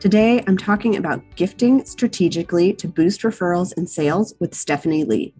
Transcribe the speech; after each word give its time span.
Today, 0.00 0.44
I'm 0.46 0.58
talking 0.58 0.96
about 0.96 1.22
gifting 1.34 1.84
strategically 1.84 2.74
to 2.74 2.88
boost 2.88 3.22
referrals 3.22 3.74
and 3.76 3.88
sales 3.88 4.34
with 4.38 4.54
Stephanie 4.54 5.04
Lee. 5.04 5.34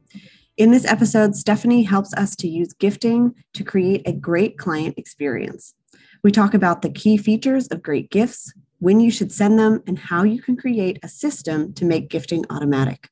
In 0.56 0.70
this 0.70 0.86
episode, 0.86 1.36
Stephanie 1.36 1.82
helps 1.82 2.14
us 2.14 2.34
to 2.36 2.48
use 2.48 2.72
gifting 2.72 3.34
to 3.52 3.64
create 3.64 4.02
a 4.06 4.12
great 4.12 4.56
client 4.56 4.95
experience. 4.96 5.74
We 6.22 6.32
talk 6.32 6.54
about 6.54 6.80
the 6.80 6.90
key 6.90 7.16
features 7.18 7.68
of 7.68 7.82
great 7.82 8.10
gifts, 8.10 8.52
when 8.78 9.00
you 9.00 9.10
should 9.10 9.32
send 9.32 9.59
them, 9.59 9.82
and 9.86 9.98
how 9.98 10.22
you 10.22 10.40
can 10.40 10.56
create 10.56 10.98
a 11.02 11.09
system 11.09 11.73
to 11.74 11.84
make 11.84 12.09
gifting 12.09 12.45
automatic. 12.50 13.09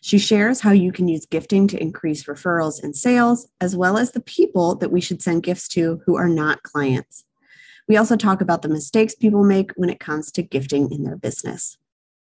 She 0.00 0.18
shares 0.18 0.60
how 0.60 0.70
you 0.70 0.92
can 0.92 1.08
use 1.08 1.26
gifting 1.26 1.66
to 1.68 1.82
increase 1.82 2.24
referrals 2.24 2.82
and 2.82 2.94
sales, 2.94 3.48
as 3.60 3.76
well 3.76 3.98
as 3.98 4.12
the 4.12 4.20
people 4.20 4.76
that 4.76 4.92
we 4.92 5.00
should 5.00 5.20
send 5.20 5.42
gifts 5.42 5.68
to 5.68 6.00
who 6.06 6.16
are 6.16 6.28
not 6.28 6.62
clients. 6.62 7.24
We 7.88 7.96
also 7.96 8.16
talk 8.16 8.42
about 8.42 8.60
the 8.62 8.68
mistakes 8.68 9.14
people 9.14 9.44
make 9.44 9.72
when 9.76 9.88
it 9.88 9.98
comes 9.98 10.30
to 10.32 10.42
gifting 10.42 10.92
in 10.92 11.04
their 11.04 11.16
business. 11.16 11.78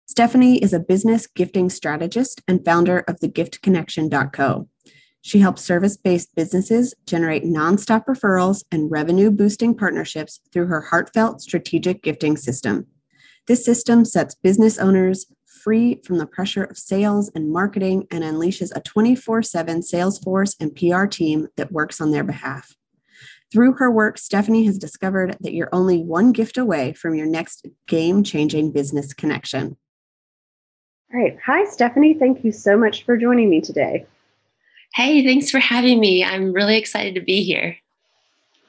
Stephanie 0.07 0.57
is 0.57 0.73
a 0.73 0.79
business 0.79 1.27
gifting 1.27 1.69
strategist 1.69 2.41
and 2.47 2.65
founder 2.65 2.99
of 3.07 3.19
the 3.19 3.29
giftconnection.co. 3.29 4.67
She 5.21 5.39
helps 5.39 5.61
service 5.61 5.95
based 5.95 6.35
businesses 6.35 6.93
generate 7.05 7.45
nonstop 7.45 8.05
referrals 8.05 8.63
and 8.71 8.91
revenue 8.91 9.31
boosting 9.31 9.75
partnerships 9.75 10.41
through 10.51 10.67
her 10.67 10.81
heartfelt 10.81 11.41
strategic 11.41 12.03
gifting 12.03 12.35
system. 12.35 12.87
This 13.47 13.63
system 13.63 14.05
sets 14.05 14.35
business 14.35 14.77
owners 14.77 15.27
free 15.45 16.01
from 16.03 16.17
the 16.17 16.25
pressure 16.25 16.63
of 16.63 16.77
sales 16.77 17.31
and 17.33 17.51
marketing 17.51 18.05
and 18.11 18.23
unleashes 18.23 18.75
a 18.75 18.81
24 18.81 19.43
7 19.43 19.81
sales 19.81 20.19
force 20.19 20.55
and 20.59 20.75
PR 20.75 21.05
team 21.05 21.47
that 21.55 21.71
works 21.71 22.01
on 22.01 22.11
their 22.11 22.23
behalf. 22.23 22.75
Through 23.53 23.73
her 23.73 23.91
work, 23.91 24.17
Stephanie 24.17 24.65
has 24.65 24.79
discovered 24.79 25.37
that 25.41 25.53
you're 25.53 25.69
only 25.71 25.99
one 25.99 26.31
gift 26.31 26.57
away 26.57 26.93
from 26.93 27.13
your 27.13 27.27
next 27.27 27.67
game 27.87 28.23
changing 28.23 28.71
business 28.71 29.13
connection. 29.13 29.77
All 31.13 31.19
right. 31.19 31.37
Hi, 31.45 31.63
Stephanie. 31.65 32.15
Thank 32.15 32.43
you 32.43 32.51
so 32.51 32.75
much 32.75 33.03
for 33.03 33.15
joining 33.15 33.51
me 33.51 33.61
today. 33.61 34.07
Hey, 34.95 35.23
thanks 35.23 35.51
for 35.51 35.59
having 35.59 35.99
me. 35.99 36.23
I'm 36.23 36.51
really 36.51 36.77
excited 36.77 37.13
to 37.13 37.21
be 37.21 37.43
here. 37.43 37.77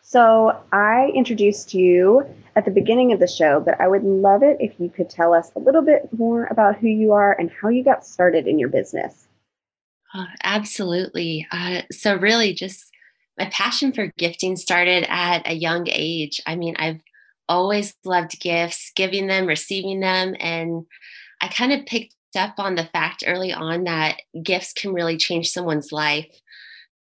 So, 0.03 0.55
I 0.71 1.11
introduced 1.15 1.73
you 1.73 2.27
at 2.55 2.67
the 2.67 2.71
beginning 2.71 3.11
of 3.11 3.21
the 3.21 3.27
show, 3.27 3.61
but 3.61 3.81
I 3.81 3.89
would 3.89 4.05
love 4.05 4.43
it 4.43 4.59
if 4.61 4.79
you 4.79 4.91
could 4.91 5.09
tell 5.09 5.33
us 5.33 5.51
a 5.57 5.61
little 5.61 5.81
bit 5.81 6.11
more 6.13 6.45
about 6.51 6.77
who 6.77 6.89
you 6.89 7.13
are 7.13 7.33
and 7.33 7.51
how 7.51 7.71
you 7.71 7.83
got 7.83 8.05
started 8.05 8.47
in 8.47 8.59
your 8.59 8.69
business. 8.69 9.29
Oh, 10.15 10.27
absolutely. 10.43 11.47
Uh, 11.51 11.83
so, 11.91 12.17
really, 12.17 12.53
just 12.53 12.94
my 13.39 13.47
passion 13.47 13.93
for 13.93 14.13
gifting 14.19 14.57
started 14.57 15.05
at 15.09 15.49
a 15.49 15.55
young 15.55 15.89
age. 15.89 16.41
I 16.47 16.57
mean, 16.57 16.77
I've 16.79 17.01
always 17.49 17.95
loved 18.05 18.41
gifts, 18.41 18.93
giving 18.95 19.27
them, 19.27 19.47
receiving 19.47 20.01
them. 20.01 20.35
And 20.39 20.87
I 21.41 21.49
kind 21.49 21.73
of 21.73 21.87
picked 21.87 22.15
up 22.37 22.55
on 22.59 22.75
the 22.75 22.89
fact 22.93 23.25
early 23.27 23.53
on 23.53 23.85
that 23.85 24.21
gifts 24.43 24.73
can 24.73 24.93
really 24.93 25.17
change 25.17 25.51
someone's 25.51 25.93
life. 25.93 26.27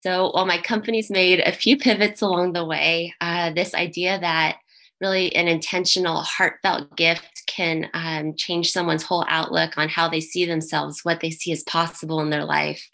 So 0.03 0.31
while 0.31 0.47
my 0.47 0.59
company's 0.59 1.11
made 1.11 1.41
a 1.41 1.53
few 1.53 1.77
pivots 1.77 2.23
along 2.23 2.53
the 2.53 2.65
way, 2.65 3.15
uh, 3.21 3.53
this 3.53 3.75
idea 3.75 4.19
that 4.19 4.59
really 5.01 5.35
an 5.35 5.49
intentional, 5.49 6.23
heartfelt 6.23 6.97
gift 6.97 7.43
can 7.47 7.89
um, 7.95 8.35
change 8.37 8.71
someone's 8.71 9.03
whole 9.03 9.25
outlook 9.29 9.77
on 9.77 9.89
how 9.89 10.09
they 10.09 10.21
see 10.21 10.47
themselves, 10.47 11.01
what 11.03 11.21
they 11.21 11.31
see 11.31 11.53
as 11.53 11.63
possible 11.65 12.21
in 12.21 12.31
their 12.31 12.45
life, 12.45 12.87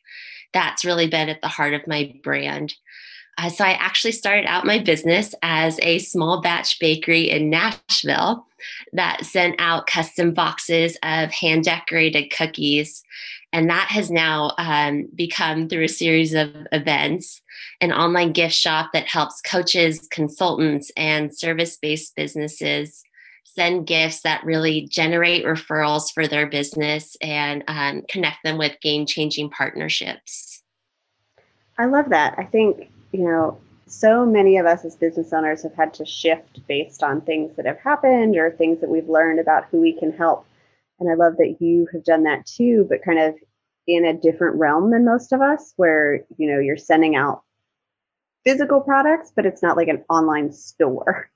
that's 0.53 0.85
really 0.85 1.09
been 1.09 1.29
at 1.29 1.41
the 1.43 1.49
heart 1.49 1.75
of 1.75 1.87
my 1.87 2.15
brand. 2.23 2.75
Uh, 3.39 3.49
so 3.49 3.65
I 3.65 3.73
actually 3.73 4.13
started 4.13 4.47
out 4.47 4.65
my 4.65 4.79
business 4.79 5.35
as 5.43 5.79
a 5.83 5.99
small 5.99 6.41
batch 6.41 6.79
bakery 6.79 7.31
in 7.31 7.51
Nashville 7.51 8.47
that 8.93 9.25
sent 9.25 9.57
out 9.59 9.87
custom 9.87 10.33
boxes 10.33 10.97
of 11.03 11.31
hand 11.31 11.65
decorated 11.65 12.31
cookies. 12.31 13.05
And 13.53 13.69
that 13.71 13.89
has 13.91 14.11
now 14.11 14.53
um, 14.59 15.09
become, 15.15 15.69
through 15.69 15.85
a 15.85 15.89
series 15.89 16.35
of 16.35 16.51
events, 16.73 17.43
an 17.81 17.93
online 17.93 18.33
gift 18.33 18.55
shop 18.55 18.91
that 18.93 19.07
helps 19.07 19.41
coaches, 19.43 20.09
consultants, 20.11 20.91
and 20.97 21.37
service 21.37 21.77
based 21.77 22.17
businesses 22.17 23.05
send 23.57 23.87
gifts 23.87 24.21
that 24.21 24.45
really 24.45 24.87
generate 24.87 25.45
referrals 25.45 26.13
for 26.13 26.29
their 26.29 26.47
business 26.47 27.17
and 27.23 27.65
um, 27.69 28.03
connect 28.09 28.45
them 28.45 28.59
with 28.59 28.79
game 28.83 29.07
changing 29.07 29.49
partnerships. 29.49 30.63
I 31.79 31.87
love 31.87 32.11
that. 32.11 32.35
I 32.37 32.45
think 32.45 32.91
you 33.17 33.25
know, 33.25 33.59
so 33.87 34.27
many 34.27 34.59
of 34.59 34.67
us 34.67 34.85
as 34.85 34.97
business 34.97 35.33
owners 35.33 35.63
have 35.63 35.75
had 35.75 35.95
to 35.95 36.05
shift 36.05 36.67
based 36.67 37.03
on 37.03 37.21
things 37.21 37.55
that 37.57 37.67
have 37.67 37.79
happened 37.79 38.37
or 38.37 38.51
things 38.51 38.81
that 38.81 38.91
we've 38.91 39.09
learned 39.09 39.39
about 39.39 39.67
who 39.71 39.81
we 39.81 39.93
can 39.93 40.13
help. 40.13 40.47
And 40.99 41.11
I 41.11 41.15
love 41.15 41.37
that 41.39 41.57
you 41.61 41.87
have 41.93 42.05
done 42.05 42.25
that 42.25 42.47
too, 42.47 42.87
but 42.89 43.05
kind 43.05 43.19
of 43.19 43.35
in 43.87 44.05
a 44.05 44.15
different 44.15 44.57
realm 44.57 44.91
than 44.91 45.05
most 45.05 45.33
of 45.33 45.41
us, 45.41 45.73
where, 45.77 46.25
you 46.37 46.51
know, 46.51 46.59
you're 46.59 46.77
sending 46.77 47.15
out 47.15 47.43
physical 48.45 48.81
products, 48.81 49.33
but 49.35 49.47
it's 49.47 49.63
not 49.63 49.77
like 49.77 49.89
an 49.89 50.05
online 50.11 50.53
store. 50.53 51.31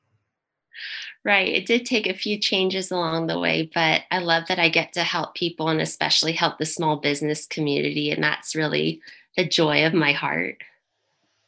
Right. 1.24 1.48
It 1.48 1.66
did 1.66 1.84
take 1.84 2.06
a 2.06 2.14
few 2.14 2.38
changes 2.38 2.90
along 2.90 3.26
the 3.26 3.38
way, 3.38 3.70
but 3.74 4.02
I 4.10 4.18
love 4.18 4.44
that 4.48 4.58
I 4.58 4.70
get 4.70 4.94
to 4.94 5.02
help 5.02 5.34
people 5.34 5.68
and 5.68 5.80
especially 5.80 6.32
help 6.32 6.58
the 6.58 6.64
small 6.64 6.96
business 6.96 7.46
community. 7.46 8.10
And 8.10 8.24
that's 8.24 8.56
really 8.56 9.02
the 9.36 9.44
joy 9.44 9.84
of 9.84 9.92
my 9.92 10.12
heart. 10.12 10.56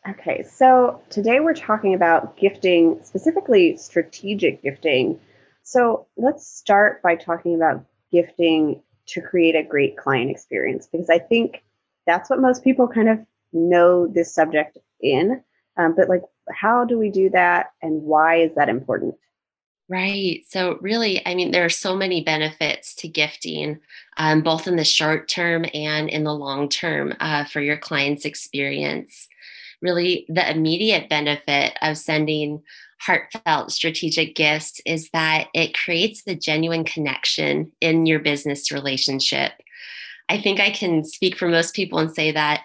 Okay, 0.08 0.42
so 0.42 1.00
today 1.10 1.38
we're 1.38 1.54
talking 1.54 1.94
about 1.94 2.36
gifting, 2.36 2.98
specifically 3.04 3.76
strategic 3.76 4.60
gifting. 4.60 5.20
So 5.62 6.08
let's 6.16 6.44
start 6.44 7.00
by 7.02 7.14
talking 7.14 7.54
about 7.54 7.84
gifting 8.10 8.82
to 9.06 9.20
create 9.20 9.54
a 9.54 9.62
great 9.62 9.96
client 9.96 10.28
experience 10.28 10.88
because 10.90 11.08
I 11.08 11.20
think 11.20 11.62
that's 12.04 12.28
what 12.28 12.40
most 12.40 12.64
people 12.64 12.88
kind 12.88 13.08
of 13.08 13.20
know 13.52 14.08
this 14.08 14.34
subject 14.34 14.76
in. 15.00 15.40
Um, 15.76 15.94
but 15.96 16.08
like, 16.08 16.22
how 16.52 16.84
do 16.84 16.98
we 16.98 17.08
do 17.08 17.30
that 17.30 17.70
and 17.80 18.02
why 18.02 18.38
is 18.40 18.50
that 18.56 18.68
important? 18.68 19.14
Right. 19.88 20.40
So, 20.48 20.78
really, 20.80 21.24
I 21.26 21.34
mean, 21.34 21.52
there 21.52 21.64
are 21.64 21.70
so 21.70 21.94
many 21.94 22.24
benefits 22.24 22.94
to 22.96 23.08
gifting, 23.08 23.78
um, 24.16 24.42
both 24.42 24.66
in 24.66 24.76
the 24.76 24.84
short 24.84 25.28
term 25.28 25.64
and 25.74 26.08
in 26.08 26.24
the 26.24 26.34
long 26.34 26.68
term 26.68 27.14
uh, 27.20 27.44
for 27.44 27.60
your 27.60 27.76
client's 27.76 28.24
experience 28.24 29.28
really 29.82 30.24
the 30.28 30.48
immediate 30.48 31.08
benefit 31.08 31.76
of 31.82 31.98
sending 31.98 32.62
heartfelt 33.00 33.72
strategic 33.72 34.36
gifts 34.36 34.80
is 34.86 35.10
that 35.10 35.48
it 35.54 35.76
creates 35.76 36.22
a 36.26 36.36
genuine 36.36 36.84
connection 36.84 37.72
in 37.80 38.06
your 38.06 38.20
business 38.20 38.70
relationship. 38.70 39.52
I 40.28 40.40
think 40.40 40.60
I 40.60 40.70
can 40.70 41.04
speak 41.04 41.36
for 41.36 41.48
most 41.48 41.74
people 41.74 41.98
and 41.98 42.14
say 42.14 42.30
that 42.30 42.62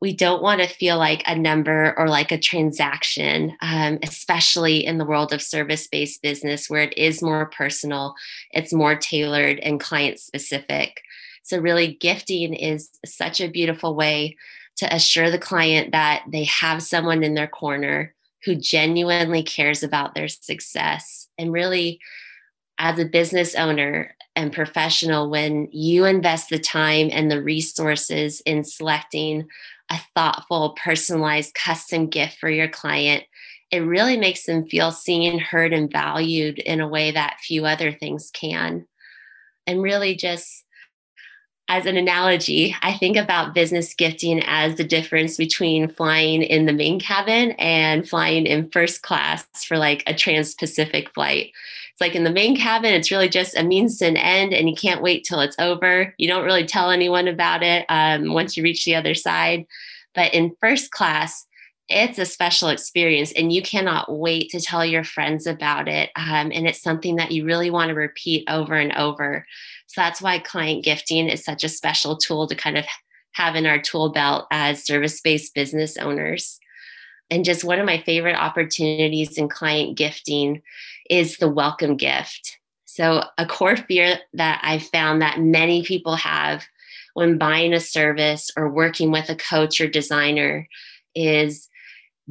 we 0.00 0.14
don't 0.14 0.42
want 0.42 0.60
to 0.60 0.68
feel 0.68 0.96
like 0.96 1.24
a 1.26 1.34
number 1.34 1.94
or 1.98 2.08
like 2.08 2.30
a 2.30 2.38
transaction, 2.38 3.56
um, 3.60 3.98
especially 4.02 4.84
in 4.84 4.98
the 4.98 5.04
world 5.04 5.32
of 5.32 5.42
service 5.42 5.88
based 5.88 6.22
business 6.22 6.70
where 6.70 6.82
it 6.82 6.96
is 6.96 7.22
more 7.22 7.46
personal, 7.46 8.14
it's 8.52 8.72
more 8.72 8.94
tailored 8.94 9.58
and 9.60 9.80
client 9.80 10.20
specific. 10.20 11.00
So, 11.42 11.58
really, 11.58 11.94
gifting 11.94 12.54
is 12.54 12.90
such 13.06 13.40
a 13.40 13.48
beautiful 13.48 13.96
way 13.96 14.36
to 14.78 14.94
assure 14.94 15.30
the 15.30 15.38
client 15.38 15.92
that 15.92 16.24
they 16.28 16.44
have 16.44 16.82
someone 16.82 17.22
in 17.22 17.34
their 17.34 17.48
corner 17.48 18.14
who 18.44 18.54
genuinely 18.54 19.42
cares 19.42 19.82
about 19.82 20.14
their 20.14 20.28
success. 20.28 21.28
And 21.36 21.52
really, 21.52 22.00
as 22.78 22.98
a 22.98 23.04
business 23.04 23.54
owner 23.54 24.14
and 24.36 24.52
professional, 24.52 25.28
when 25.30 25.68
you 25.72 26.04
invest 26.04 26.48
the 26.48 26.58
time 26.58 27.08
and 27.12 27.30
the 27.30 27.42
resources 27.42 28.40
in 28.42 28.62
selecting 28.62 29.48
a 29.90 29.98
thoughtful, 30.14 30.76
personalized, 30.82 31.54
custom 31.54 32.06
gift 32.06 32.38
for 32.38 32.48
your 32.48 32.68
client, 32.68 33.24
it 33.70 33.80
really 33.80 34.16
makes 34.16 34.44
them 34.46 34.66
feel 34.66 34.92
seen, 34.92 35.38
heard, 35.38 35.72
and 35.72 35.90
valued 35.90 36.58
in 36.60 36.80
a 36.80 36.88
way 36.88 37.10
that 37.10 37.40
few 37.40 37.66
other 37.66 37.92
things 37.92 38.30
can. 38.32 38.86
And 39.66 39.82
really 39.82 40.14
just 40.14 40.64
as 41.68 41.84
an 41.84 41.98
analogy, 41.98 42.74
I 42.80 42.94
think 42.94 43.16
about 43.18 43.54
business 43.54 43.92
gifting 43.92 44.42
as 44.46 44.76
the 44.76 44.84
difference 44.84 45.36
between 45.36 45.88
flying 45.88 46.42
in 46.42 46.64
the 46.64 46.72
main 46.72 46.98
cabin 46.98 47.50
and 47.52 48.08
flying 48.08 48.46
in 48.46 48.70
first 48.70 49.02
class 49.02 49.46
for 49.66 49.76
like 49.76 50.02
a 50.06 50.14
trans 50.14 50.54
Pacific 50.54 51.12
flight. 51.12 51.52
It's 51.92 52.00
like 52.00 52.14
in 52.14 52.24
the 52.24 52.30
main 52.30 52.56
cabin, 52.56 52.94
it's 52.94 53.10
really 53.10 53.28
just 53.28 53.56
a 53.56 53.62
means 53.62 53.98
to 53.98 54.06
an 54.06 54.16
end, 54.16 54.54
and 54.54 54.68
you 54.68 54.74
can't 54.74 55.02
wait 55.02 55.24
till 55.24 55.40
it's 55.40 55.58
over. 55.58 56.14
You 56.16 56.26
don't 56.26 56.44
really 56.44 56.64
tell 56.64 56.90
anyone 56.90 57.28
about 57.28 57.62
it 57.62 57.84
um, 57.90 58.32
once 58.32 58.56
you 58.56 58.62
reach 58.62 58.84
the 58.84 58.94
other 58.94 59.14
side. 59.14 59.66
But 60.14 60.32
in 60.32 60.56
first 60.60 60.90
class, 60.90 61.44
it's 61.88 62.18
a 62.18 62.24
special 62.24 62.68
experience, 62.68 63.32
and 63.32 63.52
you 63.52 63.62
cannot 63.62 64.10
wait 64.10 64.50
to 64.50 64.60
tell 64.60 64.84
your 64.84 65.04
friends 65.04 65.46
about 65.46 65.88
it. 65.88 66.10
Um, 66.16 66.50
and 66.54 66.66
it's 66.66 66.82
something 66.82 67.16
that 67.16 67.32
you 67.32 67.44
really 67.44 67.70
want 67.70 67.88
to 67.88 67.94
repeat 67.94 68.44
over 68.48 68.74
and 68.74 68.92
over. 68.92 69.44
So 69.88 70.02
that's 70.02 70.22
why 70.22 70.38
client 70.38 70.84
gifting 70.84 71.28
is 71.28 71.44
such 71.44 71.64
a 71.64 71.68
special 71.68 72.16
tool 72.16 72.46
to 72.46 72.54
kind 72.54 72.78
of 72.78 72.84
have 73.32 73.56
in 73.56 73.66
our 73.66 73.80
tool 73.80 74.10
belt 74.10 74.46
as 74.50 74.84
service 74.84 75.20
based 75.20 75.54
business 75.54 75.96
owners. 75.96 76.58
And 77.30 77.44
just 77.44 77.64
one 77.64 77.78
of 77.78 77.86
my 77.86 77.98
favorite 77.98 78.36
opportunities 78.36 79.36
in 79.36 79.48
client 79.48 79.96
gifting 79.96 80.62
is 81.10 81.38
the 81.38 81.48
welcome 81.48 81.96
gift. 81.96 82.58
So, 82.84 83.22
a 83.36 83.46
core 83.46 83.76
fear 83.76 84.18
that 84.34 84.60
I've 84.62 84.82
found 84.82 85.22
that 85.22 85.40
many 85.40 85.82
people 85.84 86.16
have 86.16 86.64
when 87.14 87.38
buying 87.38 87.72
a 87.72 87.80
service 87.80 88.50
or 88.56 88.70
working 88.70 89.10
with 89.10 89.28
a 89.28 89.36
coach 89.36 89.80
or 89.80 89.88
designer 89.88 90.68
is 91.14 91.68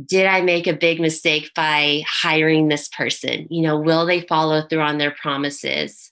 did 0.05 0.27
I 0.27 0.41
make 0.41 0.67
a 0.67 0.73
big 0.73 0.99
mistake 0.99 1.51
by 1.55 2.03
hiring 2.07 2.67
this 2.67 2.87
person? 2.87 3.47
You 3.49 3.63
know, 3.63 3.79
will 3.79 4.05
they 4.05 4.21
follow 4.21 4.61
through 4.61 4.81
on 4.81 4.99
their 4.99 5.11
promises? 5.11 6.11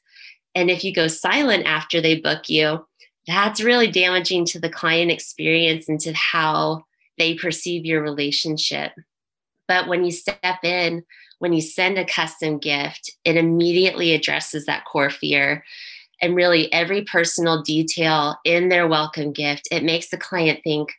And 0.55 0.71
if 0.71 0.83
you 0.83 0.93
go 0.93 1.07
silent 1.07 1.65
after 1.65 2.01
they 2.01 2.19
book 2.19 2.49
you, 2.49 2.85
that's 3.27 3.61
really 3.61 3.87
damaging 3.87 4.45
to 4.45 4.59
the 4.59 4.69
client 4.69 5.11
experience 5.11 5.89
and 5.89 5.99
to 6.01 6.13
how 6.13 6.85
they 7.17 7.35
perceive 7.35 7.85
your 7.85 8.01
relationship. 8.01 8.93
But 9.67 9.87
when 9.87 10.05
you 10.05 10.11
step 10.11 10.63
in, 10.63 11.03
when 11.39 11.53
you 11.53 11.61
send 11.61 11.97
a 11.97 12.05
custom 12.05 12.59
gift, 12.59 13.11
it 13.25 13.35
immediately 13.35 14.13
addresses 14.13 14.65
that 14.65 14.85
core 14.85 15.09
fear. 15.09 15.63
And 16.21 16.35
really, 16.35 16.71
every 16.71 17.03
personal 17.03 17.61
detail 17.61 18.37
in 18.45 18.69
their 18.69 18.87
welcome 18.87 19.33
gift, 19.33 19.67
it 19.71 19.83
makes 19.83 20.09
the 20.09 20.17
client 20.17 20.61
think, 20.63 20.89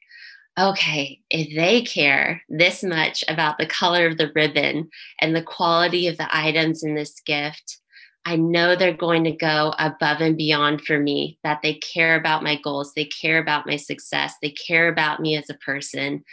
okay, 0.59 1.21
if 1.31 1.55
they 1.57 1.83
care 1.83 2.43
this 2.49 2.83
much 2.83 3.25
about 3.29 3.59
the 3.59 3.67
color 3.67 4.07
of 4.07 4.19
the 4.19 4.33
ribbon 4.35 4.91
and 5.21 5.35
the 5.35 5.43
quality 5.43 6.07
of 6.07 6.17
the 6.19 6.29
items 6.37 6.83
in 6.83 6.95
this 6.95 7.21
gift, 7.21 7.79
I 8.27 8.35
know 8.35 8.75
they're 8.75 8.93
going 8.93 9.23
to 9.25 9.31
go 9.31 9.73
above 9.79 10.21
and 10.21 10.37
beyond 10.37 10.83
for 10.83 10.99
me, 10.99 11.39
that 11.45 11.61
they 11.63 11.75
care 11.75 12.17
about 12.17 12.43
my 12.43 12.61
goals, 12.61 12.93
they 12.93 13.05
care 13.05 13.39
about 13.39 13.69
my 13.69 13.77
success, 13.77 14.35
they 14.43 14.51
care 14.51 14.89
about 14.89 15.21
me 15.21 15.37
as 15.37 15.49
a 15.49 15.55
person, 15.55 16.25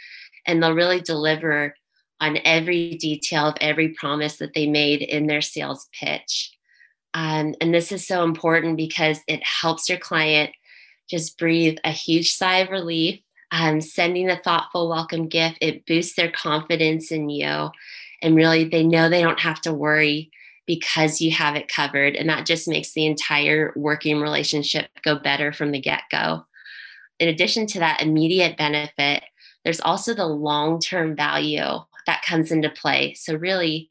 and 0.44 0.60
they'll 0.60 0.74
really 0.74 1.00
deliver 1.00 1.76
on 2.20 2.38
every 2.44 2.96
detail 2.96 3.46
of 3.46 3.54
every 3.60 3.90
promise 3.90 4.38
that 4.38 4.54
they 4.54 4.66
made 4.66 5.02
in 5.02 5.28
their 5.28 5.40
sales 5.40 5.88
pitch. 5.92 6.50
Um, 7.14 7.54
and 7.60 7.72
this 7.72 7.92
is 7.92 8.04
so 8.04 8.24
important 8.24 8.76
because 8.76 9.20
it 9.28 9.44
helps 9.44 9.88
your 9.88 9.98
client 9.98 10.50
just 11.08 11.38
breathe 11.38 11.78
a 11.84 11.92
huge 11.92 12.32
sigh 12.32 12.58
of 12.58 12.70
relief. 12.70 13.20
Um, 13.52 13.80
sending 13.80 14.28
a 14.30 14.42
thoughtful 14.42 14.88
welcome 14.88 15.28
gift, 15.28 15.58
it 15.60 15.86
boosts 15.86 16.16
their 16.16 16.32
confidence 16.32 17.12
in 17.12 17.28
you. 17.28 17.70
And 18.20 18.34
really, 18.34 18.64
they 18.64 18.82
know 18.82 19.08
they 19.08 19.22
don't 19.22 19.38
have 19.38 19.60
to 19.60 19.72
worry 19.72 20.32
because 20.66 21.20
you 21.20 21.30
have 21.30 21.56
it 21.56 21.68
covered. 21.68 22.16
And 22.16 22.28
that 22.28 22.46
just 22.46 22.68
makes 22.68 22.92
the 22.92 23.06
entire 23.06 23.72
working 23.76 24.20
relationship 24.20 24.88
go 25.02 25.16
better 25.16 25.52
from 25.52 25.70
the 25.70 25.80
get 25.80 26.02
go. 26.10 26.44
In 27.18 27.28
addition 27.28 27.66
to 27.68 27.78
that 27.80 28.02
immediate 28.02 28.56
benefit, 28.56 29.24
there's 29.64 29.80
also 29.80 30.14
the 30.14 30.26
long 30.26 30.80
term 30.80 31.16
value 31.16 31.78
that 32.06 32.22
comes 32.22 32.50
into 32.50 32.68
play. 32.68 33.14
So, 33.14 33.34
really, 33.34 33.88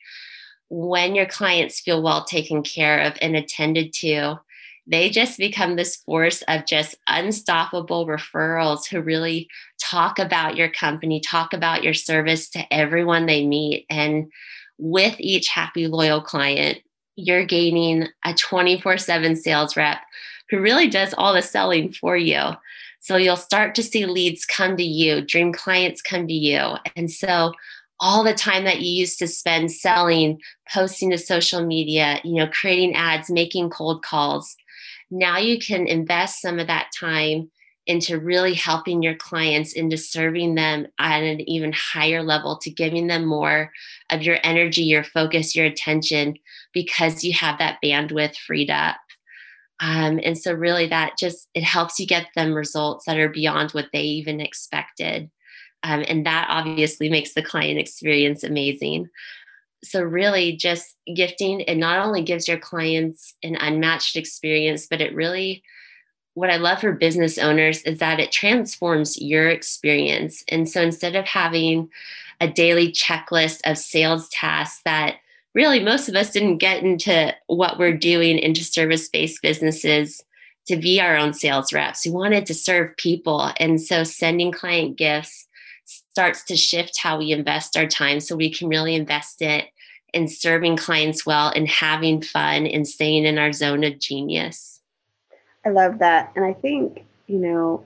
when 0.70 1.16
your 1.16 1.25
clients 1.25 1.80
feel 1.80 2.02
well 2.02 2.25
taken 2.25 2.64
care 2.64 3.00
of 3.02 3.14
and 3.22 3.36
attended 3.36 3.94
to, 3.94 4.40
they 4.86 5.10
just 5.10 5.38
become 5.38 5.75
this 5.75 5.96
force 5.98 6.42
of 6.48 6.66
just 6.66 6.96
unstoppable 7.08 8.06
referrals 8.06 8.88
who 8.88 9.00
really 9.00 9.48
talk 9.80 10.20
about 10.20 10.58
your 10.58 10.70
company, 10.70 11.20
talk 11.20 11.54
about 11.54 11.84
your 11.84 11.94
service 11.94 12.50
to 12.50 12.74
everyone 12.74 13.25
they 13.25 13.46
meet. 13.46 13.86
And 13.90 14.31
with 14.78 15.16
each 15.20 15.48
happy, 15.48 15.88
loyal 15.88 16.22
client, 16.22 16.80
you're 17.16 17.46
gaining 17.46 18.08
a 18.25 18.34
24 18.34 18.98
7 18.98 19.36
sales 19.36 19.78
rep 19.78 20.00
who 20.50 20.60
really 20.60 20.88
does 20.88 21.14
all 21.18 21.34
the 21.34 21.42
selling 21.42 21.92
for 21.92 22.18
you. 22.18 22.42
So 23.00 23.18
you'll 23.18 23.36
start 23.36 23.75
to 23.75 23.84
see 23.84 24.06
leads 24.06 24.46
come 24.46 24.78
to 24.78 24.84
you, 24.84 25.22
dream 25.22 25.52
clients 25.52 26.02
come 26.02 26.28
to 26.28 26.34
you. 26.34 26.75
And 26.96 27.12
so 27.12 27.52
all 28.00 28.24
the 28.24 28.34
time 28.34 28.64
that 28.66 28.81
you 28.81 28.92
used 28.92 29.20
to 29.20 29.28
spend 29.28 29.72
selling, 29.72 30.40
posting 30.72 31.10
to 31.12 31.18
social 31.18 31.66
media, 31.66 32.20
you 32.24 32.36
know, 32.36 32.48
creating 32.48 32.96
ads, 32.96 33.30
making 33.30 33.70
cold 33.70 34.04
calls, 34.04 34.56
now 35.12 35.38
you 35.38 35.60
can 35.60 35.86
invest 35.86 36.42
some 36.42 36.60
of 36.60 36.68
that 36.68 36.88
time 36.98 37.52
into 37.85 38.18
really 38.18 38.53
helping 38.53 39.03
your 39.03 39.15
clients 39.15 39.74
into 39.74 39.97
serving 39.97 40.56
them 40.56 40.88
at 41.00 41.21
an 41.21 41.41
even 41.50 41.74
higher 41.74 42.24
level 42.24 42.57
to 42.57 42.69
giving 42.69 43.07
them 43.07 43.25
more 43.25 43.71
of 44.09 44.21
your 44.21 44.38
energy 44.44 44.83
your 44.83 45.03
focus 45.03 45.56
your 45.56 45.65
attention 45.65 46.35
because 46.74 47.24
you 47.24 47.33
have 47.33 47.59
that 47.59 47.80
bandwidth 47.83 48.38
freed 48.38 48.69
up. 48.69 48.97
Um, 49.80 50.19
and 50.24 50.38
so 50.38 50.53
really 50.53 50.88
that 50.88 51.18
just 51.18 51.50
it 51.53 51.63
helps 51.63 52.00
you 52.00 52.07
get 52.07 52.27
them 52.35 52.53
results 52.53 53.06
that 53.06 53.18
are 53.18 53.30
beyond 53.30 53.71
what 53.71 53.89
they 53.91 54.03
even 54.03 54.39
expected. 54.39 55.29
Um, 55.83 56.06
and 56.07 56.25
that 56.25 56.47
obviously 56.50 57.09
makes 57.09 57.33
the 57.33 57.44
client 57.44 57.77
experience 57.77 58.44
amazing. 58.45 59.09
So 59.83 60.01
really 60.01 60.56
just 60.56 60.95
gifting 61.13 61.59
it 61.62 61.75
not 61.75 62.06
only 62.06 62.24
gives 62.24 62.47
your 62.47 62.59
clients 62.59 63.36
an 63.44 63.57
unmatched 63.57 64.15
experience 64.15 64.88
but 64.89 65.01
it 65.01 65.13
really 65.13 65.63
what 66.35 66.50
I 66.50 66.57
love 66.57 66.81
for 66.81 66.91
business 66.91 67.38
owners 67.38 67.81
is 67.83 68.00
that 68.00 68.19
it 68.19 68.31
transforms 68.31 69.21
your 69.21 69.50
experience. 69.50 70.44
And 70.47 70.68
so 70.68 70.81
instead 70.81 71.15
of 71.15 71.25
having 71.25 71.89
a 72.41 72.47
daily 72.47 72.91
checklist 72.91 73.62
of 73.65 73.77
sales 73.77 74.30
tasks 74.30 74.81
that 74.85 75.18
really 75.53 75.80
most 75.80 76.09
of 76.09 76.15
us 76.15 76.31
didn't 76.31 76.57
get 76.57 76.83
into 76.83 77.33
what 77.47 77.77
we're 77.77 77.95
doing 77.95 78.39
into 78.39 78.63
service 78.63 79.07
based 79.07 79.41
businesses 79.41 80.24
to 80.65 80.77
be 80.77 81.00
our 81.00 81.18
own 81.18 81.33
sales 81.33 81.74
reps. 81.74 82.06
We 82.06 82.12
wanted 82.12 82.45
to 82.47 82.53
serve 82.53 82.97
people. 82.97 83.51
And 83.57 83.81
so 83.81 84.03
sending 84.03 84.51
client 84.51 84.97
gifts 84.97 85.47
starts 85.86 86.44
to 86.45 86.56
shift 86.56 86.97
how 86.97 87.18
we 87.18 87.31
invest 87.31 87.77
our 87.77 87.88
time 87.88 88.19
so 88.19 88.36
we 88.36 88.51
can 88.51 88.69
really 88.69 88.95
invest 88.95 89.41
it 89.41 89.68
in 90.13 90.27
serving 90.27 90.77
clients 90.77 91.25
well 91.25 91.51
and 91.56 91.68
having 91.68 92.21
fun 92.21 92.65
and 92.65 92.88
staying 92.88 93.25
in 93.25 93.38
our 93.38 93.51
zone 93.51 93.83
of 93.83 94.00
genius. 94.00 94.73
I 95.65 95.69
love 95.69 96.00
that. 96.00 96.33
And 96.36 96.44
I 96.44 96.54
think, 96.54 97.05
you 97.27 97.39
know, 97.39 97.86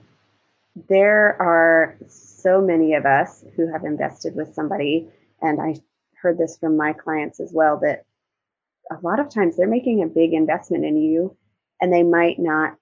there 0.88 1.40
are 1.40 1.96
so 2.08 2.60
many 2.60 2.94
of 2.94 3.06
us 3.06 3.44
who 3.56 3.70
have 3.72 3.84
invested 3.84 4.34
with 4.34 4.54
somebody, 4.54 5.08
and 5.40 5.60
I 5.60 5.76
heard 6.20 6.38
this 6.38 6.58
from 6.58 6.76
my 6.76 6.92
clients 6.92 7.40
as 7.40 7.52
well, 7.52 7.78
that 7.78 8.04
a 8.90 8.98
lot 9.02 9.20
of 9.20 9.28
times 9.28 9.56
they're 9.56 9.68
making 9.68 10.02
a 10.02 10.06
big 10.06 10.32
investment 10.32 10.84
in 10.84 10.96
you 10.96 11.36
and 11.80 11.92
they 11.92 12.02
might 12.02 12.38
not 12.38 12.76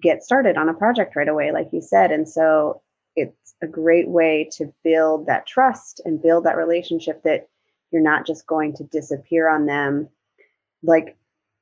get 0.00 0.22
started 0.22 0.56
on 0.56 0.68
a 0.68 0.74
project 0.74 1.16
right 1.16 1.28
away, 1.28 1.52
like 1.52 1.68
you 1.72 1.80
said. 1.80 2.10
And 2.10 2.28
so 2.28 2.82
it's 3.16 3.54
a 3.62 3.66
great 3.66 4.08
way 4.08 4.48
to 4.52 4.72
build 4.82 5.26
that 5.26 5.46
trust 5.46 6.00
and 6.04 6.22
build 6.22 6.44
that 6.44 6.56
relationship 6.56 7.22
that 7.22 7.48
you're 7.90 8.02
not 8.02 8.26
just 8.26 8.46
going 8.46 8.74
to 8.76 8.84
disappear 8.84 9.48
on 9.48 9.66
them. 9.66 10.08
Like 10.82 11.16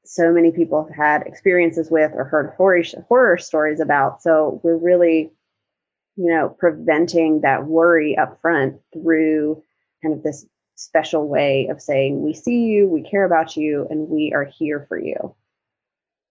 so 0.05 0.33
many 0.33 0.51
people 0.51 0.85
have 0.85 0.95
had 0.95 1.23
experiences 1.27 1.91
with 1.91 2.13
or 2.15 2.25
heard 2.25 2.53
horror, 2.57 2.83
horror 3.09 3.39
stories 3.39 3.81
about. 3.81 4.23
So 4.23 4.61
we're 4.63 4.77
really, 4.77 5.31
you 6.17 6.31
know, 6.31 6.49
preventing 6.59 7.41
that 7.43 7.67
worry 7.67 8.17
up 8.17 8.41
front 8.41 8.81
through 8.93 9.63
kind 10.03 10.15
of 10.15 10.23
this 10.23 10.47
special 10.75 11.29
way 11.29 11.69
of 11.69 11.81
saying, 11.81 12.23
we 12.23 12.35
see 12.35 12.65
you, 12.65 12.89
we 12.89 13.03
care 13.03 13.25
about 13.25 13.57
you, 13.57 13.87
and 13.91 14.09
we 14.09 14.33
are 14.35 14.45
here 14.45 14.85
for 14.89 14.99
you. 14.99 15.35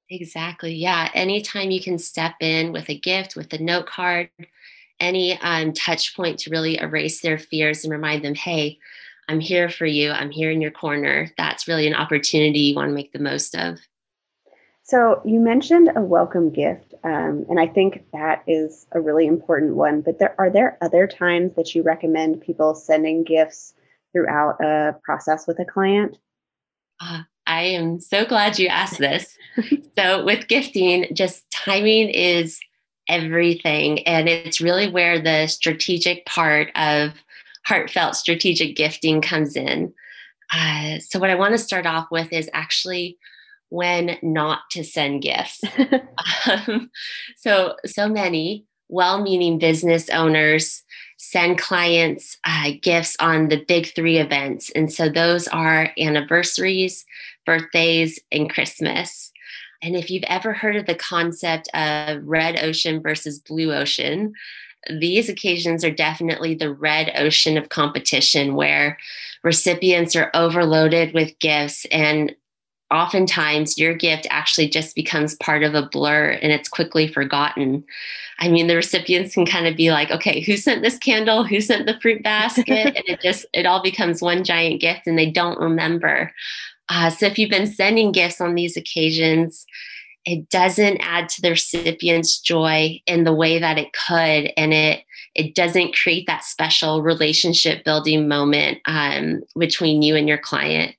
Exactly. 0.09 0.73
Yeah. 0.73 1.09
Anytime 1.13 1.71
you 1.71 1.81
can 1.81 1.97
step 1.97 2.33
in 2.41 2.73
with 2.73 2.89
a 2.89 2.99
gift, 2.99 3.37
with 3.37 3.53
a 3.53 3.63
note 3.63 3.85
card, 3.85 4.29
any 4.99 5.39
um, 5.39 5.71
touch 5.71 6.15
point 6.15 6.37
to 6.39 6.51
really 6.51 6.77
erase 6.77 7.21
their 7.21 7.39
fears 7.39 7.83
and 7.83 7.93
remind 7.93 8.23
them, 8.23 8.35
hey, 8.35 8.77
I'm 9.27 9.39
here 9.39 9.69
for 9.69 9.85
you. 9.85 10.11
I'm 10.11 10.31
here 10.31 10.51
in 10.51 10.61
your 10.61 10.71
corner. 10.71 11.31
That's 11.37 11.67
really 11.67 11.87
an 11.87 11.95
opportunity 11.95 12.59
you 12.59 12.75
want 12.75 12.89
to 12.89 12.95
make 12.95 13.13
the 13.13 13.19
most 13.19 13.55
of. 13.55 13.79
So, 14.83 15.21
you 15.23 15.39
mentioned 15.39 15.89
a 15.95 16.01
welcome 16.01 16.49
gift, 16.49 16.93
um, 17.03 17.45
and 17.49 17.59
I 17.59 17.67
think 17.67 18.03
that 18.11 18.43
is 18.45 18.87
a 18.91 18.99
really 18.99 19.25
important 19.25 19.75
one. 19.75 20.01
But 20.01 20.19
there 20.19 20.35
are 20.37 20.49
there 20.49 20.77
other 20.81 21.07
times 21.07 21.53
that 21.55 21.73
you 21.73 21.81
recommend 21.81 22.41
people 22.41 22.75
sending 22.75 23.23
gifts 23.23 23.73
throughout 24.13 24.59
a 24.61 24.95
process 25.03 25.47
with 25.47 25.59
a 25.59 25.65
client? 25.65 26.17
Uh, 26.99 27.21
I 27.47 27.63
am 27.63 27.99
so 27.99 28.25
glad 28.25 28.59
you 28.59 28.67
asked 28.67 28.99
this. 28.99 29.37
so, 29.97 30.23
with 30.23 30.47
gifting, 30.47 31.07
just 31.13 31.49
timing 31.51 32.09
is 32.09 32.59
everything, 33.07 34.05
and 34.07 34.29
it's 34.29 34.61
really 34.61 34.89
where 34.89 35.19
the 35.19 35.47
strategic 35.47 36.25
part 36.25 36.69
of 36.75 37.13
heartfelt 37.65 38.15
strategic 38.15 38.75
gifting 38.75 39.21
comes 39.21 39.55
in. 39.55 39.93
Uh, 40.51 40.99
so, 40.99 41.19
what 41.19 41.29
I 41.29 41.35
want 41.35 41.53
to 41.53 41.57
start 41.57 41.85
off 41.85 42.07
with 42.11 42.31
is 42.33 42.49
actually 42.53 43.17
when 43.69 44.17
not 44.21 44.59
to 44.71 44.83
send 44.83 45.21
gifts. 45.21 45.61
um, 46.67 46.89
so, 47.37 47.75
so 47.85 48.09
many 48.09 48.65
well 48.89 49.21
meaning 49.21 49.57
business 49.57 50.09
owners 50.09 50.83
send 51.17 51.57
clients 51.57 52.37
uh, 52.45 52.71
gifts 52.81 53.15
on 53.19 53.47
the 53.47 53.63
big 53.65 53.93
three 53.95 54.17
events. 54.17 54.69
And 54.71 54.91
so, 54.91 55.07
those 55.07 55.47
are 55.47 55.91
anniversaries, 55.97 57.05
birthdays, 57.45 58.19
and 58.31 58.49
Christmas. 58.49 59.31
And 59.83 59.95
if 59.95 60.11
you've 60.11 60.23
ever 60.27 60.53
heard 60.53 60.75
of 60.75 60.85
the 60.85 60.95
concept 60.95 61.67
of 61.73 62.23
red 62.23 62.59
ocean 62.63 63.01
versus 63.01 63.39
blue 63.39 63.73
ocean, 63.73 64.33
these 64.89 65.29
occasions 65.29 65.83
are 65.83 65.91
definitely 65.91 66.55
the 66.55 66.73
red 66.73 67.11
ocean 67.15 67.57
of 67.57 67.69
competition 67.69 68.55
where 68.55 68.97
recipients 69.43 70.15
are 70.15 70.31
overloaded 70.33 71.13
with 71.13 71.37
gifts 71.39 71.85
and 71.91 72.35
oftentimes 72.91 73.77
your 73.77 73.93
gift 73.93 74.27
actually 74.29 74.67
just 74.67 74.95
becomes 74.95 75.35
part 75.35 75.63
of 75.63 75.73
a 75.73 75.87
blur 75.87 76.31
and 76.41 76.51
it's 76.51 76.67
quickly 76.67 77.07
forgotten. 77.07 77.83
I 78.39 78.49
mean, 78.49 78.67
the 78.67 78.75
recipients 78.75 79.33
can 79.33 79.45
kind 79.45 79.65
of 79.65 79.77
be 79.77 79.91
like, 79.91 80.11
okay, 80.11 80.41
who 80.41 80.57
sent 80.57 80.81
this 80.81 80.97
candle? 80.97 81.43
Who 81.43 81.61
sent 81.61 81.85
the 81.85 81.99
fruit 82.01 82.21
basket? 82.21 82.67
and 82.97 83.03
it 83.07 83.21
just, 83.21 83.45
it 83.53 83.65
all 83.65 83.81
becomes 83.81 84.21
one 84.21 84.43
giant 84.43 84.81
gift 84.81 85.07
and 85.07 85.17
they 85.17 85.31
don't 85.31 85.59
remember. 85.59 86.33
Uh, 86.89 87.09
so 87.09 87.25
if 87.25 87.39
you've 87.39 87.49
been 87.49 87.67
sending 87.67 88.11
gifts 88.11 88.41
on 88.41 88.55
these 88.55 88.75
occasions, 88.75 89.65
it 90.25 90.49
doesn't 90.49 90.97
add 91.01 91.29
to 91.29 91.41
the 91.41 91.49
recipient's 91.51 92.39
joy 92.39 93.01
in 93.07 93.23
the 93.23 93.33
way 93.33 93.59
that 93.59 93.77
it 93.77 93.91
could 93.93 94.51
and 94.57 94.73
it 94.73 95.03
it 95.33 95.55
doesn't 95.55 95.95
create 95.95 96.27
that 96.27 96.43
special 96.43 97.01
relationship 97.01 97.85
building 97.85 98.27
moment 98.27 98.79
um, 98.85 99.41
between 99.57 100.01
you 100.01 100.17
and 100.17 100.27
your 100.27 100.37
client. 100.37 100.93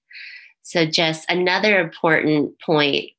So 0.62 0.86
just 0.86 1.30
another 1.30 1.78
important 1.78 2.58
point 2.60 3.10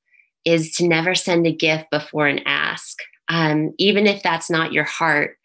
is 0.44 0.74
to 0.76 0.88
never 0.88 1.14
send 1.14 1.46
a 1.46 1.52
gift 1.52 1.92
before 1.92 2.26
an 2.26 2.40
ask. 2.48 2.98
Um, 3.30 3.74
even 3.78 4.08
if 4.08 4.24
that's 4.24 4.50
not 4.50 4.74
your 4.74 4.86
heart 4.86 5.38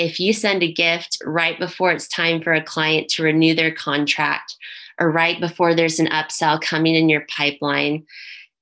if 0.00 0.18
you 0.18 0.32
send 0.32 0.62
a 0.62 0.72
gift 0.72 1.18
right 1.26 1.58
before 1.58 1.92
it's 1.92 2.08
time 2.08 2.40
for 2.40 2.54
a 2.54 2.62
client 2.62 3.08
to 3.10 3.22
renew 3.22 3.54
their 3.54 3.70
contract 3.70 4.56
or 4.98 5.10
right 5.10 5.38
before 5.40 5.74
there's 5.74 6.00
an 6.00 6.06
upsell 6.06 6.58
coming 6.58 6.94
in 6.94 7.10
your 7.10 7.26
pipeline 7.28 8.04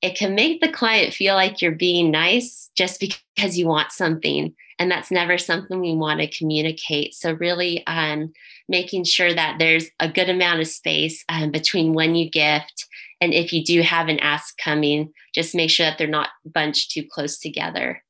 it 0.00 0.16
can 0.16 0.34
make 0.34 0.60
the 0.60 0.70
client 0.70 1.12
feel 1.12 1.34
like 1.34 1.60
you're 1.60 1.72
being 1.72 2.10
nice 2.10 2.70
just 2.76 3.00
because 3.00 3.58
you 3.58 3.66
want 3.66 3.92
something. 3.92 4.54
And 4.78 4.90
that's 4.90 5.10
never 5.10 5.38
something 5.38 5.80
we 5.80 5.94
want 5.94 6.20
to 6.20 6.28
communicate. 6.28 7.14
So, 7.14 7.32
really 7.32 7.84
um, 7.88 8.32
making 8.68 9.04
sure 9.04 9.34
that 9.34 9.56
there's 9.58 9.86
a 9.98 10.08
good 10.08 10.28
amount 10.28 10.60
of 10.60 10.68
space 10.68 11.24
um, 11.28 11.50
between 11.50 11.94
when 11.94 12.14
you 12.14 12.30
gift 12.30 12.86
and 13.20 13.34
if 13.34 13.52
you 13.52 13.64
do 13.64 13.82
have 13.82 14.08
an 14.08 14.20
ask 14.20 14.56
coming, 14.58 15.12
just 15.34 15.54
make 15.54 15.70
sure 15.70 15.86
that 15.86 15.98
they're 15.98 16.06
not 16.06 16.28
bunched 16.44 16.92
too 16.92 17.02
close 17.10 17.38
together. 17.38 18.02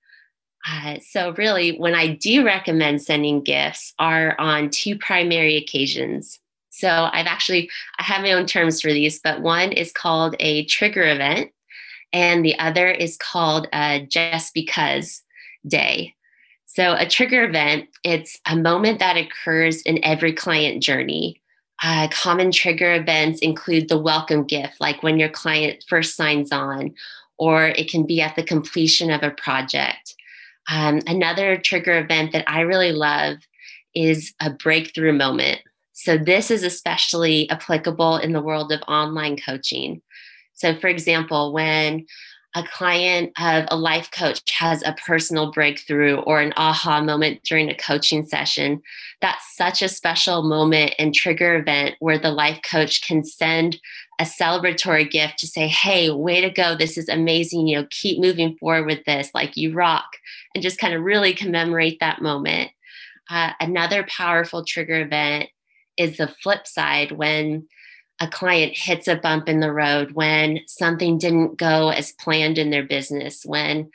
Uh, 0.68 0.96
so, 1.00 1.32
really, 1.38 1.78
when 1.78 1.94
I 1.94 2.08
do 2.08 2.44
recommend 2.44 3.00
sending 3.00 3.42
gifts, 3.42 3.94
are 3.98 4.38
on 4.38 4.68
two 4.68 4.98
primary 4.98 5.56
occasions. 5.56 6.38
So, 6.68 7.08
I've 7.10 7.26
actually 7.26 7.70
I 7.98 8.02
have 8.02 8.22
my 8.22 8.32
own 8.32 8.44
terms 8.44 8.82
for 8.82 8.92
these, 8.92 9.20
but 9.20 9.40
one 9.40 9.72
is 9.72 9.90
called 9.92 10.36
a 10.38 10.66
trigger 10.66 11.04
event, 11.04 11.50
and 12.12 12.44
the 12.44 12.58
other 12.58 12.88
is 12.88 13.16
called 13.16 13.68
a 13.72 14.06
Just 14.06 14.54
Because 14.54 15.22
Day. 15.66 16.14
So, 16.66 16.94
a 16.94 17.08
trigger 17.08 17.44
event, 17.44 17.88
it's 18.04 18.38
a 18.46 18.54
moment 18.54 18.98
that 18.98 19.16
occurs 19.16 19.82
in 19.82 20.04
every 20.04 20.32
client 20.32 20.82
journey. 20.82 21.40
Uh, 21.82 22.08
common 22.10 22.52
trigger 22.52 22.94
events 22.94 23.40
include 23.40 23.88
the 23.88 23.98
welcome 23.98 24.44
gift, 24.44 24.74
like 24.80 25.02
when 25.02 25.18
your 25.18 25.28
client 25.28 25.84
first 25.88 26.16
signs 26.16 26.52
on, 26.52 26.94
or 27.38 27.68
it 27.68 27.90
can 27.90 28.06
be 28.06 28.20
at 28.20 28.36
the 28.36 28.42
completion 28.42 29.10
of 29.10 29.22
a 29.22 29.30
project. 29.30 30.14
Um, 30.70 31.00
another 31.06 31.56
trigger 31.56 31.98
event 31.98 32.32
that 32.32 32.44
I 32.46 32.60
really 32.60 32.92
love 32.92 33.38
is 33.94 34.34
a 34.40 34.50
breakthrough 34.50 35.12
moment. 35.12 35.60
So, 35.94 36.18
this 36.18 36.50
is 36.50 36.62
especially 36.62 37.48
applicable 37.50 38.18
in 38.18 38.32
the 38.32 38.42
world 38.42 38.70
of 38.70 38.82
online 38.82 39.36
coaching. 39.36 40.02
So, 40.58 40.74
for 40.78 40.88
example, 40.88 41.52
when 41.52 42.04
a 42.56 42.64
client 42.64 43.30
of 43.38 43.66
a 43.68 43.76
life 43.76 44.10
coach 44.10 44.42
has 44.50 44.82
a 44.82 44.94
personal 44.94 45.52
breakthrough 45.52 46.16
or 46.16 46.40
an 46.40 46.52
aha 46.56 47.00
moment 47.00 47.44
during 47.44 47.68
a 47.68 47.76
coaching 47.76 48.26
session, 48.26 48.82
that's 49.20 49.56
such 49.56 49.82
a 49.82 49.88
special 49.88 50.42
moment 50.42 50.94
and 50.98 51.14
trigger 51.14 51.56
event 51.56 51.94
where 52.00 52.18
the 52.18 52.32
life 52.32 52.58
coach 52.68 53.06
can 53.06 53.22
send 53.22 53.78
a 54.18 54.24
celebratory 54.24 55.08
gift 55.08 55.38
to 55.38 55.46
say, 55.46 55.68
Hey, 55.68 56.10
way 56.10 56.40
to 56.40 56.50
go. 56.50 56.74
This 56.74 56.98
is 56.98 57.08
amazing. 57.08 57.68
You 57.68 57.82
know, 57.82 57.86
keep 57.90 58.18
moving 58.18 58.56
forward 58.56 58.86
with 58.86 59.04
this. 59.04 59.30
Like 59.34 59.56
you 59.56 59.72
rock, 59.72 60.08
and 60.54 60.62
just 60.62 60.80
kind 60.80 60.94
of 60.94 61.02
really 61.02 61.34
commemorate 61.34 62.00
that 62.00 62.20
moment. 62.20 62.72
Uh, 63.30 63.52
another 63.60 64.04
powerful 64.08 64.64
trigger 64.64 65.02
event 65.02 65.50
is 65.96 66.16
the 66.16 66.28
flip 66.28 66.66
side 66.66 67.12
when 67.12 67.68
a 68.20 68.28
client 68.28 68.76
hits 68.76 69.06
a 69.06 69.16
bump 69.16 69.48
in 69.48 69.60
the 69.60 69.72
road, 69.72 70.12
when 70.12 70.60
something 70.66 71.18
didn't 71.18 71.56
go 71.56 71.90
as 71.90 72.12
planned 72.12 72.58
in 72.58 72.70
their 72.70 72.84
business, 72.84 73.44
when 73.44 73.90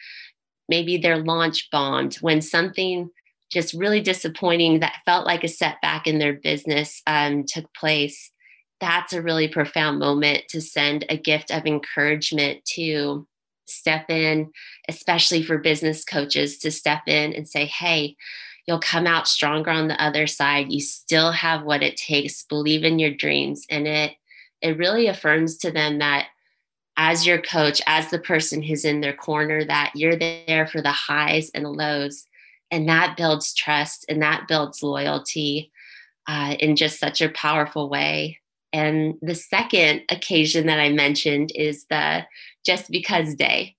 maybe 0.69 0.97
their 0.97 1.17
launch 1.17 1.69
bombed, 1.71 2.15
when 2.15 2.41
something 2.41 3.09
just 3.51 3.73
really 3.73 4.01
disappointing 4.01 4.79
that 4.79 5.01
felt 5.05 5.25
like 5.25 5.43
a 5.43 5.47
setback 5.47 6.07
in 6.07 6.19
their 6.19 6.33
business 6.33 7.01
um, 7.05 7.43
took 7.45 7.71
place, 7.73 8.31
that's 8.79 9.13
a 9.13 9.21
really 9.21 9.47
profound 9.47 9.99
moment 9.99 10.43
to 10.49 10.59
send 10.59 11.05
a 11.09 11.17
gift 11.17 11.51
of 11.51 11.65
encouragement 11.65 12.63
to 12.65 13.27
step 13.65 14.09
in, 14.09 14.51
especially 14.89 15.43
for 15.43 15.57
business 15.57 16.03
coaches 16.03 16.57
to 16.57 16.71
step 16.71 17.01
in 17.07 17.33
and 17.33 17.47
say, 17.47 17.65
hey, 17.65 18.15
you'll 18.67 18.79
come 18.79 19.07
out 19.07 19.27
stronger 19.27 19.69
on 19.71 19.87
the 19.87 20.01
other 20.01 20.27
side. 20.27 20.71
You 20.71 20.79
still 20.79 21.31
have 21.31 21.63
what 21.63 21.83
it 21.83 21.97
takes. 21.97 22.43
Believe 22.43 22.83
in 22.83 22.99
your 22.99 23.11
dreams. 23.11 23.65
And 23.69 23.87
it 23.87 24.13
it 24.61 24.77
really 24.77 25.07
affirms 25.07 25.57
to 25.57 25.71
them 25.71 25.99
that 25.99 26.27
as 26.95 27.25
your 27.25 27.41
coach, 27.41 27.81
as 27.85 28.09
the 28.09 28.19
person 28.19 28.61
who's 28.61 28.85
in 28.85 29.01
their 29.01 29.13
corner, 29.13 29.65
that 29.65 29.91
you're 29.93 30.15
there 30.15 30.67
for 30.67 30.81
the 30.81 30.91
highs 30.91 31.51
and 31.53 31.65
the 31.65 31.69
lows. 31.69 32.25
And 32.71 32.87
that 32.87 33.17
builds 33.17 33.53
trust 33.53 34.05
and 34.07 34.21
that 34.21 34.47
builds 34.47 34.81
loyalty 34.81 35.71
uh, 36.27 36.55
in 36.59 36.75
just 36.75 36.99
such 36.99 37.21
a 37.21 37.29
powerful 37.29 37.89
way. 37.89 38.39
And 38.71 39.15
the 39.21 39.35
second 39.35 40.01
occasion 40.09 40.67
that 40.67 40.79
I 40.79 40.89
mentioned 40.89 41.51
is 41.53 41.85
the 41.89 42.25
just 42.65 42.89
because 42.89 43.35
day. 43.35 43.75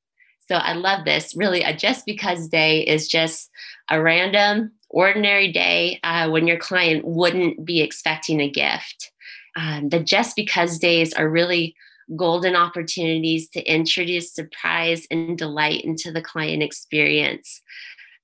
So 0.48 0.56
I 0.56 0.74
love 0.74 1.04
this. 1.04 1.34
Really, 1.36 1.62
a 1.62 1.74
just 1.74 2.04
because 2.06 2.48
day 2.48 2.82
is 2.82 3.08
just 3.08 3.50
a 3.90 4.00
random, 4.00 4.72
ordinary 4.90 5.50
day 5.50 6.00
uh, 6.04 6.28
when 6.30 6.46
your 6.46 6.58
client 6.58 7.04
wouldn't 7.04 7.64
be 7.64 7.80
expecting 7.80 8.40
a 8.40 8.50
gift. 8.50 9.12
Um, 9.56 9.88
the 9.88 10.00
just 10.00 10.36
because 10.36 10.78
days 10.78 11.12
are 11.12 11.28
really 11.28 11.74
golden 12.16 12.54
opportunities 12.54 13.48
to 13.50 13.62
introduce 13.62 14.32
surprise 14.32 15.06
and 15.10 15.38
delight 15.38 15.84
into 15.84 16.12
the 16.12 16.20
client 16.22 16.62
experience. 16.62 17.62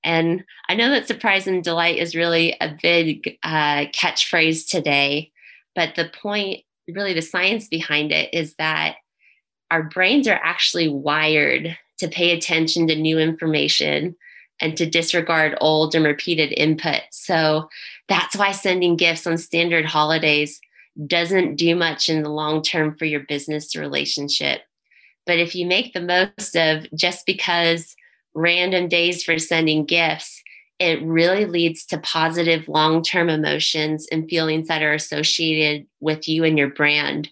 And 0.03 0.43
I 0.67 0.75
know 0.75 0.89
that 0.89 1.07
surprise 1.07 1.47
and 1.47 1.63
delight 1.63 1.97
is 1.97 2.15
really 2.15 2.55
a 2.59 2.75
big 2.81 3.37
uh, 3.43 3.85
catchphrase 3.87 4.67
today, 4.69 5.31
but 5.75 5.95
the 5.95 6.09
point, 6.21 6.61
really, 6.87 7.13
the 7.13 7.21
science 7.21 7.67
behind 7.67 8.11
it 8.11 8.33
is 8.33 8.55
that 8.55 8.97
our 9.69 9.83
brains 9.83 10.27
are 10.27 10.39
actually 10.43 10.89
wired 10.89 11.77
to 12.01 12.09
pay 12.09 12.31
attention 12.31 12.87
to 12.87 12.95
new 12.95 13.17
information 13.17 14.15
and 14.59 14.77
to 14.77 14.89
disregard 14.89 15.57
old 15.61 15.95
and 15.95 16.05
repeated 16.05 16.53
input. 16.57 17.01
So 17.11 17.69
that's 18.07 18.35
why 18.35 18.51
sending 18.51 18.95
gifts 18.95 19.25
on 19.25 19.37
standard 19.37 19.85
holidays 19.85 20.59
doesn't 21.07 21.55
do 21.55 21.75
much 21.75 22.09
in 22.09 22.21
the 22.21 22.29
long 22.29 22.61
term 22.61 22.95
for 22.97 23.05
your 23.05 23.21
business 23.21 23.75
relationship. 23.75 24.61
But 25.25 25.39
if 25.39 25.55
you 25.55 25.65
make 25.65 25.93
the 25.93 26.01
most 26.01 26.55
of 26.55 26.85
just 26.95 27.25
because 27.25 27.95
random 28.33 28.87
days 28.87 29.23
for 29.23 29.39
sending 29.39 29.85
gifts, 29.85 30.41
it 30.79 31.01
really 31.03 31.45
leads 31.45 31.85
to 31.85 31.99
positive 31.99 32.67
long 32.67 33.03
term 33.03 33.29
emotions 33.29 34.07
and 34.11 34.29
feelings 34.29 34.67
that 34.67 34.81
are 34.81 34.93
associated 34.93 35.87
with 35.99 36.27
you 36.27 36.43
and 36.43 36.57
your 36.57 36.69
brand. 36.69 37.29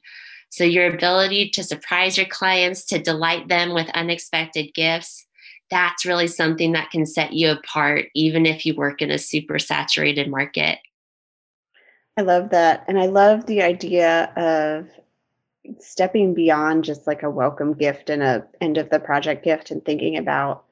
So, 0.50 0.63
your 0.63 0.88
ability 0.94 1.50
to 1.51 1.63
surprise 1.63 2.18
your 2.18 2.25
clients, 2.25 2.84
to 2.86 3.00
delight 3.00 3.48
them 3.48 3.74
with 3.74 3.89
unexpected 3.89 4.74
gifts, 4.74 5.25
that's 5.70 6.06
really 6.06 6.27
something 6.27 6.72
that 6.72 6.89
can 6.89 7.06
set 7.06 7.34
you 7.34 7.51
apart, 7.51 8.06
even 8.15 8.46
if 8.46 8.65
you 8.65 8.75
work 8.75 9.01
in 9.01 9.12
a 9.12 9.18
super 9.20 9.60
saturated 9.60 10.29
market. 10.29 10.79
I 12.18 12.22
love 12.22 12.50
that. 12.50 12.84
And 12.88 13.00
I 13.00 13.06
love 13.06 13.46
the 13.46 13.62
idea 13.62 14.34
of 14.36 14.89
stepping 15.79 16.34
beyond 16.34 16.84
just 16.84 17.06
like 17.06 17.24
a 17.24 17.29
welcome 17.29 17.74
gift 17.74 18.10
and 18.10 18.24
a 18.24 18.46
end 18.60 18.77
of 18.77 18.89
the 18.89 19.00
project 19.00 19.44
gift 19.44 19.72
and 19.72 19.84
thinking 19.86 20.18
about 20.18 20.65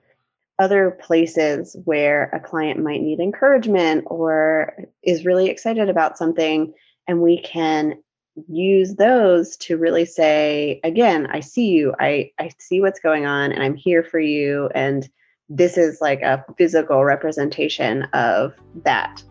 other 0.60 0.92
places 0.92 1.78
where 1.86 2.32
a 2.34 2.40
client 2.40 2.82
might 2.82 3.02
need 3.02 3.20
encouragement 3.20 4.04
or 4.08 4.74
is 5.04 5.26
really 5.26 5.50
excited 5.50 5.88
about 5.88 6.18
something 6.18 6.74
and 7.08 7.22
we 7.22 7.40
can 7.42 8.02
use 8.48 8.96
those 8.96 9.58
to 9.58 9.78
really 9.78 10.06
say, 10.06 10.80
again, 10.84 11.28
I 11.28 11.40
see 11.40 11.70
you, 11.70 11.94
I, 12.00 12.32
I 12.40 12.52
see 12.60 12.82
what's 12.82 13.00
going 13.00 13.26
on, 13.26 13.52
and 13.52 13.64
I'm 13.64 13.76
here 13.76 14.04
for 14.04 14.20
you. 14.20 14.70
And 14.76 15.10
this 15.50 15.78
is 15.78 16.02
like 16.02 16.22
a 16.22 16.44
physical 16.58 17.04
representation 17.04 18.04
of 18.14 18.54
that. 18.84 19.24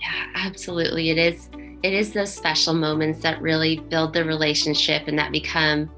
Yeah, 0.00 0.26
absolutely. 0.34 1.10
It 1.10 1.18
is. 1.18 1.48
It 1.82 1.92
is 1.92 2.14
those 2.14 2.32
special 2.32 2.72
moments 2.72 3.20
that 3.20 3.42
really 3.42 3.78
build 3.78 4.14
the 4.14 4.24
relationship 4.24 5.06
and 5.06 5.18
that 5.18 5.32
become 5.32 5.90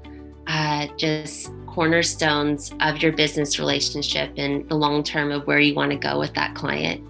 uh, 0.47 0.87
just 0.97 1.49
cornerstones 1.67 2.73
of 2.81 3.01
your 3.01 3.13
business 3.13 3.57
relationship 3.57 4.33
and 4.35 4.67
the 4.67 4.75
long 4.75 5.01
term 5.01 5.31
of 5.31 5.47
where 5.47 5.59
you 5.59 5.73
want 5.75 5.91
to 5.91 5.97
go 5.97 6.19
with 6.19 6.33
that 6.33 6.55
client. 6.55 7.07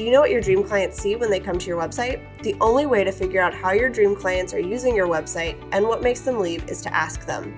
Do 0.00 0.06
you 0.06 0.12
know 0.12 0.20
what 0.22 0.30
your 0.30 0.40
dream 0.40 0.64
clients 0.64 0.98
see 0.98 1.14
when 1.14 1.30
they 1.30 1.40
come 1.40 1.58
to 1.58 1.66
your 1.66 1.78
website? 1.78 2.22
The 2.42 2.56
only 2.58 2.86
way 2.86 3.04
to 3.04 3.12
figure 3.12 3.42
out 3.42 3.52
how 3.52 3.72
your 3.72 3.90
dream 3.90 4.16
clients 4.16 4.54
are 4.54 4.58
using 4.58 4.96
your 4.96 5.06
website 5.06 5.62
and 5.72 5.86
what 5.86 6.02
makes 6.02 6.20
them 6.20 6.38
leave 6.38 6.66
is 6.70 6.80
to 6.80 6.96
ask 6.96 7.26
them. 7.26 7.54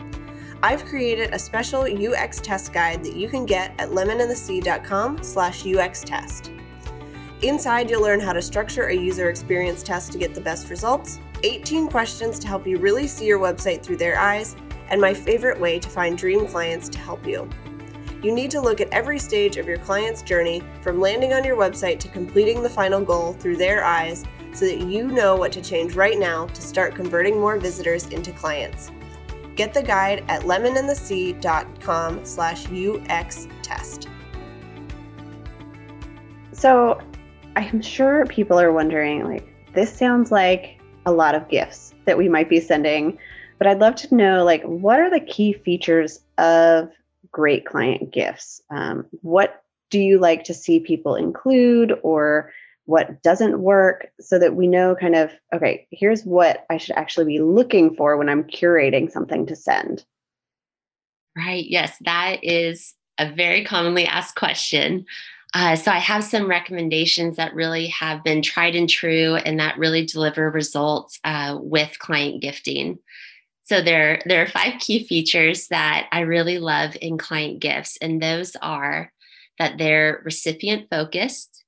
I've 0.60 0.84
created 0.84 1.32
a 1.32 1.38
special 1.38 1.82
UX 1.82 2.40
test 2.40 2.72
guide 2.72 3.04
that 3.04 3.14
you 3.14 3.28
can 3.28 3.46
get 3.46 3.76
at 3.78 3.90
lemonandthesea.com 3.90 5.22
slash 5.22 5.64
UX 5.64 6.02
test. 6.02 6.50
Inside, 7.42 7.88
you'll 7.88 8.02
learn 8.02 8.18
how 8.18 8.32
to 8.32 8.42
structure 8.42 8.88
a 8.88 8.92
user 8.96 9.30
experience 9.30 9.84
test 9.84 10.10
to 10.10 10.18
get 10.18 10.34
the 10.34 10.40
best 10.40 10.68
results, 10.68 11.20
18 11.44 11.86
questions 11.86 12.40
to 12.40 12.48
help 12.48 12.66
you 12.66 12.76
really 12.78 13.06
see 13.06 13.24
your 13.24 13.38
website 13.38 13.84
through 13.84 13.98
their 13.98 14.18
eyes, 14.18 14.56
and 14.88 15.00
my 15.00 15.14
favorite 15.14 15.60
way 15.60 15.78
to 15.78 15.88
find 15.88 16.18
dream 16.18 16.48
clients 16.48 16.88
to 16.88 16.98
help 16.98 17.24
you. 17.24 17.48
You 18.22 18.32
need 18.32 18.52
to 18.52 18.60
look 18.60 18.80
at 18.80 18.88
every 18.92 19.18
stage 19.18 19.56
of 19.56 19.66
your 19.66 19.78
client's 19.78 20.22
journey 20.22 20.62
from 20.80 21.00
landing 21.00 21.32
on 21.32 21.42
your 21.42 21.56
website 21.56 21.98
to 22.00 22.08
completing 22.08 22.62
the 22.62 22.70
final 22.70 23.00
goal 23.00 23.32
through 23.32 23.56
their 23.56 23.84
eyes 23.84 24.24
so 24.52 24.64
that 24.64 24.78
you 24.78 25.08
know 25.08 25.34
what 25.34 25.50
to 25.52 25.60
change 25.60 25.96
right 25.96 26.16
now 26.16 26.46
to 26.46 26.62
start 26.62 26.94
converting 26.94 27.40
more 27.40 27.58
visitors 27.58 28.06
into 28.08 28.30
clients. 28.30 28.92
Get 29.56 29.74
the 29.74 29.82
guide 29.82 30.24
at 30.28 30.42
lemonandthesea.com 30.42 32.24
slash 32.24 32.70
UX 32.70 33.48
test. 33.62 34.08
So 36.52 37.00
I'm 37.56 37.82
sure 37.82 38.24
people 38.26 38.60
are 38.60 38.72
wondering, 38.72 39.24
like, 39.24 39.48
this 39.74 39.92
sounds 39.92 40.30
like 40.30 40.80
a 41.06 41.12
lot 41.12 41.34
of 41.34 41.48
gifts 41.48 41.92
that 42.04 42.16
we 42.16 42.28
might 42.28 42.48
be 42.48 42.60
sending, 42.60 43.18
but 43.58 43.66
I'd 43.66 43.80
love 43.80 43.96
to 43.96 44.14
know, 44.14 44.44
like, 44.44 44.62
what 44.62 45.00
are 45.00 45.10
the 45.10 45.18
key 45.18 45.52
features 45.52 46.20
of 46.38 46.90
great 47.32 47.66
client 47.66 48.12
gifts? 48.12 48.60
Um, 48.70 49.06
what 49.22 49.62
do 49.90 49.98
you 49.98 50.18
like 50.18 50.44
to 50.44 50.54
see 50.54 50.80
people 50.80 51.16
include 51.16 51.98
or 52.02 52.52
what 52.84 53.22
doesn't 53.22 53.60
work 53.60 54.08
so 54.20 54.38
that 54.38 54.56
we 54.56 54.66
know 54.66 54.94
kind 54.94 55.14
of, 55.14 55.30
okay, 55.54 55.86
here's 55.90 56.24
what 56.24 56.66
I 56.70 56.78
should 56.78 56.96
actually 56.96 57.26
be 57.26 57.40
looking 57.40 57.94
for 57.94 58.16
when 58.16 58.28
I'm 58.28 58.44
curating 58.44 59.10
something 59.10 59.46
to 59.46 59.56
send? 59.56 60.04
Right. 61.36 61.64
Yes, 61.66 61.96
that 62.02 62.42
is 62.42 62.94
a 63.18 63.32
very 63.32 63.64
commonly 63.64 64.06
asked 64.06 64.34
question. 64.34 65.06
Uh, 65.54 65.76
so 65.76 65.90
I 65.90 65.98
have 65.98 66.24
some 66.24 66.48
recommendations 66.48 67.36
that 67.36 67.54
really 67.54 67.88
have 67.88 68.24
been 68.24 68.40
tried 68.40 68.74
and 68.74 68.88
true 68.88 69.36
and 69.36 69.60
that 69.60 69.78
really 69.78 70.06
deliver 70.06 70.50
results 70.50 71.20
uh, 71.24 71.58
with 71.60 71.98
client 71.98 72.40
gifting. 72.40 72.98
So 73.64 73.80
there, 73.80 74.20
there 74.26 74.42
are 74.42 74.48
five 74.48 74.80
key 74.80 75.06
features 75.06 75.68
that 75.68 76.08
I 76.12 76.20
really 76.20 76.58
love 76.58 76.96
in 77.00 77.16
client 77.18 77.60
gifts, 77.60 77.96
and 78.00 78.20
those 78.20 78.56
are 78.60 79.12
that 79.58 79.78
they're 79.78 80.20
recipient 80.24 80.88
focused, 80.90 81.64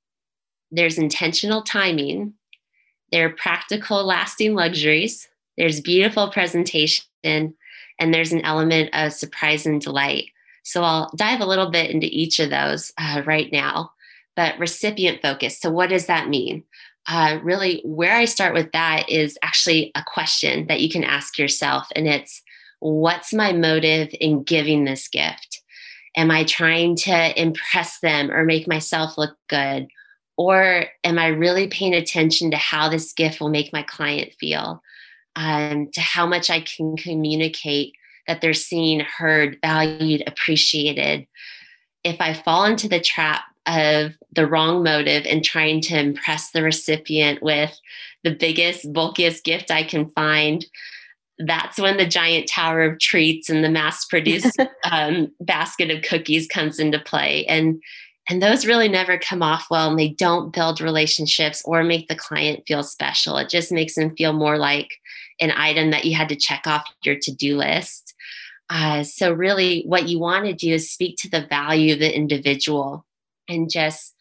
there's 0.71 0.97
intentional 0.97 1.61
timing, 1.61 2.33
there 3.11 3.27
are 3.27 3.35
practical, 3.35 4.03
lasting 4.03 4.55
luxuries, 4.55 5.29
there's 5.57 5.79
beautiful 5.79 6.29
presentation, 6.29 7.05
and 7.23 8.13
there's 8.13 8.33
an 8.33 8.43
element 8.43 8.89
of 8.93 9.13
surprise 9.13 9.65
and 9.65 9.79
delight. 9.79 10.25
So 10.63 10.83
I'll 10.83 11.11
dive 11.15 11.41
a 11.41 11.45
little 11.45 11.69
bit 11.69 11.91
into 11.91 12.07
each 12.07 12.39
of 12.39 12.49
those 12.49 12.91
uh, 12.97 13.21
right 13.25 13.51
now. 13.51 13.91
But 14.35 14.59
recipient 14.59 15.21
focus. 15.21 15.61
So, 15.61 15.71
what 15.71 15.87
does 15.87 16.07
that 16.07 16.27
mean? 16.27 16.65
Uh, 17.07 17.39
really, 17.43 17.81
where 17.85 18.15
I 18.15 18.25
start 18.25 18.53
with 18.53 18.71
that 18.71 19.09
is 19.09 19.37
actually 19.43 19.91
a 19.95 20.03
question 20.05 20.65
that 20.67 20.81
you 20.81 20.89
can 20.89 21.03
ask 21.03 21.37
yourself. 21.37 21.87
And 21.95 22.07
it's, 22.07 22.41
what's 22.79 23.33
my 23.33 23.53
motive 23.53 24.09
in 24.19 24.43
giving 24.43 24.85
this 24.85 25.07
gift? 25.07 25.61
Am 26.17 26.31
I 26.31 26.45
trying 26.45 26.95
to 26.97 27.39
impress 27.41 27.99
them 27.99 28.31
or 28.31 28.43
make 28.43 28.67
myself 28.67 29.17
look 29.17 29.37
good? 29.49 29.87
Or 30.37 30.85
am 31.03 31.19
I 31.19 31.27
really 31.27 31.67
paying 31.67 31.93
attention 31.93 32.51
to 32.51 32.57
how 32.57 32.89
this 32.89 33.13
gift 33.13 33.39
will 33.39 33.49
make 33.49 33.71
my 33.71 33.83
client 33.83 34.33
feel? 34.39 34.81
Um, 35.35 35.89
to 35.91 36.01
how 36.01 36.25
much 36.25 36.49
I 36.49 36.61
can 36.61 36.97
communicate 36.97 37.93
that 38.27 38.41
they're 38.41 38.53
seen, 38.53 39.01
heard, 39.01 39.57
valued, 39.61 40.23
appreciated. 40.25 41.27
If 42.03 42.19
I 42.19 42.33
fall 42.33 42.65
into 42.65 42.87
the 42.87 42.99
trap 42.99 43.43
of 43.67 44.13
the 44.31 44.47
wrong 44.47 44.83
motive 44.83 45.25
and 45.25 45.43
trying 45.43 45.81
to 45.81 45.99
impress 45.99 46.51
the 46.51 46.63
recipient 46.63 47.41
with 47.41 47.77
the 48.23 48.31
biggest, 48.31 48.91
bulkiest 48.91 49.43
gift 49.43 49.71
I 49.71 49.83
can 49.83 50.09
find, 50.09 50.65
that's 51.39 51.79
when 51.79 51.97
the 51.97 52.05
giant 52.05 52.47
tower 52.47 52.83
of 52.83 52.99
treats 52.99 53.49
and 53.49 53.63
the 53.63 53.69
mass 53.69 54.05
produced 54.05 54.57
um, 54.91 55.31
basket 55.41 55.91
of 55.91 56.03
cookies 56.03 56.47
comes 56.47 56.79
into 56.79 56.99
play. 56.99 57.45
And 57.45 57.81
and 58.27 58.41
those 58.41 58.65
really 58.65 58.89
never 58.89 59.19
come 59.19 59.43
off 59.43 59.67
well 59.69 59.87
and 59.87 59.99
they 59.99 60.09
don't 60.09 60.51
build 60.51 60.81
relationships 60.81 61.61
or 61.63 61.83
make 61.83 62.07
the 62.07 62.15
client 62.15 62.63
feel 62.67 62.81
special. 62.81 63.37
It 63.37 63.49
just 63.49 63.71
makes 63.71 63.93
them 63.93 64.15
feel 64.15 64.33
more 64.33 64.57
like 64.57 64.89
an 65.39 65.51
item 65.51 65.91
that 65.91 66.05
you 66.05 66.15
had 66.15 66.29
to 66.29 66.35
check 66.35 66.65
off 66.65 66.89
your 67.03 67.17
to 67.21 67.31
do 67.31 67.55
list. 67.57 68.15
Uh, 68.69 69.03
so, 69.03 69.31
really, 69.31 69.83
what 69.85 70.09
you 70.09 70.17
want 70.17 70.45
to 70.45 70.53
do 70.53 70.73
is 70.73 70.89
speak 70.89 71.17
to 71.17 71.29
the 71.29 71.45
value 71.47 71.93
of 71.93 71.99
the 71.99 72.15
individual. 72.15 73.05
And 73.47 73.69
just 73.69 74.15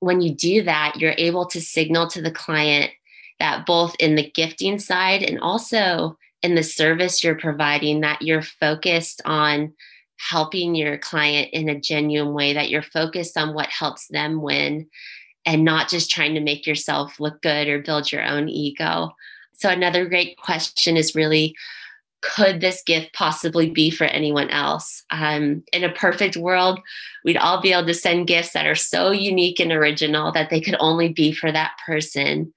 when 0.00 0.20
you 0.20 0.34
do 0.34 0.62
that, 0.62 0.96
you're 0.96 1.14
able 1.18 1.46
to 1.46 1.60
signal 1.60 2.08
to 2.08 2.22
the 2.22 2.30
client 2.30 2.90
that 3.38 3.66
both 3.66 3.94
in 3.98 4.14
the 4.14 4.30
gifting 4.30 4.78
side 4.78 5.22
and 5.22 5.38
also 5.40 6.16
in 6.42 6.54
the 6.54 6.62
service 6.62 7.22
you're 7.22 7.34
providing, 7.34 8.00
that 8.00 8.22
you're 8.22 8.42
focused 8.42 9.20
on 9.24 9.72
helping 10.16 10.74
your 10.74 10.98
client 10.98 11.48
in 11.52 11.68
a 11.68 11.80
genuine 11.80 12.34
way, 12.34 12.52
that 12.52 12.70
you're 12.70 12.82
focused 12.82 13.36
on 13.36 13.54
what 13.54 13.68
helps 13.68 14.06
them 14.08 14.42
win 14.42 14.86
and 15.46 15.64
not 15.64 15.88
just 15.88 16.10
trying 16.10 16.34
to 16.34 16.40
make 16.40 16.66
yourself 16.66 17.18
look 17.18 17.40
good 17.42 17.68
or 17.68 17.80
build 17.80 18.12
your 18.12 18.24
own 18.24 18.48
ego. 18.48 19.10
So, 19.54 19.68
another 19.68 20.06
great 20.06 20.36
question 20.36 20.96
is 20.96 21.14
really 21.14 21.54
could 22.22 22.60
this 22.60 22.82
gift 22.82 23.12
possibly 23.14 23.70
be 23.70 23.90
for 23.90 24.04
anyone 24.04 24.50
else? 24.50 25.04
Um, 25.10 25.62
in 25.72 25.84
a 25.84 25.92
perfect 25.92 26.36
world, 26.36 26.80
we'd 27.24 27.36
all 27.36 27.60
be 27.60 27.72
able 27.72 27.86
to 27.86 27.94
send 27.94 28.26
gifts 28.26 28.52
that 28.52 28.66
are 28.66 28.74
so 28.74 29.10
unique 29.10 29.58
and 29.58 29.72
original 29.72 30.30
that 30.32 30.50
they 30.50 30.60
could 30.60 30.76
only 30.80 31.08
be 31.08 31.32
for 31.32 31.50
that 31.50 31.72
person. 31.86 32.52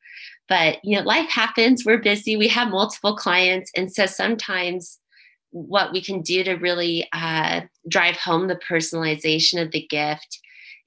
But 0.49 0.83
you 0.83 0.97
know, 0.97 1.03
life 1.03 1.29
happens. 1.29 1.85
We're 1.85 2.01
busy. 2.01 2.35
We 2.35 2.49
have 2.49 2.69
multiple 2.69 3.15
clients, 3.15 3.71
and 3.75 3.91
so 3.91 4.05
sometimes 4.05 4.99
what 5.51 5.93
we 5.93 6.01
can 6.01 6.21
do 6.21 6.43
to 6.43 6.55
really 6.55 7.07
uh, 7.13 7.61
drive 7.87 8.17
home 8.17 8.47
the 8.47 8.55
personalization 8.55 9.61
of 9.61 9.71
the 9.71 9.85
gift 9.87 10.39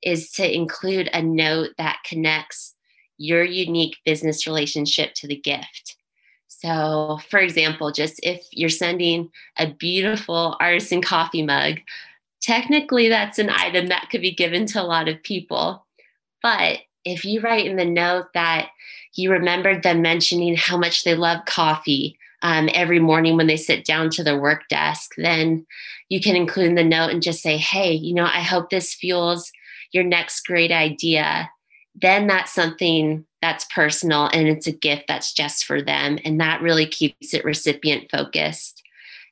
is 0.03 0.31
to 0.33 0.55
include 0.55 1.09
a 1.13 1.23
note 1.23 1.71
that 1.79 1.99
connects 2.05 2.75
your 3.17 3.43
unique 3.43 3.97
business 4.05 4.47
relationship 4.47 5.15
to 5.15 5.27
the 5.27 5.41
gift. 5.41 5.96
So, 6.59 7.21
for 7.29 7.39
example, 7.39 7.93
just 7.93 8.19
if 8.23 8.47
you're 8.51 8.71
sending 8.71 9.31
a 9.59 9.73
beautiful 9.73 10.57
artisan 10.59 11.03
coffee 11.03 11.43
mug, 11.43 11.81
technically 12.41 13.09
that's 13.09 13.39
an 13.39 13.51
item 13.51 13.89
that 13.89 14.09
could 14.11 14.23
be 14.23 14.33
given 14.33 14.65
to 14.67 14.81
a 14.81 14.85
lot 14.85 15.09
of 15.09 15.23
people. 15.23 15.85
But 16.43 16.79
if 17.05 17.25
you 17.25 17.41
write 17.41 17.67
in 17.67 17.77
the 17.77 17.85
note 17.85 18.33
that 18.33 18.71
you 19.15 19.31
remembered 19.31 19.83
them 19.83 20.01
mentioning 20.01 20.57
how 20.57 20.79
much 20.79 21.05
they 21.05 21.15
love 21.15 21.45
coffee 21.45 22.19
um, 22.43 22.71
every 22.73 23.01
morning 23.01 23.37
when 23.37 23.49
they 23.49 23.57
sit 23.57 23.85
down 23.85 24.09
to 24.11 24.25
their 24.25 24.41
work 24.41 24.63
desk, 24.69 25.13
then 25.19 25.67
you 26.09 26.21
can 26.21 26.37
include 26.37 26.69
in 26.69 26.75
the 26.75 26.85
note 26.85 27.11
and 27.11 27.23
just 27.23 27.43
say, 27.43 27.57
hey, 27.57 27.93
you 27.93 28.15
know, 28.15 28.25
I 28.25 28.41
hope 28.41 28.71
this 28.71 28.95
fuels 28.95 29.53
your 29.93 30.05
next 30.05 30.47
great 30.47 30.73
idea. 30.73 31.51
Then 31.95 32.27
that's 32.27 32.53
something 32.53 33.27
that's 33.47 33.65
personal 33.67 34.29
and 34.33 34.49
it's 34.49 34.67
a 34.67 34.73
gift 34.73 35.05
that's 35.07 35.33
just 35.33 35.65
for 35.65 35.81
them. 35.81 36.19
And 36.25 36.41
that 36.41 36.63
really 36.63 36.87
keeps 36.87 37.33
it 37.33 37.45
recipient 37.45 38.11
focused. 38.11 38.83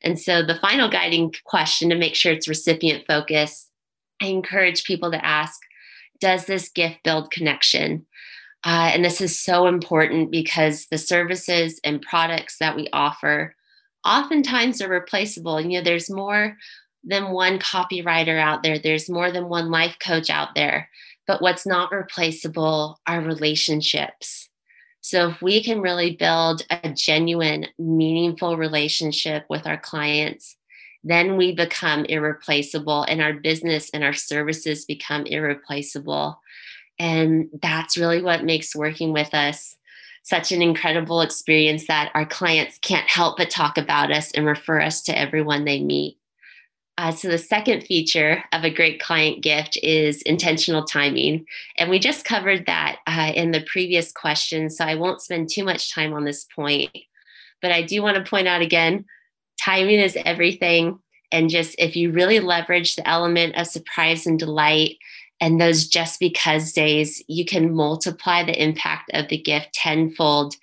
And 0.04 0.20
so, 0.20 0.40
the 0.40 0.58
final 0.60 0.88
guiding 0.88 1.34
question 1.44 1.90
to 1.90 1.96
make 1.96 2.14
sure 2.14 2.32
it's 2.32 2.46
recipient 2.46 3.06
focused, 3.08 3.70
I 4.22 4.26
encourage 4.26 4.84
people 4.84 5.10
to 5.10 5.24
ask 5.24 5.60
Does 6.20 6.44
this 6.44 6.68
gift 6.68 6.98
build 7.02 7.32
connection? 7.32 8.06
Uh, 8.64 8.92
and 8.94 9.04
this 9.04 9.20
is 9.20 9.38
so 9.38 9.66
important 9.66 10.30
because 10.30 10.86
the 10.86 10.98
services 10.98 11.80
and 11.82 12.00
products 12.00 12.58
that 12.58 12.76
we 12.76 12.88
offer 12.92 13.56
oftentimes 14.06 14.80
are 14.80 14.88
replaceable. 14.88 15.60
You 15.60 15.78
know, 15.78 15.84
there's 15.84 16.08
more 16.08 16.56
than 17.02 17.32
one 17.32 17.58
copywriter 17.58 18.40
out 18.40 18.62
there, 18.62 18.78
there's 18.78 19.10
more 19.10 19.32
than 19.32 19.48
one 19.48 19.72
life 19.72 19.96
coach 19.98 20.30
out 20.30 20.54
there. 20.54 20.88
But 21.26 21.40
what's 21.40 21.66
not 21.66 21.92
replaceable 21.92 23.00
are 23.06 23.20
relationships. 23.20 24.48
So, 25.00 25.28
if 25.28 25.42
we 25.42 25.62
can 25.62 25.80
really 25.80 26.16
build 26.16 26.62
a 26.70 26.90
genuine, 26.90 27.66
meaningful 27.78 28.56
relationship 28.56 29.44
with 29.50 29.66
our 29.66 29.78
clients, 29.78 30.56
then 31.02 31.36
we 31.36 31.54
become 31.54 32.06
irreplaceable 32.06 33.02
and 33.02 33.20
our 33.20 33.34
business 33.34 33.90
and 33.90 34.02
our 34.02 34.14
services 34.14 34.86
become 34.86 35.26
irreplaceable. 35.26 36.40
And 36.98 37.50
that's 37.60 37.98
really 37.98 38.22
what 38.22 38.44
makes 38.44 38.74
working 38.74 39.12
with 39.12 39.34
us 39.34 39.76
such 40.24 40.52
an 40.52 40.62
incredible 40.62 41.20
experience 41.20 41.86
that 41.86 42.10
our 42.14 42.24
clients 42.24 42.78
can't 42.78 43.08
help 43.08 43.36
but 43.36 43.50
talk 43.50 43.76
about 43.76 44.10
us 44.10 44.32
and 44.32 44.46
refer 44.46 44.80
us 44.80 45.02
to 45.02 45.18
everyone 45.18 45.66
they 45.66 45.82
meet. 45.82 46.16
Uh, 46.96 47.10
so, 47.10 47.28
the 47.28 47.38
second 47.38 47.82
feature 47.82 48.44
of 48.52 48.62
a 48.62 48.70
great 48.70 49.00
client 49.00 49.42
gift 49.42 49.76
is 49.82 50.22
intentional 50.22 50.84
timing. 50.84 51.44
And 51.76 51.90
we 51.90 51.98
just 51.98 52.24
covered 52.24 52.66
that 52.66 52.98
uh, 53.06 53.32
in 53.34 53.50
the 53.50 53.64
previous 53.66 54.12
question. 54.12 54.70
So, 54.70 54.84
I 54.84 54.94
won't 54.94 55.20
spend 55.20 55.48
too 55.50 55.64
much 55.64 55.92
time 55.92 56.12
on 56.12 56.24
this 56.24 56.44
point. 56.44 56.90
But 57.60 57.72
I 57.72 57.82
do 57.82 58.02
want 58.02 58.16
to 58.16 58.28
point 58.28 58.46
out 58.46 58.62
again 58.62 59.06
timing 59.62 60.00
is 60.00 60.16
everything. 60.24 60.98
And 61.32 61.50
just 61.50 61.74
if 61.78 61.96
you 61.96 62.12
really 62.12 62.40
leverage 62.40 62.94
the 62.94 63.08
element 63.08 63.56
of 63.56 63.66
surprise 63.66 64.26
and 64.26 64.38
delight 64.38 64.96
and 65.40 65.60
those 65.60 65.88
just 65.88 66.20
because 66.20 66.72
days, 66.72 67.22
you 67.28 67.44
can 67.44 67.74
multiply 67.74 68.44
the 68.44 68.62
impact 68.62 69.10
of 69.14 69.28
the 69.28 69.38
gift 69.38 69.72
tenfold, 69.74 70.54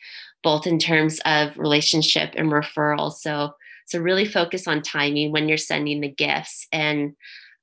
both 0.44 0.66
in 0.66 0.80
terms 0.80 1.20
of 1.26 1.58
relationship 1.58 2.34
and 2.36 2.52
referral. 2.52 3.12
So, 3.12 3.54
so 3.86 4.00
really 4.00 4.26
focus 4.26 4.68
on 4.68 4.82
timing 4.82 5.32
when 5.32 5.48
you're 5.48 5.58
sending 5.58 6.02
the 6.02 6.10
gifts. 6.10 6.68
And 6.72 7.16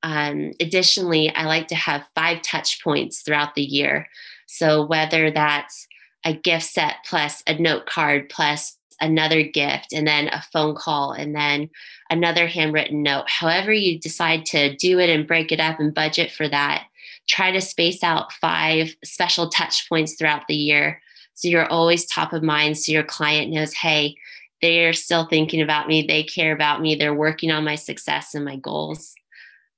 um, 0.03 0.53
additionally, 0.61 1.31
I 1.31 1.45
like 1.45 1.69
to 1.69 1.75
have 1.75 2.09
five 2.15 2.43
touch 2.43 2.83
points 2.83 3.23
throughout 3.23 3.55
the 3.55 3.63
year. 3.63 4.09
So 4.47 4.85
whether 4.87 5.31
that's 5.31 5.87
a 6.25 6.35
gift 6.35 6.67
set 6.67 6.97
plus 7.05 7.43
a 7.47 7.59
note 7.59 7.87
card 7.87 8.29
plus 8.29 8.77
another 9.01 9.43
gift 9.43 9.93
and 9.93 10.07
then 10.07 10.29
a 10.29 10.43
phone 10.53 10.75
call 10.75 11.13
and 11.13 11.35
then 11.35 11.71
another 12.11 12.47
handwritten 12.47 13.03
note 13.03 13.29
however 13.29 13.73
you 13.73 13.99
decide 13.99 14.45
to 14.45 14.75
do 14.77 14.99
it 14.99 15.09
and 15.09 15.27
break 15.29 15.53
it 15.53 15.61
up 15.61 15.79
and 15.79 15.95
budget 15.95 16.33
for 16.33 16.49
that 16.49 16.87
try 17.29 17.51
to 17.53 17.61
space 17.61 18.03
out 18.03 18.33
five 18.33 18.95
special 19.05 19.49
touch 19.49 19.89
points 19.89 20.15
throughout 20.15 20.43
the 20.49 20.55
year 20.55 21.01
so 21.35 21.47
you're 21.47 21.69
always 21.69 22.07
top 22.07 22.33
of 22.33 22.43
mind 22.43 22.77
so 22.77 22.91
your 22.91 23.05
client 23.05 23.53
knows 23.53 23.73
hey 23.73 24.17
they're 24.63 24.93
still 24.93 25.27
thinking 25.27 25.61
about 25.61 25.89
me. 25.89 26.03
They 26.03 26.23
care 26.23 26.53
about 26.53 26.81
me. 26.81 26.95
They're 26.95 27.15
working 27.15 27.51
on 27.51 27.65
my 27.65 27.75
success 27.77 28.35
and 28.35 28.45
my 28.45 28.57
goals. 28.57 29.15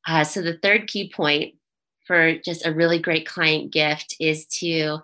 Uh, 0.06 0.24
so, 0.24 0.42
the 0.42 0.58
third 0.58 0.86
key 0.86 1.12
point 1.14 1.54
for 2.06 2.36
just 2.38 2.66
a 2.66 2.72
really 2.72 2.98
great 2.98 3.26
client 3.26 3.72
gift 3.72 4.16
is 4.18 4.46
to 4.46 4.98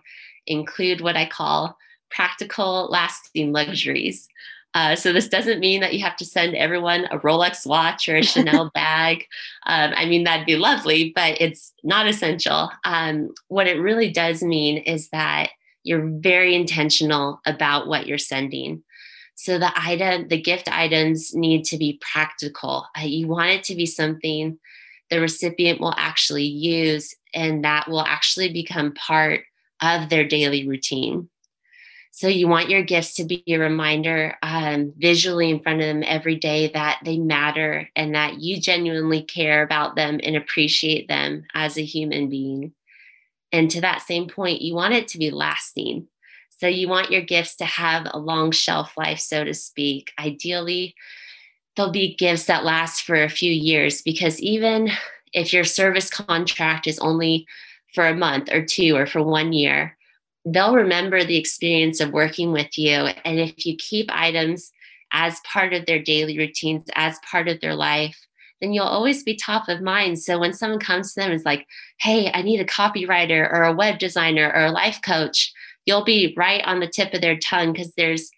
include 0.47 1.01
what 1.01 1.17
I 1.17 1.27
call 1.27 1.77
practical, 2.11 2.89
lasting 2.91 3.53
luxuries. 3.53 4.29
Uh, 4.75 4.95
so 4.95 5.11
this 5.11 5.29
doesn't 5.29 5.61
mean 5.61 5.81
that 5.81 5.95
you 5.95 6.05
have 6.05 6.17
to 6.17 6.25
send 6.25 6.55
everyone 6.55 7.07
a 7.07 7.19
Rolex 7.21 7.65
watch 7.65 8.11
or 8.11 8.17
a 8.17 8.23
Chanel 8.23 8.71
bag. 8.75 9.25
Um, 9.67 9.93
I 9.97 10.05
mean, 10.05 10.25
that'd 10.25 10.45
be 10.45 10.57
lovely, 10.57 11.13
but 11.15 11.41
it's 11.41 11.73
not 11.83 12.07
essential. 12.07 12.71
Um, 12.85 13.31
what 13.49 13.67
it 13.67 13.81
really 13.81 14.11
does 14.11 14.43
mean 14.43 14.79
is 14.79 15.09
that 15.11 15.51
you're 15.83 16.07
very 16.07 16.55
intentional 16.55 17.41
about 17.47 17.87
what 17.87 18.07
you're 18.07 18.19
sending. 18.19 18.83
So 19.37 19.59
the 19.59 19.71
item, 19.77 20.29
the 20.29 20.41
gift 20.41 20.69
items 20.69 21.35
need 21.35 21.65
to 21.67 21.79
be 21.79 22.01
practical. 22.01 22.87
Uh, 22.99 23.03
you 23.03 23.29
want 23.29 23.51
it 23.51 23.65
to 23.65 23.75
be 23.75 23.87
something 23.87 24.59
the 25.11 25.21
recipient 25.21 25.81
will 25.81 25.95
actually 25.97 26.47
use 26.47 27.15
and 27.33 27.65
that 27.65 27.89
will 27.89 28.03
actually 28.03 28.53
become 28.53 28.93
part 28.95 29.43
of 29.81 30.09
their 30.09 30.27
daily 30.27 30.67
routine. 30.67 31.29
So 32.11 32.29
you 32.29 32.49
want 32.49 32.71
your 32.71 32.83
gifts 32.83 33.15
to 33.17 33.25
be 33.25 33.45
a 33.47 33.59
reminder 33.59 34.37
um, 34.43 34.95
visually 34.97 35.51
in 35.51 35.61
front 35.61 35.83
of 35.83 35.87
them 35.87 36.03
every 36.05 36.37
day 36.37 36.71
that 36.73 37.01
they 37.05 37.19
matter 37.19 37.91
and 37.95 38.15
that 38.15 38.41
you 38.41 38.59
genuinely 38.59 39.23
care 39.23 39.63
about 39.63 39.97
them 39.97 40.19
and 40.23 40.35
appreciate 40.35 41.09
them 41.09 41.45
as 41.53 41.77
a 41.77 41.85
human 41.85 42.31
being. 42.31 42.73
And 43.53 43.71
to 43.71 43.83
that 43.83 44.01
same 44.01 44.29
point, 44.29 44.63
you 44.63 44.75
want 44.75 44.95
it 44.95 45.09
to 45.09 45.19
be 45.19 45.31
lasting. 45.31 46.09
So 46.59 46.67
you 46.67 46.89
want 46.89 47.11
your 47.11 47.23
gifts 47.23 47.57
to 47.57 47.65
have 47.65 48.07
a 48.11 48.19
long 48.19 48.51
shelf 48.51 48.97
life, 48.97 49.19
so 49.19 49.45
to 49.45 49.53
speak. 49.53 50.13
Ideally, 50.19 50.95
there'll 51.77 51.93
be 51.93 52.17
gifts 52.17 52.47
that 52.47 52.65
last 52.65 53.03
for 53.03 53.23
a 53.23 53.29
few 53.29 53.53
years 53.53 54.01
because 54.03 54.41
even 54.41 54.91
if 55.33 55.53
your 55.53 55.65
service 55.65 56.09
contract 56.09 56.87
is 56.87 56.99
only 57.01 57.47
for 57.95 58.07
a 58.07 58.15
month 58.15 58.51
or 58.51 58.65
two 58.65 58.97
or 58.97 59.07
for 59.07 59.23
one 59.23 59.53
year, 59.53 59.97
they'll 60.47 60.75
remember 60.75 61.25
the 61.25 61.37
experience 61.37 62.01
of 62.01 62.13
working 62.13 62.53
with 62.53 62.79
you. 62.79 63.09
And 63.25 63.39
if 63.39 63.67
you 63.67 63.77
keep 63.77 64.09
items 64.11 64.71
as 65.13 65.41
part 65.41 65.75
of 65.75 65.87
their 65.87 66.03
daily 66.03 66.39
routines, 66.39 66.85
as 66.95 67.19
part 67.31 67.49
of 67.49 67.61
their 67.61 67.75
life, 67.75 68.17
then 68.61 68.73
you'll 68.73 68.85
always 68.85 69.23
be 69.23 69.37
top 69.37 69.69
of 69.69 69.83
mind. 69.83 70.19
So 70.19 70.39
when 70.39 70.55
someone 70.55 70.81
comes 70.81 71.13
to 71.13 71.21
them 71.21 71.31
and 71.31 71.39
is 71.39 71.45
like, 71.45 71.67
hey, 72.01 72.31
I 72.33 72.43
need 72.43 72.61
a 72.61 72.65
copywriter 72.65 73.53
or 73.53 73.65
a 73.65 73.75
web 73.75 73.99
designer 73.99 74.51
or 74.55 74.65
a 74.65 74.71
life 74.71 75.01
coach, 75.03 75.53
you'll 75.87 76.05
be 76.05 76.35
right 76.37 76.63
on 76.65 76.81
the 76.81 76.89
tip 76.89 77.15
of 77.15 77.21
their 77.21 77.39
tongue 77.39 77.73
because 77.73 77.93
there's 77.97 78.31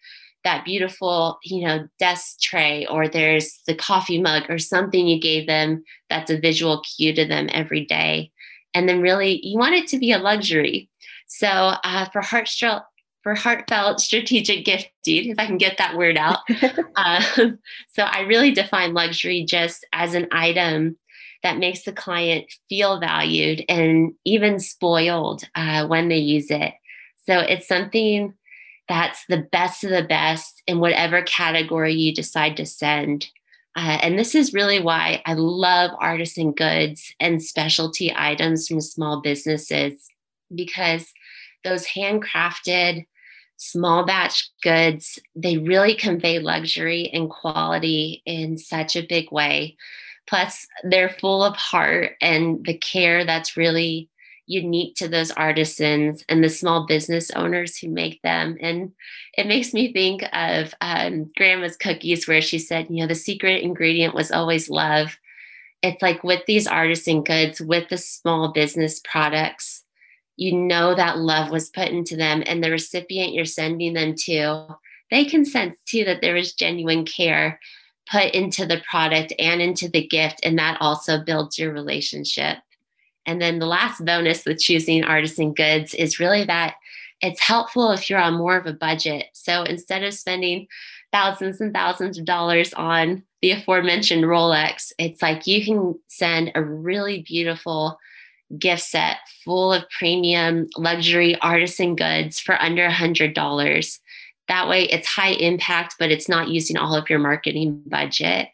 that 0.45 0.65
beautiful, 0.65 1.39
you 1.43 1.67
know, 1.67 1.89
desk 1.99 2.41
tray 2.41 2.87
or 2.87 3.09
there's 3.09 3.61
the 3.67 3.75
coffee 3.75 4.21
mug 4.21 4.45
or 4.49 4.59
something 4.59 5.07
you 5.07 5.21
gave 5.21 5.47
them 5.47 5.83
that's 6.09 6.31
a 6.31 6.39
visual 6.39 6.83
cue 6.83 7.13
to 7.13 7.27
them 7.27 7.49
every 7.53 7.85
day. 7.85 8.31
And 8.75 8.89
then 8.89 9.01
really, 9.01 9.45
you 9.45 9.59
want 9.59 9.75
it 9.75 9.89
to 9.89 9.99
be 9.99 10.13
a 10.13 10.19
luxury. 10.19 10.89
So 11.27 11.49
uh, 11.49 12.09
for 12.11 12.23
heartfelt, 12.23 12.85
for 13.23 13.35
heartfelt 13.35 14.01
strategic 14.01 14.65
gifting, 14.65 15.31
if 15.31 15.39
I 15.39 15.47
can 15.47 15.59
get 15.59 15.79
that 15.79 15.97
word 15.97 16.17
out. 16.17 16.39
um, 16.97 17.59
so 17.89 18.05
I 18.05 18.21
really 18.21 18.53
define 18.53 18.95
luxury 18.95 19.45
just 19.45 19.85
as 19.93 20.15
an 20.15 20.29
item 20.31 20.97
that 21.43 21.59
makes 21.59 21.83
the 21.83 21.93
client 21.93 22.53
feel 22.69 23.01
valued 23.01 23.65
and 23.69 24.13
even 24.25 24.59
spoiled 24.59 25.45
uh, 25.55 25.87
when 25.87 26.09
they 26.09 26.19
use 26.19 26.51
it. 26.51 26.73
So 27.29 27.41
it's 27.41 27.69
something 27.69 28.33
that's 28.89 29.27
the 29.29 29.47
best 29.53 29.85
of 29.85 29.91
the 29.91 30.03
best 30.03 30.63
in 30.67 30.81
whatever 30.81 31.21
category 31.21 31.93
you 31.93 32.15
decide 32.15 32.57
to 32.57 32.65
send. 32.65 33.29
Uh, 33.77 33.99
and 34.03 34.19
this 34.19 34.35
is 34.35 34.55
really 34.55 34.81
why 34.81 35.23
I 35.27 35.35
love 35.35 35.91
artisan 36.01 36.53
goods 36.53 37.15
and 37.21 37.43
specialty 37.43 38.11
items 38.17 38.67
from 38.67 38.81
small 38.81 39.21
businesses 39.21 40.09
because 40.55 41.13
those 41.65 41.87
handcrafted 41.87 43.05
small 43.59 44.07
batch 44.07 44.49
goods, 44.63 45.19
they 45.37 45.59
really 45.59 45.95
convey 45.95 46.39
luxury 46.39 47.11
and 47.13 47.29
quality 47.29 48.23
in 48.25 48.57
such 48.57 48.97
a 48.97 49.07
big 49.07 49.31
way. 49.31 49.77
Plus, 50.27 50.67
they're 50.83 51.15
full 51.21 51.45
of 51.45 51.57
heart 51.57 52.13
and 52.23 52.65
the 52.65 52.79
care 52.79 53.27
that's 53.27 53.55
really 53.55 54.09
unique 54.49 54.97
to 54.97 55.09
those 55.09 55.31
artisans 55.33 56.25
and 56.29 56.43
the 56.43 56.49
small 56.49 56.87
business 56.87 57.31
owners 57.33 57.77
who 57.77 57.89
make 57.89 58.21
them. 58.23 58.57
And 58.61 58.93
it 59.37 59.47
makes 59.47 59.73
me 59.73 59.93
think 59.93 60.23
of 60.33 60.75
um, 60.81 61.31
grandma's 61.37 61.77
cookies, 61.77 62.27
where 62.27 62.41
she 62.41 62.59
said, 62.59 62.87
you 62.91 63.03
know, 63.03 63.07
the 63.07 63.15
secret 63.15 63.63
ingredient 63.63 64.15
was 64.15 64.33
always 64.33 64.71
love. 64.71 65.17
It's 65.83 66.03
like 66.03 66.25
with 66.25 66.45
these 66.47 66.67
artisan 66.67 67.23
goods, 67.23 67.61
with 67.61 67.89
the 67.89 67.99
small 67.99 68.53
business 68.53 69.01
products, 69.01 69.85
you 70.37 70.57
know 70.57 70.95
that 70.95 71.19
love 71.19 71.51
was 71.51 71.71
put 71.71 71.89
into 71.89 72.17
them, 72.17 72.43
and 72.47 72.63
the 72.63 72.71
recipient 72.71 73.35
you're 73.35 73.45
sending 73.45 73.95
them 73.95 74.15
to, 74.25 74.69
they 75.11 75.25
can 75.25 75.45
sense 75.45 75.77
too 75.85 76.05
that 76.05 76.21
there 76.21 76.37
is 76.37 76.55
genuine 76.55 77.05
care 77.05 77.59
put 78.11 78.33
into 78.35 78.65
the 78.65 78.81
product 78.91 79.33
and 79.39 79.61
into 79.61 79.89
the 79.89 80.07
gift, 80.07 80.41
and 80.43 80.59
that 80.59 80.79
also 80.81 81.23
builds 81.23 81.59
your 81.59 81.73
relationship. 81.73 82.59
And 83.29 83.43
then 83.43 83.59
the 83.59 83.67
last 83.67 84.03
bonus 84.07 84.47
with 84.47 84.59
choosing 84.59 85.05
artisan 85.05 85.53
goods 85.53 85.93
is 85.93 86.19
really 86.19 86.45
that 86.47 86.77
it's 87.21 87.43
helpful 87.43 87.91
if 87.91 88.09
you're 88.09 88.19
on 88.19 88.39
more 88.39 88.57
of 88.57 88.65
a 88.65 88.73
budget. 88.73 89.27
So 89.35 89.65
instead 89.65 90.03
of 90.03 90.15
spending 90.15 90.67
thousands 91.13 91.61
and 91.61 91.75
thousands 91.75 92.17
of 92.17 92.25
dollars 92.25 92.73
on 92.73 93.23
the 93.43 93.51
aforementioned 93.51 94.25
Rolex, 94.25 94.93
it's 94.99 95.21
like 95.21 95.47
you 95.47 95.63
can 95.63 95.95
send 96.07 96.53
a 96.55 96.63
really 96.63 97.21
beautiful 97.21 97.99
gift 98.59 98.85
set 98.85 99.19
full 99.45 99.75
of 99.75 99.85
premium 99.91 100.67
luxury 100.79 101.39
artisan 101.43 101.97
goods 101.97 102.41
for 102.41 102.61
under 102.63 102.87
a 102.87 102.91
$100. 102.91 103.99
That 104.49 104.69
way 104.69 104.85
it's 104.85 105.07
high 105.07 105.33
impact, 105.33 105.97
but 105.99 106.11
it's 106.11 106.31
not 106.31 106.49
using 106.49 106.79
all 106.79 106.95
of 106.95 107.11
your 107.11 107.19
marketing 107.19 107.83
budget. 107.85 108.49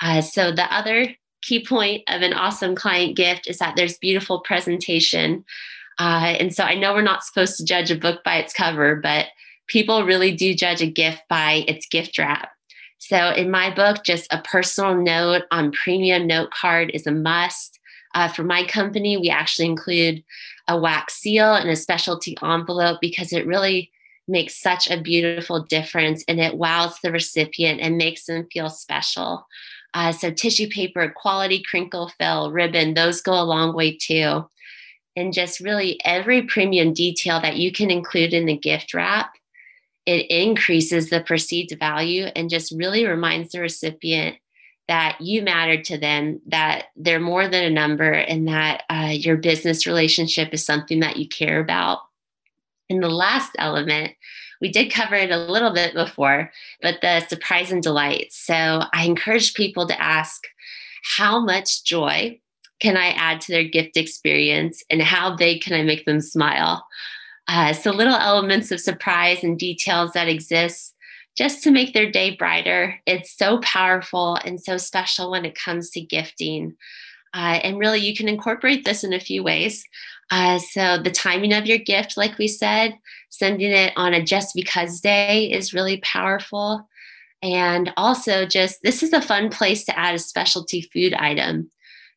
Uh, 0.00 0.22
so 0.22 0.50
the 0.50 0.72
other 0.74 1.14
key 1.42 1.64
point 1.64 2.02
of 2.08 2.22
an 2.22 2.32
awesome 2.32 2.74
client 2.74 3.16
gift 3.16 3.48
is 3.48 3.58
that 3.58 3.74
there's 3.76 3.98
beautiful 3.98 4.40
presentation. 4.40 5.44
Uh, 5.98 6.36
and 6.38 6.54
so 6.54 6.64
I 6.64 6.74
know 6.74 6.94
we're 6.94 7.02
not 7.02 7.24
supposed 7.24 7.56
to 7.56 7.64
judge 7.64 7.90
a 7.90 7.96
book 7.96 8.22
by 8.24 8.36
its 8.36 8.52
cover, 8.52 8.96
but 8.96 9.26
people 9.66 10.04
really 10.04 10.32
do 10.32 10.54
judge 10.54 10.80
a 10.80 10.90
gift 10.90 11.22
by 11.28 11.64
its 11.68 11.86
gift 11.86 12.18
wrap. 12.18 12.50
So 12.98 13.30
in 13.30 13.50
my 13.50 13.72
book, 13.72 14.04
just 14.04 14.32
a 14.32 14.42
personal 14.42 14.94
note 14.94 15.42
on 15.50 15.72
premium 15.72 16.26
note 16.26 16.50
card 16.50 16.90
is 16.94 17.06
a 17.06 17.12
must. 17.12 17.78
Uh, 18.14 18.28
for 18.28 18.42
my 18.42 18.64
company, 18.64 19.16
we 19.16 19.30
actually 19.30 19.66
include 19.66 20.24
a 20.66 20.78
wax 20.78 21.14
seal 21.14 21.54
and 21.54 21.70
a 21.70 21.76
specialty 21.76 22.36
envelope 22.42 22.98
because 23.00 23.32
it 23.32 23.46
really 23.46 23.90
makes 24.26 24.60
such 24.60 24.90
a 24.90 25.00
beautiful 25.00 25.62
difference 25.62 26.22
and 26.28 26.38
it 26.40 26.56
wows 26.56 26.98
the 27.02 27.10
recipient 27.10 27.80
and 27.80 27.96
makes 27.96 28.26
them 28.26 28.46
feel 28.52 28.68
special. 28.68 29.46
Uh, 29.94 30.12
so, 30.12 30.30
tissue 30.30 30.68
paper, 30.68 31.12
quality 31.16 31.62
crinkle 31.62 32.12
fill, 32.18 32.52
ribbon, 32.52 32.94
those 32.94 33.20
go 33.20 33.32
a 33.32 33.42
long 33.42 33.74
way 33.74 33.96
too. 33.96 34.48
And 35.16 35.32
just 35.32 35.60
really 35.60 35.98
every 36.04 36.42
premium 36.42 36.92
detail 36.92 37.40
that 37.40 37.56
you 37.56 37.72
can 37.72 37.90
include 37.90 38.32
in 38.32 38.46
the 38.46 38.56
gift 38.56 38.94
wrap, 38.94 39.32
it 40.06 40.30
increases 40.30 41.10
the 41.10 41.20
perceived 41.20 41.76
value 41.78 42.26
and 42.36 42.48
just 42.48 42.72
really 42.72 43.04
reminds 43.04 43.52
the 43.52 43.60
recipient 43.60 44.36
that 44.88 45.20
you 45.20 45.42
matter 45.42 45.80
to 45.82 45.98
them, 45.98 46.40
that 46.46 46.86
they're 46.96 47.20
more 47.20 47.46
than 47.46 47.64
a 47.64 47.70
number, 47.70 48.10
and 48.10 48.48
that 48.48 48.84
uh, 48.88 49.10
your 49.12 49.36
business 49.36 49.86
relationship 49.86 50.54
is 50.54 50.64
something 50.64 51.00
that 51.00 51.18
you 51.18 51.28
care 51.28 51.60
about. 51.60 51.98
And 52.90 53.02
the 53.02 53.08
last 53.08 53.52
element, 53.58 54.12
we 54.60 54.70
did 54.70 54.92
cover 54.92 55.14
it 55.14 55.30
a 55.30 55.36
little 55.38 55.72
bit 55.72 55.94
before, 55.94 56.50
but 56.82 57.00
the 57.00 57.20
surprise 57.20 57.70
and 57.70 57.82
delight. 57.82 58.32
So 58.32 58.82
I 58.92 59.04
encourage 59.04 59.54
people 59.54 59.86
to 59.86 60.02
ask, 60.02 60.42
how 61.16 61.40
much 61.44 61.84
joy 61.84 62.40
can 62.80 62.96
I 62.96 63.08
add 63.08 63.40
to 63.42 63.52
their 63.52 63.64
gift 63.64 63.96
experience 63.96 64.82
and 64.90 65.02
how 65.02 65.36
big 65.36 65.62
can 65.62 65.74
I 65.74 65.82
make 65.82 66.06
them 66.06 66.20
smile? 66.20 66.86
Uh, 67.46 67.72
so 67.72 67.90
little 67.90 68.14
elements 68.14 68.70
of 68.70 68.80
surprise 68.80 69.42
and 69.42 69.58
details 69.58 70.12
that 70.12 70.28
exist 70.28 70.94
just 71.36 71.62
to 71.62 71.70
make 71.70 71.94
their 71.94 72.10
day 72.10 72.34
brighter. 72.34 73.00
It's 73.06 73.36
so 73.36 73.58
powerful 73.60 74.36
and 74.44 74.60
so 74.60 74.76
special 74.76 75.30
when 75.30 75.44
it 75.44 75.58
comes 75.58 75.90
to 75.90 76.00
gifting. 76.00 76.76
Uh, 77.34 77.60
and 77.62 77.78
really, 77.78 78.00
you 78.00 78.16
can 78.16 78.28
incorporate 78.28 78.84
this 78.84 79.04
in 79.04 79.12
a 79.12 79.20
few 79.20 79.42
ways. 79.42 79.84
Uh, 80.30 80.58
so, 80.58 80.98
the 80.98 81.10
timing 81.10 81.52
of 81.52 81.66
your 81.66 81.78
gift, 81.78 82.16
like 82.16 82.38
we 82.38 82.48
said, 82.48 82.98
sending 83.30 83.72
it 83.72 83.92
on 83.96 84.14
a 84.14 84.22
just 84.22 84.54
because 84.54 85.00
day 85.00 85.50
is 85.50 85.74
really 85.74 85.98
powerful. 85.98 86.88
And 87.42 87.92
also, 87.96 88.46
just 88.46 88.82
this 88.82 89.02
is 89.02 89.12
a 89.12 89.22
fun 89.22 89.50
place 89.50 89.84
to 89.84 89.98
add 89.98 90.14
a 90.14 90.18
specialty 90.18 90.82
food 90.92 91.14
item. 91.14 91.70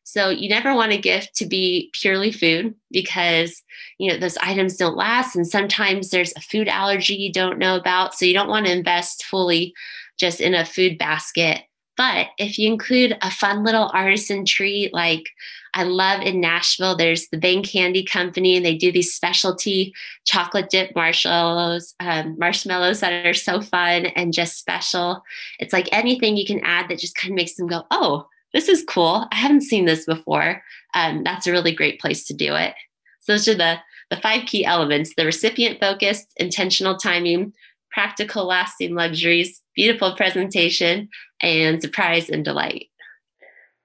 So, 0.04 0.30
you 0.30 0.48
never 0.48 0.74
want 0.74 0.92
a 0.92 0.98
gift 0.98 1.34
to 1.36 1.46
be 1.46 1.90
purely 1.92 2.32
food 2.32 2.74
because, 2.90 3.62
you 3.98 4.10
know, 4.10 4.18
those 4.18 4.36
items 4.38 4.76
don't 4.76 4.96
last. 4.96 5.36
And 5.36 5.46
sometimes 5.46 6.10
there's 6.10 6.32
a 6.36 6.40
food 6.40 6.68
allergy 6.68 7.14
you 7.14 7.32
don't 7.32 7.58
know 7.58 7.76
about. 7.76 8.14
So, 8.14 8.26
you 8.26 8.34
don't 8.34 8.48
want 8.48 8.66
to 8.66 8.72
invest 8.72 9.24
fully 9.24 9.74
just 10.18 10.40
in 10.40 10.54
a 10.54 10.64
food 10.64 10.98
basket. 10.98 11.62
But 11.96 12.28
if 12.38 12.58
you 12.58 12.72
include 12.72 13.16
a 13.20 13.30
fun 13.30 13.64
little 13.64 13.90
artisan 13.92 14.44
treat 14.46 14.94
like 14.94 15.28
I 15.74 15.84
love 15.84 16.22
in 16.22 16.40
Nashville, 16.40 16.96
there's 16.96 17.28
the 17.28 17.38
Bang 17.38 17.62
Candy 17.62 18.04
Company, 18.04 18.56
and 18.56 18.64
they 18.64 18.76
do 18.76 18.92
these 18.92 19.14
specialty 19.14 19.94
chocolate 20.24 20.70
dip 20.70 20.94
marshmallows, 20.94 21.94
um, 22.00 22.36
marshmallows 22.38 23.00
that 23.00 23.26
are 23.26 23.34
so 23.34 23.60
fun 23.60 24.06
and 24.06 24.32
just 24.32 24.58
special. 24.58 25.22
It's 25.58 25.72
like 25.72 25.88
anything 25.92 26.36
you 26.36 26.46
can 26.46 26.60
add 26.64 26.88
that 26.88 26.98
just 26.98 27.14
kind 27.14 27.32
of 27.32 27.36
makes 27.36 27.54
them 27.54 27.66
go, 27.66 27.84
oh, 27.90 28.26
this 28.52 28.68
is 28.68 28.84
cool. 28.86 29.26
I 29.32 29.36
haven't 29.36 29.62
seen 29.62 29.86
this 29.86 30.04
before. 30.04 30.62
Um, 30.94 31.24
that's 31.24 31.46
a 31.46 31.52
really 31.52 31.74
great 31.74 32.00
place 32.00 32.24
to 32.26 32.34
do 32.34 32.54
it. 32.54 32.74
So 33.20 33.32
those 33.32 33.48
are 33.48 33.54
the, 33.54 33.78
the 34.10 34.16
five 34.16 34.46
key 34.46 34.64
elements 34.64 35.14
the 35.16 35.24
recipient 35.24 35.80
focused, 35.80 36.26
intentional 36.36 36.96
timing, 36.96 37.54
practical, 37.92 38.46
lasting 38.46 38.94
luxuries, 38.94 39.60
beautiful 39.74 40.14
presentation, 40.16 41.08
and 41.42 41.82
surprise 41.82 42.30
and 42.30 42.44
delight. 42.44 42.88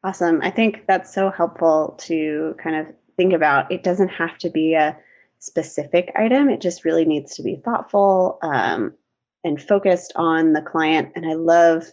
Awesome. 0.04 0.42
I 0.42 0.52
think 0.52 0.86
that's 0.88 1.14
so 1.14 1.30
helpful 1.30 1.96
to 2.02 2.56
kind 2.62 2.76
of 2.76 2.88
think 3.18 3.34
about. 3.34 3.72
It 3.72 3.84
doesn't 3.84 4.10
have 4.10 4.38
to 4.40 4.50
be 4.50 4.74
a 4.74 4.98
specific 5.40 6.12
item, 6.16 6.50
it 6.50 6.62
just 6.62 6.86
really 6.86 7.06
needs 7.06 7.36
to 7.36 7.44
be 7.44 7.62
thoughtful 7.64 8.40
um, 8.42 8.94
and 9.44 9.62
focused 9.62 10.14
on 10.16 10.54
the 10.54 10.62
client. 10.62 11.12
And 11.16 11.26
I 11.26 11.34
love 11.34 11.86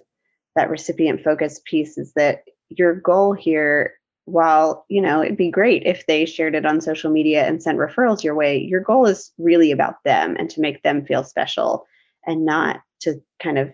that 0.56 0.70
recipient 0.70 1.22
focus 1.22 1.60
piece 1.64 1.98
is 1.98 2.12
that 2.14 2.44
your 2.68 2.94
goal 2.94 3.32
here 3.32 3.94
while 4.26 4.86
you 4.88 5.02
know 5.02 5.22
it'd 5.22 5.36
be 5.36 5.50
great 5.50 5.82
if 5.84 6.06
they 6.06 6.24
shared 6.24 6.54
it 6.54 6.64
on 6.64 6.80
social 6.80 7.10
media 7.10 7.46
and 7.46 7.62
sent 7.62 7.78
referrals 7.78 8.24
your 8.24 8.34
way 8.34 8.56
your 8.56 8.80
goal 8.80 9.04
is 9.04 9.32
really 9.36 9.70
about 9.70 10.02
them 10.04 10.34
and 10.38 10.48
to 10.48 10.62
make 10.62 10.82
them 10.82 11.04
feel 11.04 11.22
special 11.22 11.84
and 12.26 12.44
not 12.44 12.80
to 13.00 13.20
kind 13.42 13.58
of 13.58 13.70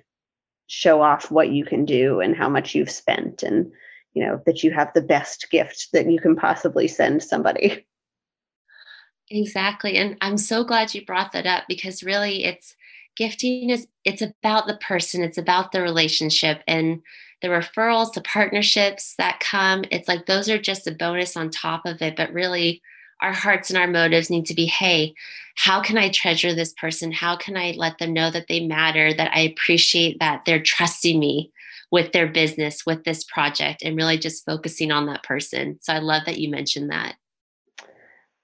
show 0.70 1.02
off 1.02 1.32
what 1.32 1.50
you 1.50 1.64
can 1.64 1.84
do 1.84 2.20
and 2.20 2.36
how 2.36 2.48
much 2.48 2.76
you've 2.76 2.92
spent 2.92 3.42
and 3.42 3.72
you 4.14 4.24
know 4.24 4.40
that 4.46 4.62
you 4.62 4.70
have 4.70 4.88
the 4.94 5.02
best 5.02 5.50
gift 5.50 5.88
that 5.92 6.08
you 6.08 6.20
can 6.20 6.36
possibly 6.36 6.86
send 6.86 7.20
somebody. 7.22 7.84
Exactly 9.28 9.96
and 9.96 10.16
i'm 10.20 10.36
so 10.36 10.64
glad 10.64 10.94
you 10.94 11.04
brought 11.04 11.32
that 11.32 11.46
up 11.46 11.64
because 11.68 12.02
really 12.02 12.44
it's 12.44 12.74
gifting 13.16 13.70
is 13.70 13.86
it's 14.04 14.22
about 14.22 14.66
the 14.66 14.76
person 14.78 15.22
it's 15.22 15.38
about 15.38 15.72
the 15.72 15.82
relationship 15.82 16.62
and 16.66 17.00
the 17.42 17.48
referrals 17.48 18.12
the 18.12 18.22
partnerships 18.22 19.14
that 19.18 19.38
come 19.38 19.84
it's 19.92 20.08
like 20.08 20.26
those 20.26 20.48
are 20.48 20.58
just 20.58 20.88
a 20.88 20.92
bonus 20.92 21.36
on 21.36 21.48
top 21.48 21.82
of 21.84 22.02
it 22.02 22.16
but 22.16 22.32
really 22.32 22.82
our 23.22 23.32
hearts 23.32 23.70
and 23.70 23.78
our 23.78 23.86
motives 23.86 24.30
need 24.30 24.46
to 24.46 24.54
be 24.54 24.66
hey 24.66 25.14
how 25.56 25.80
can 25.80 25.98
i 25.98 26.08
treasure 26.08 26.54
this 26.54 26.72
person? 26.74 27.12
How 27.12 27.36
can 27.36 27.56
i 27.56 27.74
let 27.76 27.98
them 27.98 28.12
know 28.12 28.30
that 28.30 28.46
they 28.48 28.66
matter 28.66 29.12
that 29.12 29.30
i 29.34 29.40
appreciate 29.40 30.18
that 30.20 30.44
they're 30.44 30.62
trusting 30.62 31.18
me 31.18 31.52
with 31.90 32.12
their 32.12 32.28
business 32.28 32.86
with 32.86 33.04
this 33.04 33.24
project 33.24 33.82
and 33.82 33.96
really 33.96 34.16
just 34.16 34.44
focusing 34.44 34.92
on 34.92 35.06
that 35.06 35.22
person. 35.22 35.78
So 35.80 35.92
i 35.92 35.98
love 35.98 36.22
that 36.26 36.38
you 36.38 36.50
mentioned 36.50 36.90
that. 36.90 37.16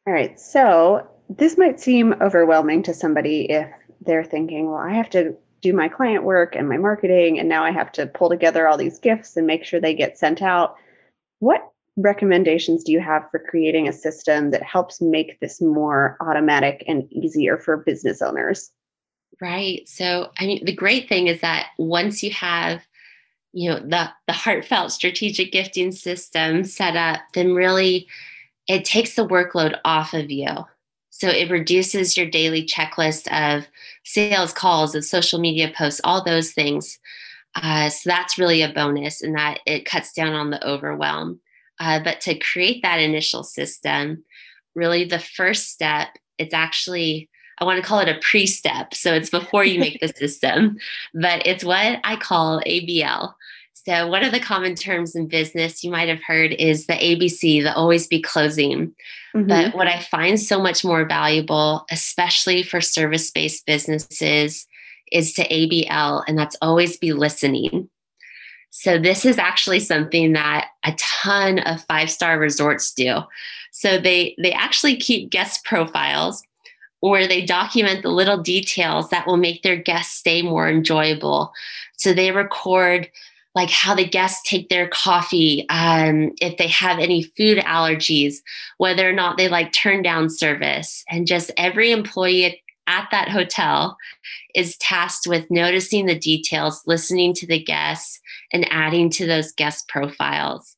All 0.07 0.13
right 0.13 0.39
so 0.39 1.09
this 1.29 1.59
might 1.59 1.81
seem 1.81 2.15
overwhelming 2.21 2.83
to 2.85 2.95
somebody 2.95 3.51
if 3.51 3.69
they're 4.03 4.25
thinking 4.25 4.67
well 4.67 4.81
i 4.81 4.93
have 4.93 5.11
to 5.11 5.35
do 5.63 5.73
my 5.73 5.89
client 5.89 6.23
work 6.23 6.55
and 6.55 6.69
my 6.69 6.77
marketing 6.77 7.39
and 7.39 7.49
now 7.49 7.65
i 7.65 7.71
have 7.71 7.91
to 7.93 8.07
pull 8.07 8.29
together 8.29 8.69
all 8.69 8.77
these 8.77 8.99
gifts 8.99 9.37
and 9.37 9.47
make 9.47 9.65
sure 9.65 9.81
they 9.81 9.95
get 9.95 10.19
sent 10.19 10.43
out. 10.43 10.77
What 11.39 11.73
recommendations 11.97 12.85
do 12.85 12.93
you 12.93 13.01
have 13.01 13.31
for 13.31 13.39
creating 13.39 13.89
a 13.89 13.93
system 13.93 14.51
that 14.51 14.63
helps 14.63 15.01
make 15.01 15.41
this 15.41 15.61
more 15.61 16.17
automatic 16.21 16.85
and 16.87 17.11
easier 17.13 17.57
for 17.57 17.79
business 17.79 18.21
owners? 18.21 18.71
Right. 19.41 19.87
So 19.89 20.31
i 20.39 20.47
mean 20.47 20.65
the 20.65 20.75
great 20.75 21.09
thing 21.09 21.27
is 21.27 21.41
that 21.41 21.69
once 21.79 22.23
you 22.23 22.31
have 22.31 22.83
you 23.53 23.71
know 23.71 23.79
the 23.81 24.11
the 24.27 24.33
heartfelt 24.33 24.93
strategic 24.93 25.53
gifting 25.53 25.93
system 25.93 26.65
set 26.65 26.97
up 26.97 27.21
then 27.35 27.55
really 27.55 28.07
it 28.67 28.85
takes 28.85 29.15
the 29.15 29.27
workload 29.27 29.79
off 29.85 30.13
of 30.13 30.31
you. 30.31 30.49
So 31.11 31.29
it 31.29 31.51
reduces 31.51 32.17
your 32.17 32.29
daily 32.29 32.67
checklist 32.67 33.27
of 33.33 33.67
sales 34.05 34.53
calls 34.53 34.95
of 34.95 35.05
social 35.05 35.39
media 35.39 35.73
posts 35.75 36.01
all 36.05 36.23
those 36.23 36.53
things. 36.53 36.99
Uh, 37.55 37.89
so 37.89 38.11
that's 38.11 38.39
really 38.39 38.61
a 38.61 38.69
bonus 38.69 39.23
in 39.23 39.33
that 39.33 39.61
it 39.67 39.87
cuts 39.87 40.13
down 40.13 40.35
on 40.35 40.51
the 40.51 40.67
overwhelm 40.67 41.41
uh, 41.81 42.01
but 42.03 42.21
to 42.21 42.39
create 42.39 42.83
that 42.83 43.01
initial 43.01 43.43
system 43.43 44.25
really 44.75 45.05
the 45.05 45.19
first 45.19 45.71
step 45.71 46.09
it's 46.39 46.55
actually 46.55 47.29
I 47.59 47.65
want 47.65 47.83
to 47.83 47.89
call 47.89 48.01
it 48.01 48.09
a 48.09 48.19
pre 48.21 48.47
step. 48.47 48.93
So 48.93 49.15
it's 49.15 49.31
before 49.31 49.65
you 49.65 49.81
make 49.81 49.99
the 50.01 50.09
system, 50.17 50.77
but 51.15 51.47
it's 51.47 51.65
what 51.65 52.01
I 52.05 52.17
call 52.17 52.61
ABL. 52.67 53.33
So, 53.87 54.09
one 54.09 54.25
of 54.25 54.33
the 54.33 54.41
common 54.41 54.75
terms 54.75 55.15
in 55.15 55.29
business 55.29 55.85
you 55.85 55.93
might 55.93 56.09
have 56.09 56.23
heard 56.27 56.53
is 56.53 56.87
the 56.87 56.95
ABC, 56.95 57.63
the 57.63 57.73
always 57.73 58.09
be 58.09 58.21
closing. 58.21 58.93
Mm-hmm. 59.35 59.47
But 59.47 59.75
what 59.77 59.87
I 59.87 60.03
find 60.03 60.41
so 60.41 60.61
much 60.61 60.85
more 60.85 61.07
valuable, 61.07 61.87
especially 61.91 62.65
for 62.65 62.81
service 62.81 63.31
based 63.31 63.65
businesses, 63.65 64.67
is 65.13 65.35
to 65.35 65.47
ABL, 65.47 66.25
and 66.27 66.37
that's 66.37 66.57
always 66.61 66.97
be 66.97 67.13
listening. 67.13 67.89
So, 68.79 68.99
this 68.99 69.25
is 69.25 69.39
actually 69.39 69.81
something 69.81 70.35
that 70.35 70.69
a 70.85 70.93
ton 70.99 71.61
of 71.61 71.83
five 71.85 72.11
star 72.11 72.39
resorts 72.39 72.93
do. 72.93 73.21
So, 73.73 73.97
they, 73.99 74.37
they 74.43 74.53
actually 74.53 74.99
keep 74.99 75.31
guest 75.31 75.65
profiles 75.65 76.43
or 77.01 77.27
they 77.27 77.43
document 77.43 78.03
the 78.03 78.11
little 78.11 78.37
details 78.37 79.09
that 79.09 79.27
will 79.27 79.39
make 79.39 79.63
their 79.63 79.77
guest 79.77 80.19
stay 80.19 80.43
more 80.43 80.69
enjoyable. 80.69 81.53
So, 81.97 82.13
they 82.13 82.33
record 82.33 83.09
like 83.55 83.71
how 83.71 83.95
the 83.95 84.07
guests 84.07 84.47
take 84.47 84.69
their 84.69 84.89
coffee, 84.89 85.67
um, 85.71 86.33
if 86.43 86.59
they 86.59 86.69
have 86.69 86.99
any 86.99 87.23
food 87.23 87.57
allergies, 87.61 88.43
whether 88.77 89.09
or 89.09 89.15
not 89.15 89.39
they 89.39 89.49
like 89.49 89.73
turn 89.73 90.03
down 90.03 90.29
service. 90.29 91.03
And 91.09 91.27
just 91.27 91.51
every 91.57 91.93
employee 91.93 92.63
at 92.87 93.09
that 93.11 93.31
hotel 93.31 93.97
is 94.57 94.77
tasked 94.79 95.27
with 95.29 95.51
noticing 95.51 96.07
the 96.07 96.19
details, 96.19 96.83
listening 96.87 97.35
to 97.35 97.47
the 97.47 97.63
guests, 97.63 98.19
and 98.53 98.67
adding 98.73 99.11
to 99.11 99.27
those 99.27 99.53
guest 99.53 99.87
profiles. 99.87 100.77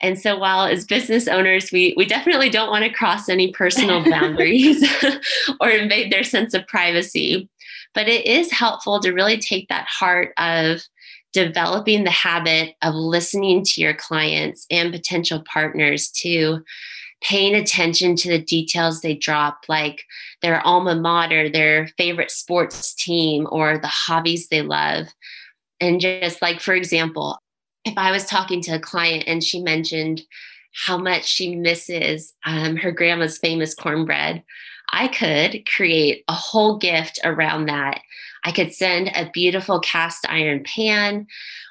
And 0.00 0.18
so 0.18 0.36
while 0.36 0.66
as 0.66 0.84
business 0.84 1.26
owners, 1.26 1.72
we, 1.72 1.94
we 1.96 2.04
definitely 2.04 2.50
don't 2.50 2.70
want 2.70 2.84
to 2.84 2.92
cross 2.92 3.28
any 3.28 3.52
personal 3.52 4.04
boundaries 4.10 4.84
or 5.60 5.70
invade 5.70 6.12
their 6.12 6.24
sense 6.24 6.52
of 6.52 6.66
privacy, 6.66 7.48
but 7.94 8.08
it 8.08 8.26
is 8.26 8.52
helpful 8.52 9.00
to 9.00 9.12
really 9.12 9.38
take 9.38 9.68
that 9.68 9.86
heart 9.88 10.32
of 10.36 10.82
developing 11.32 12.04
the 12.04 12.10
habit 12.10 12.74
of 12.82 12.94
listening 12.94 13.62
to 13.62 13.80
your 13.80 13.94
clients 13.94 14.66
and 14.70 14.92
potential 14.92 15.42
partners 15.50 16.08
to 16.08 16.62
paying 17.22 17.54
attention 17.54 18.14
to 18.16 18.28
the 18.28 18.38
details 18.42 19.00
they 19.00 19.14
drop, 19.14 19.64
like 19.68 20.04
their 20.42 20.64
alma 20.66 20.94
mater, 20.94 21.48
their 21.48 21.88
favorite 21.98 22.30
sports 22.30 22.94
team, 22.94 23.46
or 23.50 23.78
the 23.78 23.86
hobbies 23.86 24.48
they 24.48 24.62
love. 24.62 25.06
And 25.80 26.00
just 26.00 26.42
like, 26.42 26.60
for 26.60 26.74
example, 26.74 27.38
if 27.84 27.94
I 27.96 28.10
was 28.10 28.26
talking 28.26 28.60
to 28.62 28.72
a 28.72 28.80
client 28.80 29.24
and 29.26 29.42
she 29.42 29.60
mentioned 29.60 30.22
how 30.72 30.98
much 30.98 31.24
she 31.24 31.56
misses 31.56 32.34
um, 32.44 32.76
her 32.76 32.92
grandma's 32.92 33.38
famous 33.38 33.74
cornbread, 33.74 34.42
I 34.92 35.08
could 35.08 35.68
create 35.68 36.24
a 36.28 36.32
whole 36.32 36.78
gift 36.78 37.18
around 37.24 37.66
that. 37.66 38.00
I 38.44 38.52
could 38.52 38.72
send 38.72 39.08
a 39.08 39.30
beautiful 39.32 39.80
cast 39.80 40.24
iron 40.28 40.62
pan 40.64 41.26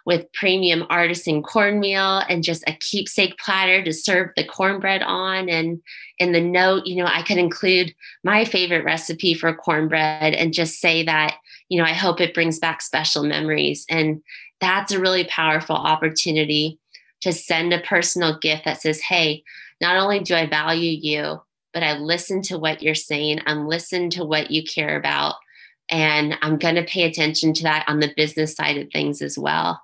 with 0.06 0.32
premium 0.34 0.86
artisan 0.90 1.42
cornmeal 1.42 2.22
and 2.30 2.44
just 2.44 2.64
a 2.68 2.78
keepsake 2.80 3.38
platter 3.40 3.84
to 3.84 3.94
serve 3.94 4.30
the 4.36 4.44
cornbread 4.44 5.02
on. 5.02 5.50
And 5.50 5.82
in 6.20 6.32
the 6.32 6.42
note, 6.42 6.86
you 6.86 6.98
know, 6.98 7.10
I 7.10 7.24
could 7.24 7.38
include 7.38 7.96
my 8.24 8.46
favorite 8.46 8.86
recipe 8.86 9.34
for 9.34 9.54
cornbread 9.54 10.34
and 10.34 10.54
just 10.54 10.80
say 10.80 11.04
that, 11.04 11.38
you 11.70 11.80
know, 11.80 11.88
I 11.88 11.94
hope 11.94 12.22
it 12.22 12.36
brings 12.36 12.60
back 12.60 12.82
special 12.82 13.24
memories. 13.24 13.86
And 13.90 14.22
that's 14.62 14.92
a 14.92 15.00
really 15.00 15.24
powerful 15.26 15.76
opportunity 15.76 16.80
to 17.22 17.34
send 17.34 17.74
a 17.74 17.82
personal 17.82 18.38
gift 18.38 18.66
that 18.66 18.82
says, 18.82 19.02
hey, 19.02 19.44
not 19.82 19.98
only 19.98 20.20
do 20.20 20.36
I 20.36 20.46
value 20.46 20.92
you, 20.92 21.42
but 21.76 21.84
I 21.84 21.98
listen 21.98 22.42
to 22.44 22.58
what 22.58 22.82
you're 22.82 22.96
saying. 22.96 23.42
I'm 23.46 23.68
listening 23.68 24.10
to 24.12 24.24
what 24.24 24.50
you 24.50 24.64
care 24.64 24.98
about. 24.98 25.36
And 25.90 26.36
I'm 26.42 26.58
going 26.58 26.76
to 26.76 26.86
pay 26.86 27.04
attention 27.04 27.54
to 27.54 27.64
that 27.64 27.84
on 27.90 28.00
the 28.00 28.14
business 28.16 28.56
side 28.56 28.78
of 28.78 28.90
things 28.92 29.22
as 29.22 29.38
well. 29.38 29.82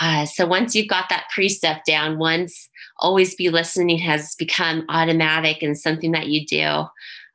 Uh, 0.00 0.26
so 0.26 0.44
once 0.44 0.74
you've 0.74 0.88
got 0.88 1.08
that 1.08 1.28
precept 1.32 1.86
down, 1.86 2.18
once 2.18 2.68
always 2.98 3.36
be 3.36 3.48
listening 3.48 3.98
has 3.98 4.34
become 4.34 4.84
automatic 4.88 5.62
and 5.62 5.78
something 5.78 6.10
that 6.12 6.26
you 6.26 6.44
do, 6.44 6.84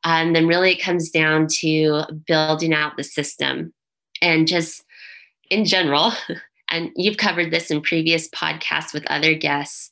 um, 0.03 0.33
then 0.33 0.45
really 0.45 0.73
it 0.73 0.83
comes 0.83 1.09
down 1.09 1.47
to 1.59 2.03
building 2.27 2.73
out 2.73 2.97
the 2.97 3.03
system 3.03 3.73
and 4.21 4.45
just 4.45 4.83
in 5.49 5.63
general. 5.63 6.11
And 6.71 6.89
you've 6.95 7.17
covered 7.17 7.51
this 7.51 7.69
in 7.69 7.81
previous 7.81 8.27
podcasts 8.29 8.91
with 8.91 9.05
other 9.05 9.35
guests, 9.35 9.91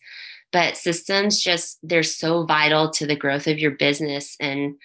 but 0.53 0.77
systems 0.77 1.41
just 1.41 1.79
they're 1.83 2.03
so 2.03 2.45
vital 2.45 2.91
to 2.91 3.05
the 3.05 3.15
growth 3.15 3.47
of 3.47 3.59
your 3.59 3.71
business. 3.71 4.37
And 4.39 4.75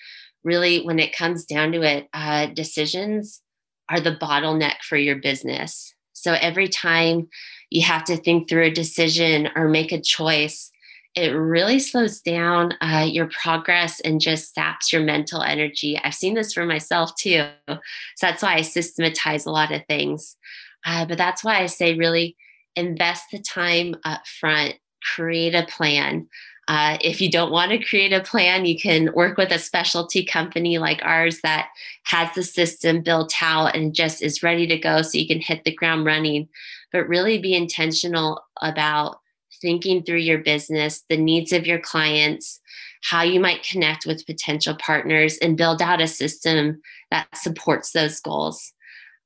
really, 0.43 0.83
when 0.83 0.99
it 0.99 1.17
comes 1.17 1.45
down 1.45 1.73
to 1.73 1.83
it, 1.83 2.09
uh, 2.13 2.47
decisions 2.47 3.43
are 3.89 4.01
the 4.01 4.17
bottleneck 4.17 4.81
for 4.83 4.97
your 4.97 5.17
business. 5.17 5.95
So 6.15 6.33
every 6.33 6.69
time 6.69 7.29
you 7.71 7.83
have 7.83 8.05
to 8.05 8.17
think 8.17 8.49
through 8.49 8.65
a 8.65 8.71
decision 8.71 9.51
or 9.55 9.69
make 9.69 9.93
a 9.93 10.01
choice, 10.01 10.71
it 11.15 11.31
really 11.31 11.79
slows 11.79 12.21
down 12.21 12.75
uh, 12.81 13.07
your 13.09 13.29
progress 13.29 14.01
and 14.01 14.21
just 14.21 14.55
saps 14.55 14.93
your 14.93 15.03
mental 15.03 15.43
energy. 15.43 15.99
I've 16.03 16.15
seen 16.15 16.35
this 16.35 16.53
for 16.53 16.65
myself 16.65 17.15
too. 17.17 17.47
So 17.69 17.79
that's 18.21 18.43
why 18.43 18.55
I 18.55 18.63
systematize 18.63 19.47
a 19.47 19.51
lot 19.51 19.73
of 19.73 19.85
things. 19.87 20.37
Uh, 20.85 21.07
but 21.07 21.19
that's 21.19 21.43
why 21.43 21.61
I 21.61 21.67
say 21.67 21.95
really 21.95 22.37
invest 22.77 23.25
the 23.33 23.41
time 23.41 23.97
up 24.05 24.27
front, 24.41 24.77
create 25.03 25.55
a 25.55 25.67
plan. 25.67 26.29
Uh, 26.69 26.99
if 27.01 27.21
you 27.21 27.31
don't 27.31 27.51
want 27.51 27.71
to 27.71 27.79
create 27.79 28.13
a 28.13 28.21
plan, 28.21 28.67
you 28.67 28.79
can 28.79 29.11
work 29.15 29.39
with 29.39 29.51
a 29.51 29.59
specialty 29.59 30.23
company 30.23 30.77
like 30.77 31.01
ours 31.03 31.41
that 31.43 31.69
has 32.05 32.29
the 32.35 32.43
system 32.43 33.01
built 33.01 33.33
out 33.41 33.75
and 33.75 33.95
just 33.95 34.23
is 34.23 34.43
ready 34.43 34.67
to 34.67 34.77
go 34.77 35.01
so 35.01 35.17
you 35.17 35.27
can 35.27 35.41
hit 35.41 35.65
the 35.65 35.75
ground 35.75 36.05
running. 36.05 36.47
But 36.93 37.09
really 37.09 37.39
be 37.39 37.55
intentional 37.55 38.43
about 38.61 39.21
thinking 39.63 40.03
through 40.03 40.19
your 40.19 40.39
business, 40.39 41.05
the 41.09 41.17
needs 41.17 41.53
of 41.53 41.67
your 41.67 41.79
clients, 41.79 42.61
how 43.03 43.23
you 43.23 43.41
might 43.41 43.63
connect 43.63 44.07
with 44.07 44.27
potential 44.27 44.77
partners, 44.77 45.39
and 45.39 45.57
build 45.57 45.81
out 45.81 46.03
a 46.03 46.07
system 46.07 46.81
that 47.11 47.29
supports 47.35 47.93
those 47.93 48.21
goals. 48.21 48.73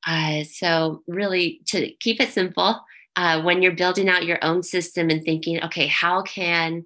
Uh, 0.06 0.44
so, 0.44 1.02
really, 1.06 1.60
to 1.66 1.90
keep 2.00 2.20
it 2.20 2.30
simple, 2.30 2.80
uh, 3.16 3.42
when 3.42 3.62
you're 3.62 3.72
building 3.72 4.08
out 4.08 4.24
your 4.24 4.38
own 4.42 4.62
system 4.62 5.10
and 5.10 5.22
thinking, 5.22 5.62
okay, 5.62 5.86
how 5.86 6.22
can 6.22 6.84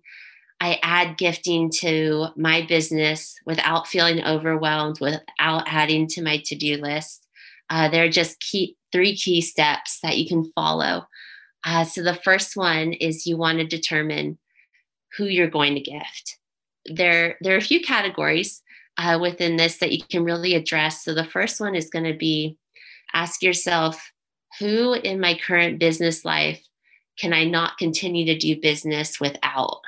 I 0.61 0.79
add 0.83 1.19
gifting 1.19 1.71
to 1.81 2.29
my 2.37 2.65
business 2.67 3.37
without 3.45 3.87
feeling 3.87 4.25
overwhelmed, 4.25 5.01
without 5.01 5.65
adding 5.67 6.07
to 6.09 6.23
my 6.23 6.43
to 6.47 6.57
do 6.57 6.77
list? 6.77 7.27
Uh, 7.71 7.89
there 7.89 8.05
are 8.05 8.09
just 8.09 8.41
key, 8.41 8.77
three 8.93 9.17
key 9.17 9.41
steps 9.41 10.01
that 10.03 10.19
you 10.19 10.27
can 10.27 10.51
follow. 10.53 11.07
Uh, 11.65 11.85
so, 11.85 12.03
the 12.03 12.15
first 12.15 12.57
one 12.57 12.93
is 12.93 13.27
you 13.27 13.37
want 13.37 13.59
to 13.59 13.67
determine 13.67 14.39
who 15.17 15.25
you're 15.25 15.51
going 15.51 15.75
to 15.75 15.81
gift. 15.81 16.39
There, 16.87 17.37
there 17.41 17.55
are 17.55 17.59
a 17.59 17.63
few 17.63 17.81
categories 17.81 18.63
uh, 18.99 19.19
within 19.21 19.57
this 19.57 19.79
that 19.79 19.93
you 19.93 20.03
can 20.09 20.25
really 20.25 20.55
address. 20.55 21.05
So, 21.05 21.13
the 21.13 21.25
first 21.25 21.61
one 21.61 21.75
is 21.75 21.91
going 21.91 22.05
to 22.05 22.17
be 22.17 22.57
ask 23.13 23.43
yourself, 23.43 24.13
who 24.59 24.95
in 24.95 25.21
my 25.21 25.39
current 25.39 25.79
business 25.79 26.25
life 26.25 26.63
can 27.19 27.33
I 27.33 27.45
not 27.45 27.79
continue 27.79 28.27
to 28.27 28.39
do 28.39 28.61
business 28.61 29.21
without? 29.21 29.81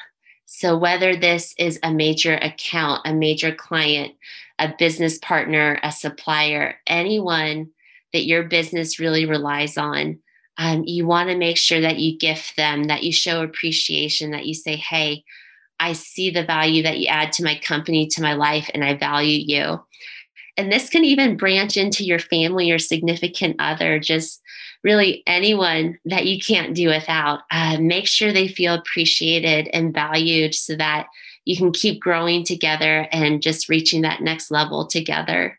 So, 0.46 0.76
whether 0.76 1.14
this 1.14 1.54
is 1.58 1.78
a 1.82 1.92
major 1.92 2.34
account, 2.36 3.02
a 3.04 3.12
major 3.12 3.54
client, 3.54 4.14
a 4.58 4.72
business 4.78 5.18
partner, 5.18 5.78
a 5.82 5.92
supplier, 5.92 6.76
anyone 6.86 7.68
that 8.12 8.24
your 8.24 8.44
business 8.44 8.98
really 8.98 9.26
relies 9.26 9.76
on, 9.76 10.18
um, 10.56 10.84
you 10.86 11.06
want 11.06 11.28
to 11.28 11.36
make 11.36 11.58
sure 11.58 11.80
that 11.80 11.98
you 11.98 12.18
gift 12.18 12.56
them, 12.56 12.84
that 12.84 13.04
you 13.04 13.12
show 13.12 13.42
appreciation, 13.42 14.30
that 14.30 14.46
you 14.46 14.54
say, 14.54 14.76
hey, 14.76 15.22
I 15.78 15.92
see 15.92 16.30
the 16.30 16.44
value 16.44 16.82
that 16.82 16.98
you 16.98 17.06
add 17.06 17.32
to 17.32 17.44
my 17.44 17.58
company, 17.62 18.08
to 18.08 18.22
my 18.22 18.32
life, 18.32 18.68
and 18.74 18.84
I 18.84 18.94
value 18.94 19.38
you. 19.38 19.80
And 20.56 20.72
this 20.72 20.90
can 20.90 21.04
even 21.04 21.36
branch 21.36 21.76
into 21.76 22.04
your 22.04 22.18
family 22.18 22.70
or 22.72 22.78
significant 22.80 23.56
other, 23.60 24.00
just 24.00 24.42
really 24.84 25.22
anyone 25.26 25.98
that 26.04 26.26
you 26.26 26.38
can't 26.40 26.74
do 26.74 26.88
without. 26.88 27.40
Uh, 27.50 27.78
make 27.80 28.06
sure 28.06 28.32
they 28.32 28.48
feel 28.48 28.74
appreciated 28.74 29.68
and 29.72 29.92
valued 29.92 30.54
so 30.54 30.76
that 30.76 31.06
you 31.44 31.56
can 31.56 31.72
keep 31.72 32.00
growing 32.00 32.44
together 32.44 33.08
and 33.10 33.42
just 33.42 33.68
reaching 33.68 34.02
that 34.02 34.22
next 34.22 34.50
level 34.50 34.86
together. 34.86 35.58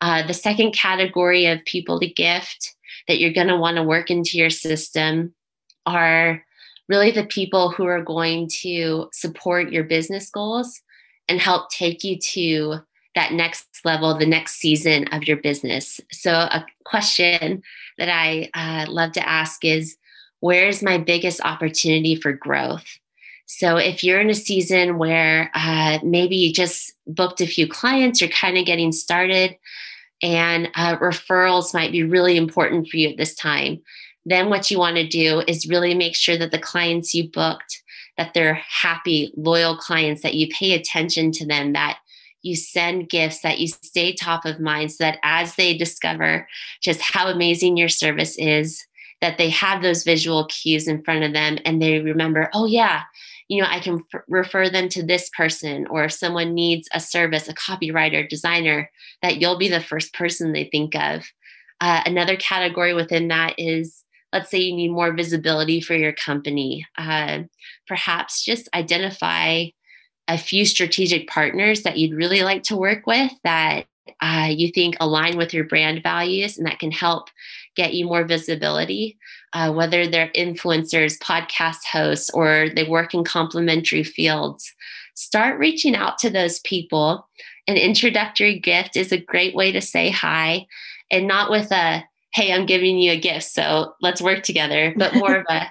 Uh, 0.00 0.26
the 0.26 0.34
second 0.34 0.72
category 0.72 1.46
of 1.46 1.64
people 1.64 1.98
to 1.98 2.06
gift 2.06 2.74
that 3.08 3.18
you're 3.18 3.32
going 3.32 3.48
to 3.48 3.56
want 3.56 3.76
to 3.76 3.82
work 3.82 4.10
into 4.10 4.38
your 4.38 4.50
system 4.50 5.34
are 5.86 6.42
really 6.88 7.10
the 7.10 7.24
people 7.26 7.70
who 7.70 7.84
are 7.84 8.02
going 8.02 8.48
to 8.48 9.08
support 9.12 9.72
your 9.72 9.84
business 9.84 10.30
goals 10.30 10.80
and 11.28 11.40
help 11.40 11.70
take 11.70 12.04
you 12.04 12.18
to 12.18 12.76
that 13.14 13.32
next 13.32 13.66
level, 13.84 14.16
the 14.16 14.26
next 14.26 14.56
season 14.56 15.06
of 15.08 15.24
your 15.24 15.36
business. 15.36 16.00
So, 16.10 16.32
a 16.32 16.64
question 16.84 17.62
that 17.98 18.08
I 18.08 18.50
uh, 18.54 18.90
love 18.90 19.12
to 19.12 19.28
ask 19.28 19.64
is 19.64 19.96
where's 20.40 20.82
my 20.82 20.98
biggest 20.98 21.40
opportunity 21.42 22.16
for 22.16 22.32
growth? 22.32 22.86
So, 23.46 23.76
if 23.76 24.02
you're 24.02 24.20
in 24.20 24.30
a 24.30 24.34
season 24.34 24.98
where 24.98 25.50
uh, 25.54 25.98
maybe 26.02 26.36
you 26.36 26.52
just 26.52 26.92
booked 27.06 27.40
a 27.40 27.46
few 27.46 27.68
clients, 27.68 28.20
you're 28.20 28.30
kind 28.30 28.58
of 28.58 28.66
getting 28.66 28.92
started, 28.92 29.56
and 30.22 30.68
uh, 30.74 30.96
referrals 30.96 31.74
might 31.74 31.92
be 31.92 32.02
really 32.02 32.36
important 32.36 32.88
for 32.88 32.96
you 32.96 33.10
at 33.10 33.16
this 33.16 33.34
time, 33.34 33.82
then 34.24 34.48
what 34.48 34.70
you 34.70 34.78
want 34.78 34.96
to 34.96 35.06
do 35.06 35.42
is 35.46 35.68
really 35.68 35.94
make 35.94 36.16
sure 36.16 36.38
that 36.38 36.50
the 36.50 36.58
clients 36.58 37.14
you 37.14 37.28
booked 37.28 37.82
that 38.16 38.32
they're 38.34 38.54
happy, 38.54 39.32
loyal 39.36 39.76
clients, 39.76 40.22
that 40.22 40.34
you 40.34 40.48
pay 40.48 40.74
attention 40.74 41.32
to 41.32 41.46
them, 41.46 41.72
that 41.72 41.98
you 42.44 42.54
send 42.54 43.08
gifts, 43.08 43.40
that 43.40 43.58
you 43.58 43.68
stay 43.68 44.12
top 44.12 44.44
of 44.44 44.60
mind 44.60 44.92
so 44.92 45.04
that 45.04 45.18
as 45.22 45.56
they 45.56 45.76
discover 45.76 46.46
just 46.82 47.00
how 47.00 47.28
amazing 47.28 47.76
your 47.76 47.88
service 47.88 48.36
is, 48.38 48.84
that 49.20 49.38
they 49.38 49.48
have 49.48 49.82
those 49.82 50.04
visual 50.04 50.46
cues 50.46 50.86
in 50.86 51.02
front 51.02 51.24
of 51.24 51.32
them 51.32 51.58
and 51.64 51.80
they 51.80 52.00
remember, 52.00 52.50
oh, 52.52 52.66
yeah, 52.66 53.02
you 53.48 53.60
know, 53.60 53.68
I 53.68 53.80
can 53.80 54.04
f- 54.14 54.22
refer 54.28 54.68
them 54.68 54.88
to 54.90 55.02
this 55.02 55.30
person, 55.36 55.86
or 55.88 56.04
if 56.04 56.12
someone 56.12 56.54
needs 56.54 56.88
a 56.92 57.00
service, 57.00 57.48
a 57.48 57.54
copywriter, 57.54 58.28
designer, 58.28 58.90
that 59.22 59.38
you'll 59.38 59.58
be 59.58 59.68
the 59.68 59.80
first 59.80 60.12
person 60.12 60.52
they 60.52 60.64
think 60.64 60.94
of. 60.94 61.24
Uh, 61.80 62.02
another 62.06 62.36
category 62.36 62.94
within 62.94 63.28
that 63.28 63.54
is 63.58 64.04
let's 64.34 64.50
say 64.50 64.58
you 64.58 64.74
need 64.74 64.90
more 64.90 65.12
visibility 65.12 65.80
for 65.80 65.94
your 65.94 66.12
company. 66.12 66.84
Uh, 66.98 67.44
perhaps 67.86 68.44
just 68.44 68.68
identify 68.74 69.66
a 70.28 70.38
few 70.38 70.64
strategic 70.64 71.28
partners 71.28 71.82
that 71.82 71.98
you'd 71.98 72.14
really 72.14 72.42
like 72.42 72.62
to 72.64 72.76
work 72.76 73.06
with 73.06 73.32
that 73.44 73.86
uh, 74.20 74.48
you 74.50 74.70
think 74.70 74.96
align 75.00 75.36
with 75.36 75.52
your 75.52 75.64
brand 75.64 76.02
values 76.02 76.56
and 76.56 76.66
that 76.66 76.78
can 76.78 76.90
help 76.90 77.28
get 77.76 77.94
you 77.94 78.06
more 78.06 78.24
visibility, 78.24 79.18
uh, 79.52 79.72
whether 79.72 80.06
they're 80.06 80.30
influencers, 80.36 81.18
podcast 81.18 81.84
hosts, 81.90 82.30
or 82.30 82.68
they 82.74 82.84
work 82.84 83.14
in 83.14 83.24
complementary 83.24 84.04
fields. 84.04 84.72
Start 85.14 85.58
reaching 85.58 85.94
out 85.94 86.18
to 86.18 86.30
those 86.30 86.60
people. 86.60 87.28
An 87.66 87.76
introductory 87.76 88.58
gift 88.58 88.96
is 88.96 89.12
a 89.12 89.18
great 89.18 89.54
way 89.54 89.72
to 89.72 89.80
say 89.80 90.10
hi 90.10 90.66
and 91.10 91.26
not 91.26 91.50
with 91.50 91.70
a, 91.72 92.04
hey, 92.32 92.52
I'm 92.52 92.66
giving 92.66 92.98
you 92.98 93.12
a 93.12 93.20
gift, 93.20 93.44
so 93.44 93.94
let's 94.00 94.22
work 94.22 94.42
together, 94.42 94.94
but 94.96 95.14
more 95.14 95.36
of 95.36 95.46
a, 95.50 95.66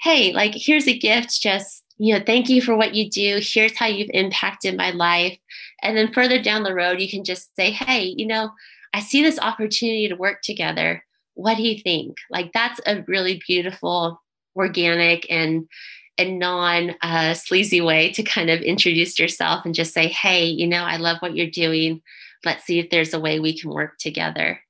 hey, 0.00 0.32
like, 0.32 0.52
here's 0.54 0.88
a 0.88 0.98
gift, 0.98 1.40
just 1.40 1.84
you 1.98 2.14
know, 2.14 2.24
thank 2.24 2.48
you 2.48 2.62
for 2.62 2.76
what 2.76 2.94
you 2.94 3.10
do. 3.10 3.40
Here's 3.42 3.76
how 3.76 3.86
you've 3.86 4.10
impacted 4.14 4.76
my 4.76 4.90
life. 4.90 5.36
And 5.82 5.96
then 5.96 6.12
further 6.12 6.40
down 6.40 6.62
the 6.62 6.74
road, 6.74 7.00
you 7.00 7.08
can 7.08 7.24
just 7.24 7.54
say, 7.56 7.70
hey, 7.70 8.14
you 8.16 8.26
know, 8.26 8.50
I 8.94 9.00
see 9.00 9.22
this 9.22 9.38
opportunity 9.38 10.08
to 10.08 10.14
work 10.14 10.42
together. 10.42 11.04
What 11.34 11.56
do 11.56 11.62
you 11.62 11.80
think? 11.80 12.16
Like 12.30 12.52
that's 12.52 12.80
a 12.86 13.04
really 13.06 13.42
beautiful, 13.46 14.20
organic, 14.56 15.26
and 15.30 15.68
and 16.16 16.38
non 16.38 16.94
uh, 17.00 17.34
sleazy 17.34 17.80
way 17.80 18.10
to 18.12 18.22
kind 18.22 18.50
of 18.50 18.60
introduce 18.60 19.18
yourself 19.18 19.64
and 19.64 19.74
just 19.74 19.94
say, 19.94 20.08
hey, 20.08 20.46
you 20.46 20.66
know, 20.66 20.82
I 20.82 20.96
love 20.96 21.18
what 21.20 21.36
you're 21.36 21.50
doing. 21.50 22.02
Let's 22.44 22.64
see 22.64 22.80
if 22.80 22.90
there's 22.90 23.14
a 23.14 23.20
way 23.20 23.38
we 23.38 23.56
can 23.56 23.70
work 23.70 23.98
together. 23.98 24.60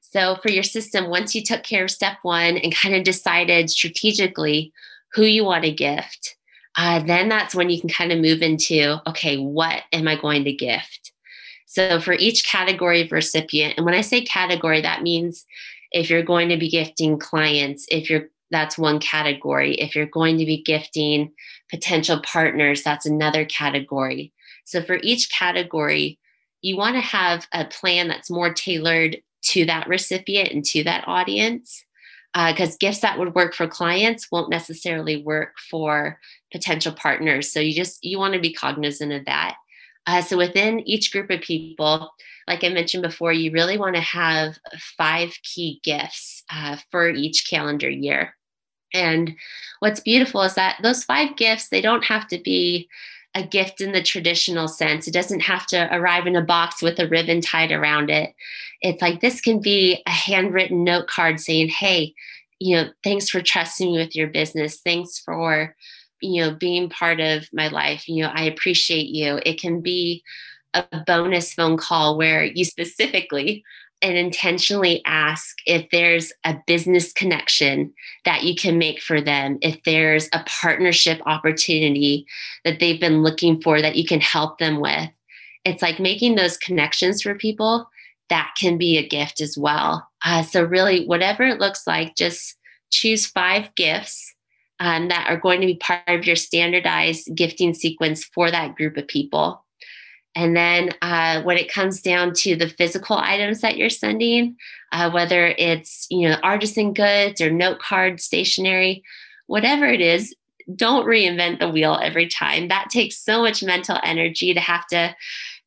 So, 0.00 0.36
for 0.42 0.50
your 0.50 0.64
system, 0.64 1.08
once 1.08 1.34
you 1.34 1.42
took 1.44 1.62
care 1.62 1.84
of 1.84 1.90
step 1.90 2.18
one 2.22 2.56
and 2.56 2.74
kind 2.74 2.96
of 2.96 3.04
decided 3.04 3.70
strategically 3.70 4.72
who 5.12 5.22
you 5.22 5.44
want 5.44 5.64
to 5.64 5.70
gift, 5.70 6.36
uh, 6.80 6.98
then 7.00 7.28
that's 7.28 7.54
when 7.54 7.68
you 7.68 7.78
can 7.78 7.90
kind 7.90 8.10
of 8.10 8.18
move 8.18 8.40
into 8.40 8.96
okay, 9.06 9.36
what 9.36 9.82
am 9.92 10.08
I 10.08 10.16
going 10.16 10.44
to 10.44 10.52
gift? 10.52 11.12
So, 11.66 12.00
for 12.00 12.14
each 12.14 12.46
category 12.46 13.02
of 13.02 13.12
recipient, 13.12 13.74
and 13.76 13.84
when 13.84 13.94
I 13.94 14.00
say 14.00 14.22
category, 14.22 14.80
that 14.80 15.02
means 15.02 15.44
if 15.92 16.08
you're 16.08 16.22
going 16.22 16.48
to 16.48 16.56
be 16.56 16.70
gifting 16.70 17.18
clients, 17.18 17.84
if 17.90 18.08
you're 18.08 18.30
that's 18.50 18.78
one 18.78 18.98
category. 18.98 19.74
If 19.74 19.94
you're 19.94 20.06
going 20.06 20.38
to 20.38 20.44
be 20.44 20.62
gifting 20.62 21.32
potential 21.70 22.20
partners, 22.22 22.82
that's 22.82 23.06
another 23.06 23.44
category. 23.44 24.32
So 24.64 24.82
for 24.82 24.98
each 25.02 25.30
category, 25.30 26.18
you 26.62 26.76
want 26.76 26.96
to 26.96 27.00
have 27.00 27.46
a 27.52 27.64
plan 27.66 28.08
that's 28.08 28.30
more 28.30 28.52
tailored 28.52 29.18
to 29.42 29.64
that 29.66 29.86
recipient 29.86 30.50
and 30.50 30.64
to 30.64 30.82
that 30.84 31.04
audience. 31.06 31.84
Because 32.32 32.74
uh, 32.74 32.78
gifts 32.78 33.00
that 33.00 33.18
would 33.18 33.34
work 33.34 33.54
for 33.54 33.66
clients 33.66 34.30
won't 34.30 34.50
necessarily 34.50 35.22
work 35.22 35.54
for 35.70 36.18
potential 36.52 36.92
partners. 36.92 37.52
So 37.52 37.58
you 37.58 37.74
just 37.74 38.04
you 38.04 38.18
want 38.18 38.34
to 38.34 38.40
be 38.40 38.52
cognizant 38.52 39.12
of 39.12 39.24
that. 39.24 39.56
Uh, 40.06 40.22
so 40.22 40.36
within 40.36 40.80
each 40.88 41.12
group 41.12 41.30
of 41.30 41.40
people, 41.40 42.10
like 42.48 42.64
I 42.64 42.68
mentioned 42.68 43.02
before, 43.02 43.32
you 43.32 43.52
really 43.52 43.78
want 43.78 43.96
to 43.96 44.00
have 44.00 44.58
five 44.96 45.32
key 45.42 45.80
gifts 45.82 46.42
uh, 46.52 46.76
for 46.90 47.08
each 47.08 47.48
calendar 47.48 47.90
year. 47.90 48.34
And 48.92 49.36
what's 49.80 50.00
beautiful 50.00 50.42
is 50.42 50.54
that 50.54 50.78
those 50.82 51.04
five 51.04 51.36
gifts, 51.36 51.68
they 51.68 51.80
don't 51.80 52.04
have 52.04 52.26
to 52.28 52.38
be 52.38 52.88
a 53.34 53.42
gift 53.42 53.80
in 53.80 53.92
the 53.92 54.02
traditional 54.02 54.66
sense. 54.66 55.06
It 55.06 55.14
doesn't 55.14 55.40
have 55.40 55.66
to 55.68 55.88
arrive 55.94 56.26
in 56.26 56.36
a 56.36 56.42
box 56.42 56.82
with 56.82 56.98
a 56.98 57.08
ribbon 57.08 57.40
tied 57.40 57.70
around 57.70 58.10
it. 58.10 58.34
It's 58.82 59.00
like 59.00 59.20
this 59.20 59.40
can 59.40 59.60
be 59.60 60.02
a 60.06 60.10
handwritten 60.10 60.82
note 60.84 61.06
card 61.06 61.38
saying, 61.38 61.68
hey, 61.68 62.14
you 62.58 62.76
know, 62.76 62.90
thanks 63.04 63.28
for 63.28 63.40
trusting 63.40 63.92
me 63.92 63.98
with 63.98 64.16
your 64.16 64.28
business. 64.28 64.80
Thanks 64.80 65.18
for, 65.18 65.74
you 66.20 66.42
know, 66.42 66.54
being 66.54 66.90
part 66.90 67.20
of 67.20 67.48
my 67.52 67.68
life. 67.68 68.08
You 68.08 68.24
know, 68.24 68.32
I 68.34 68.42
appreciate 68.42 69.08
you. 69.08 69.40
It 69.46 69.60
can 69.60 69.80
be 69.80 70.22
a 70.74 70.84
bonus 71.06 71.54
phone 71.54 71.76
call 71.76 72.16
where 72.18 72.44
you 72.44 72.64
specifically 72.64 73.64
and 74.02 74.16
intentionally 74.16 75.02
ask 75.04 75.56
if 75.66 75.88
there's 75.90 76.32
a 76.44 76.56
business 76.66 77.12
connection 77.12 77.92
that 78.24 78.44
you 78.44 78.54
can 78.54 78.78
make 78.78 79.00
for 79.00 79.20
them, 79.20 79.58
if 79.60 79.82
there's 79.84 80.28
a 80.32 80.44
partnership 80.46 81.20
opportunity 81.26 82.26
that 82.64 82.80
they've 82.80 83.00
been 83.00 83.22
looking 83.22 83.60
for 83.60 83.82
that 83.82 83.96
you 83.96 84.06
can 84.06 84.20
help 84.20 84.58
them 84.58 84.80
with. 84.80 85.10
It's 85.64 85.82
like 85.82 86.00
making 86.00 86.36
those 86.36 86.56
connections 86.56 87.22
for 87.22 87.34
people 87.34 87.88
that 88.30 88.52
can 88.56 88.78
be 88.78 88.96
a 88.96 89.06
gift 89.06 89.40
as 89.40 89.58
well. 89.58 90.08
Uh, 90.24 90.42
so, 90.42 90.62
really, 90.62 91.04
whatever 91.06 91.42
it 91.42 91.60
looks 91.60 91.86
like, 91.86 92.16
just 92.16 92.56
choose 92.90 93.26
five 93.26 93.74
gifts 93.74 94.34
um, 94.78 95.08
that 95.08 95.26
are 95.28 95.36
going 95.36 95.60
to 95.60 95.66
be 95.66 95.76
part 95.76 96.02
of 96.06 96.26
your 96.26 96.36
standardized 96.36 97.34
gifting 97.34 97.74
sequence 97.74 98.24
for 98.24 98.50
that 98.50 98.76
group 98.76 98.96
of 98.96 99.06
people. 99.06 99.64
And 100.36 100.56
then 100.56 100.90
uh, 101.02 101.42
when 101.42 101.56
it 101.56 101.72
comes 101.72 102.00
down 102.00 102.34
to 102.34 102.54
the 102.54 102.68
physical 102.68 103.16
items 103.16 103.60
that 103.60 103.76
you're 103.76 103.90
sending, 103.90 104.56
uh, 104.92 105.10
whether 105.10 105.48
it's 105.58 106.06
you 106.10 106.28
know 106.28 106.36
artisan 106.42 106.92
goods 106.92 107.40
or 107.40 107.50
note 107.50 107.80
card, 107.80 108.20
stationery, 108.20 109.02
whatever 109.46 109.86
it 109.86 110.00
is, 110.00 110.34
don't 110.76 111.06
reinvent 111.06 111.58
the 111.58 111.68
wheel 111.68 111.98
every 112.00 112.28
time. 112.28 112.68
That 112.68 112.90
takes 112.90 113.18
so 113.18 113.42
much 113.42 113.62
mental 113.62 113.98
energy 114.02 114.54
to 114.54 114.60
have 114.60 114.86
to 114.88 115.14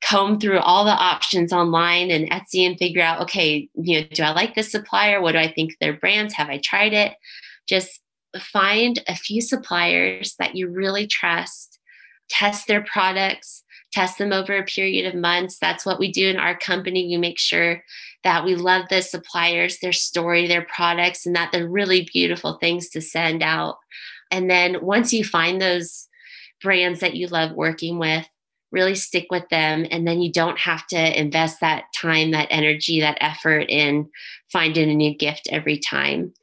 comb 0.02 0.40
through 0.40 0.60
all 0.60 0.86
the 0.86 0.92
options 0.92 1.54
online 1.54 2.12
and 2.12 2.30
Etsy 2.30 2.68
and 2.68 2.78
figure 2.78 3.02
out, 3.02 3.22
okay, 3.22 3.70
you 3.76 4.02
know, 4.02 4.08
do 4.14 4.24
I 4.24 4.32
like 4.32 4.56
this 4.56 4.72
supplier? 4.72 5.22
What 5.22 5.34
do 5.34 5.38
I 5.38 5.52
think 5.52 5.78
their 5.80 5.94
brands? 5.94 6.34
Have 6.34 6.50
I 6.50 6.60
tried 6.60 6.94
it? 6.94 7.14
Just 7.68 8.02
find 8.38 9.02
a 9.08 9.16
few 9.16 9.42
suppliers 9.42 10.36
that 10.40 10.56
you 10.56 10.68
really 10.68 11.08
trust, 11.08 11.80
test 12.30 12.68
their 12.68 12.84
products 12.84 13.63
test 13.94 14.18
them 14.18 14.34
over 14.34 14.58
a 14.58 14.64
period 14.64 15.06
of 15.06 15.20
months. 15.20 15.60
That's 15.60 15.86
what 15.86 16.00
we 16.00 16.12
do 16.12 16.28
in 16.28 16.38
our 16.38 16.58
company. 16.58 17.08
We 17.08 17.18
make 17.18 17.40
sure 17.40 17.84
that 18.24 18.44
we 18.44 18.56
love 18.56 18.86
the 18.90 19.02
suppliers, 19.02 19.80
their 19.80 19.94
story, 19.94 20.48
their 20.48 20.66
products, 20.66 21.26
and 21.26 21.36
that 21.36 21.52
they're 21.52 21.68
really 21.68 22.10
beautiful 22.12 22.58
things 22.58 22.90
to 22.90 23.02
send 23.02 23.44
out. 23.44 23.78
And 24.32 24.50
then 24.50 24.84
once 24.84 25.14
you 25.14 25.24
find 25.24 25.62
those 25.62 26.08
brands 26.62 27.02
that 27.02 27.16
you 27.16 27.28
love 27.28 27.52
working 27.52 28.00
with, 28.00 28.28
really 28.72 28.96
stick 28.96 29.28
with 29.30 29.48
them. 29.50 29.86
And 29.92 30.08
then 30.08 30.22
you 30.22 30.32
don't 30.32 30.58
have 30.58 30.88
to 30.88 31.20
invest 31.20 31.60
that 31.62 31.84
time, 31.96 32.32
that 32.32 32.48
energy, 32.50 33.00
that 33.02 33.20
effort 33.22 33.70
in 33.70 34.10
finding 34.52 34.90
a 34.90 34.96
new 34.96 35.16
gift 35.16 35.48
every 35.52 35.78
time. 35.78 36.34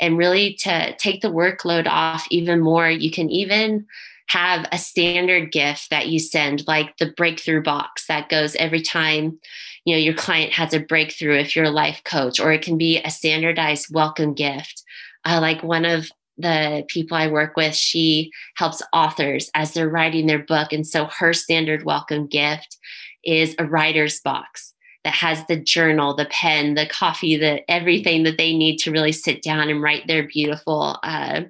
And 0.00 0.16
really 0.16 0.54
to 0.60 0.94
take 0.96 1.20
the 1.20 1.32
workload 1.32 1.88
off 1.88 2.26
even 2.30 2.60
more, 2.60 2.88
you 2.88 3.10
can 3.10 3.28
even 3.30 3.86
have 4.28 4.66
a 4.72 4.78
standard 4.78 5.52
gift 5.52 5.90
that 5.90 6.08
you 6.08 6.18
send, 6.18 6.66
like 6.66 6.96
the 6.98 7.12
breakthrough 7.16 7.62
box 7.62 8.06
that 8.06 8.28
goes 8.28 8.54
every 8.56 8.82
time 8.82 9.38
you 9.84 9.94
know 9.94 9.98
your 9.98 10.14
client 10.14 10.52
has 10.52 10.72
a 10.72 10.80
breakthrough 10.80 11.38
if 11.38 11.54
you're 11.56 11.64
a 11.64 11.70
life 11.70 12.02
coach, 12.04 12.40
or 12.40 12.52
it 12.52 12.62
can 12.62 12.78
be 12.78 12.98
a 12.98 13.10
standardized 13.10 13.86
welcome 13.92 14.34
gift. 14.34 14.82
Uh, 15.24 15.38
like 15.40 15.62
one 15.62 15.84
of 15.84 16.08
the 16.38 16.84
people 16.88 17.16
I 17.16 17.28
work 17.28 17.56
with, 17.56 17.74
she 17.74 18.30
helps 18.56 18.82
authors 18.92 19.50
as 19.54 19.72
they're 19.72 19.88
writing 19.88 20.26
their 20.26 20.42
book. 20.42 20.72
And 20.72 20.86
so 20.86 21.06
her 21.06 21.32
standard 21.32 21.84
welcome 21.84 22.26
gift 22.26 22.78
is 23.24 23.54
a 23.58 23.66
writer's 23.66 24.20
box 24.20 24.74
that 25.04 25.14
has 25.14 25.44
the 25.46 25.56
journal, 25.56 26.14
the 26.14 26.26
pen, 26.26 26.74
the 26.74 26.86
coffee, 26.86 27.36
the 27.36 27.68
everything 27.70 28.22
that 28.22 28.38
they 28.38 28.56
need 28.56 28.78
to 28.78 28.92
really 28.92 29.12
sit 29.12 29.42
down 29.42 29.68
and 29.68 29.82
write 29.82 30.06
their 30.06 30.26
beautiful 30.26 30.98
uh, 31.02 31.42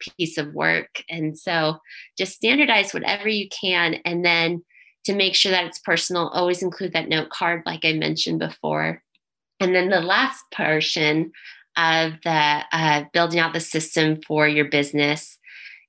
piece 0.00 0.38
of 0.38 0.54
work. 0.54 1.02
And 1.08 1.38
so 1.38 1.78
just 2.18 2.34
standardize 2.34 2.92
whatever 2.92 3.28
you 3.28 3.48
can. 3.48 3.94
And 4.04 4.24
then 4.24 4.64
to 5.04 5.14
make 5.14 5.34
sure 5.34 5.52
that 5.52 5.64
it's 5.64 5.78
personal, 5.78 6.28
always 6.28 6.62
include 6.62 6.92
that 6.92 7.08
note 7.08 7.30
card, 7.30 7.62
like 7.66 7.84
I 7.84 7.92
mentioned 7.92 8.38
before. 8.38 9.02
And 9.60 9.74
then 9.74 9.88
the 9.88 10.00
last 10.00 10.42
portion 10.52 11.32
of 11.76 12.12
the 12.22 12.64
uh, 12.72 13.04
building 13.12 13.40
out 13.40 13.52
the 13.52 13.60
system 13.60 14.20
for 14.26 14.48
your 14.48 14.66
business 14.66 15.38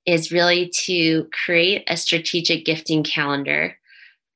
is 0.06 0.32
really 0.32 0.70
to 0.70 1.28
create 1.46 1.84
a 1.88 1.98
strategic 1.98 2.66
gifting 2.66 3.04
calendar. 3.04 3.78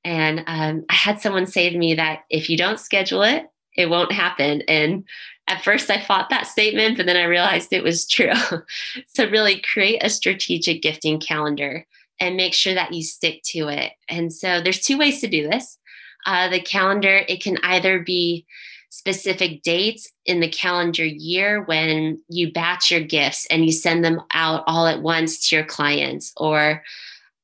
And 0.04 0.44
um, 0.48 0.86
I 0.90 0.94
had 0.94 1.22
someone 1.22 1.46
say 1.46 1.70
to 1.70 1.78
me 1.78 1.96
that 1.96 2.24
if 2.30 2.50
you 2.50 2.58
don't 2.58 2.80
schedule 2.80 3.24
it, 3.24 3.48
it 3.76 3.90
won't 3.90 4.12
happen. 4.12 4.62
And 4.68 5.06
at 5.50 5.64
first 5.64 5.90
I 5.90 6.00
fought 6.00 6.30
that 6.30 6.48
statement, 6.48 6.96
but 6.96 7.08
then 7.08 7.18
I 7.18 7.24
realized 7.24 7.74
it 7.74 7.84
was 7.84 8.08
true. 8.08 8.32
so, 9.08 9.30
really 9.30 9.62
create 9.62 10.04
a 10.04 10.10
strategic 10.10 10.82
gifting 10.82 11.20
calendar 11.20 11.86
and 12.20 12.38
make 12.38 12.54
sure 12.54 12.76
that 12.76 12.94
you 12.94 13.02
stick 13.02 13.42
to 13.48 13.68
it. 13.68 13.94
And 14.08 14.32
so, 14.32 14.62
there's 14.62 14.82
two 14.82 14.98
ways 14.98 15.20
to 15.22 15.28
do 15.28 15.50
this. 15.50 15.80
Uh, 16.26 16.50
the 16.50 16.62
calendar, 16.62 17.24
it 17.28 17.42
can 17.42 17.58
either 17.64 18.00
be 18.00 18.46
specific 18.92 19.64
dates 19.64 20.12
in 20.26 20.40
the 20.40 20.50
calendar 20.50 21.06
year 21.06 21.64
when 21.64 22.22
you 22.28 22.52
batch 22.52 22.92
your 22.92 23.02
gifts 23.02 23.48
and 23.50 23.66
you 23.66 23.72
send 23.72 24.04
them 24.06 24.22
out 24.34 24.64
all 24.68 24.86
at 24.86 25.02
once 25.02 25.50
to 25.50 25.56
your 25.56 25.66
clients, 25.66 26.32
or 26.38 26.84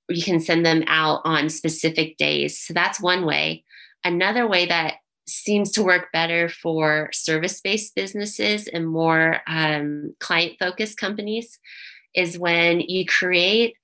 you 0.10 0.24
can 0.24 0.40
send 0.40 0.66
them 0.66 0.84
out 0.88 1.22
on 1.26 1.50
specific 1.50 2.18
days. 2.18 2.60
So, 2.60 2.74
that's 2.74 3.02
one 3.02 3.26
way. 3.26 3.64
Another 4.04 4.48
way 4.48 4.68
that 4.68 4.98
seems 5.28 5.72
to 5.72 5.84
work 5.84 6.12
better 6.12 6.50
for 6.50 7.10
service 7.12 7.62
based 7.62 7.96
businesses 7.96 8.68
and 8.68 8.88
more 8.88 9.42
um, 9.48 10.16
client 10.20 10.54
focused 10.60 10.98
companies 10.98 11.60
is 12.14 12.40
when 12.40 12.80
you 12.80 13.06
create 13.06 13.76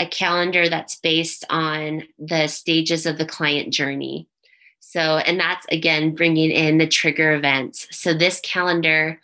a 0.00 0.06
calendar 0.06 0.68
that's 0.68 0.96
based 0.96 1.44
on 1.50 2.04
the 2.18 2.46
stages 2.46 3.06
of 3.06 3.18
the 3.18 3.26
client 3.26 3.72
journey. 3.72 4.26
So, 4.80 5.18
and 5.18 5.38
that's 5.38 5.66
again 5.70 6.14
bringing 6.14 6.50
in 6.50 6.78
the 6.78 6.86
trigger 6.86 7.32
events. 7.32 7.88
So, 7.90 8.14
this 8.14 8.40
calendar, 8.40 9.20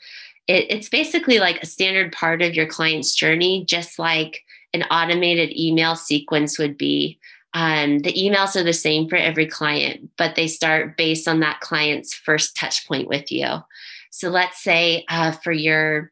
it, 0.49 0.67
it's 0.69 0.89
basically 0.89 1.39
like 1.39 1.63
a 1.63 1.67
standard 1.67 2.13
part 2.13 2.43
of 2.43 2.55
your 2.55 2.67
client's 2.67 3.15
journey, 3.15 3.65
just 3.65 3.99
like 3.99 4.43
an 4.73 4.83
automated 4.85 5.57
email 5.57 5.95
sequence 5.95 6.59
would 6.59 6.77
be 6.77 7.19
um, 7.55 8.01
the 8.01 8.13
emails 8.13 8.57
are 8.57 8.65
the 8.65 8.73
same 8.73 9.09
for 9.09 9.17
every 9.17 9.47
client, 9.47 10.11
but 10.19 10.35
they 10.35 10.49
start 10.49 10.97
based 10.97 11.29
on 11.29 11.41
that 11.41 11.61
client's 11.61 12.13
first 12.13 12.57
touch 12.57 12.87
point 12.87 13.09
with 13.09 13.31
you. 13.31 13.47
So 14.11 14.29
let's 14.29 14.63
say 14.63 15.05
uh, 15.09 15.33
for 15.33 15.53
your 15.53 16.11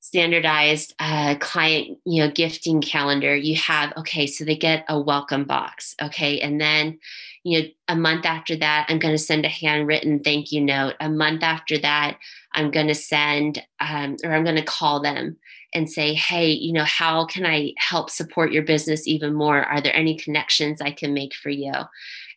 standardized 0.00 0.94
uh, 1.00 1.34
client 1.40 1.98
you 2.04 2.22
know 2.22 2.30
gifting 2.30 2.80
calendar 2.80 3.34
you 3.34 3.56
have 3.56 3.92
okay 3.96 4.28
so 4.28 4.44
they 4.44 4.54
get 4.54 4.84
a 4.88 5.00
welcome 5.00 5.44
box 5.44 5.96
okay? 6.00 6.40
And 6.40 6.60
then 6.60 6.98
you 7.42 7.60
know 7.60 7.68
a 7.88 7.96
month 7.96 8.24
after 8.24 8.56
that 8.56 8.86
i'm 8.88 8.98
going 8.98 9.14
to 9.14 9.18
send 9.18 9.44
a 9.44 9.48
handwritten 9.48 10.20
thank 10.20 10.50
you 10.50 10.60
note. 10.60 10.94
A 11.00 11.08
month 11.08 11.42
after 11.42 11.78
that 11.78 12.18
i'm 12.52 12.70
going 12.70 12.88
to 12.88 12.94
send 12.94 13.62
um, 13.80 14.16
or 14.24 14.32
i'm 14.32 14.44
going 14.44 14.56
to 14.56 14.62
call 14.62 15.00
them 15.00 15.36
and 15.74 15.90
say, 15.90 16.14
hey, 16.14 16.50
you 16.50 16.72
know, 16.72 16.84
how 16.84 17.26
can 17.26 17.44
I 17.44 17.74
help 17.78 18.08
support 18.08 18.52
your 18.52 18.62
business 18.62 19.06
even 19.08 19.34
more? 19.34 19.62
Are 19.62 19.80
there 19.80 19.94
any 19.94 20.16
connections 20.16 20.80
I 20.80 20.92
can 20.92 21.12
make 21.12 21.34
for 21.34 21.50
you? 21.50 21.72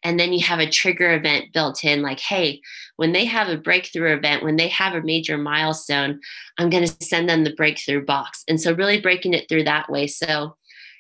And 0.04 0.20
then 0.20 0.34
you 0.34 0.44
have 0.46 0.60
a 0.60 0.70
trigger 0.70 1.14
event 1.14 1.54
built 1.54 1.84
in, 1.84 2.02
like, 2.02 2.20
hey, 2.20 2.62
when 2.98 3.12
they 3.12 3.26
have 3.26 3.48
a 3.48 3.58
breakthrough 3.58 4.16
event, 4.16 4.44
when 4.44 4.56
they 4.56 4.68
have 4.70 4.94
a 4.94 5.02
major 5.02 5.38
milestone, 5.38 6.20
I'm 6.58 6.70
going 6.70 6.88
to 6.88 7.06
send 7.06 7.30
them 7.30 7.44
the 7.44 7.54
breakthrough 7.54 8.06
box. 8.06 8.44
And 8.48 8.60
so, 8.60 8.74
really 8.74 9.02
breaking 9.02 9.34
it 9.34 9.48
through 9.50 9.64
that 9.66 9.90
way. 9.90 10.08
So, 10.08 10.56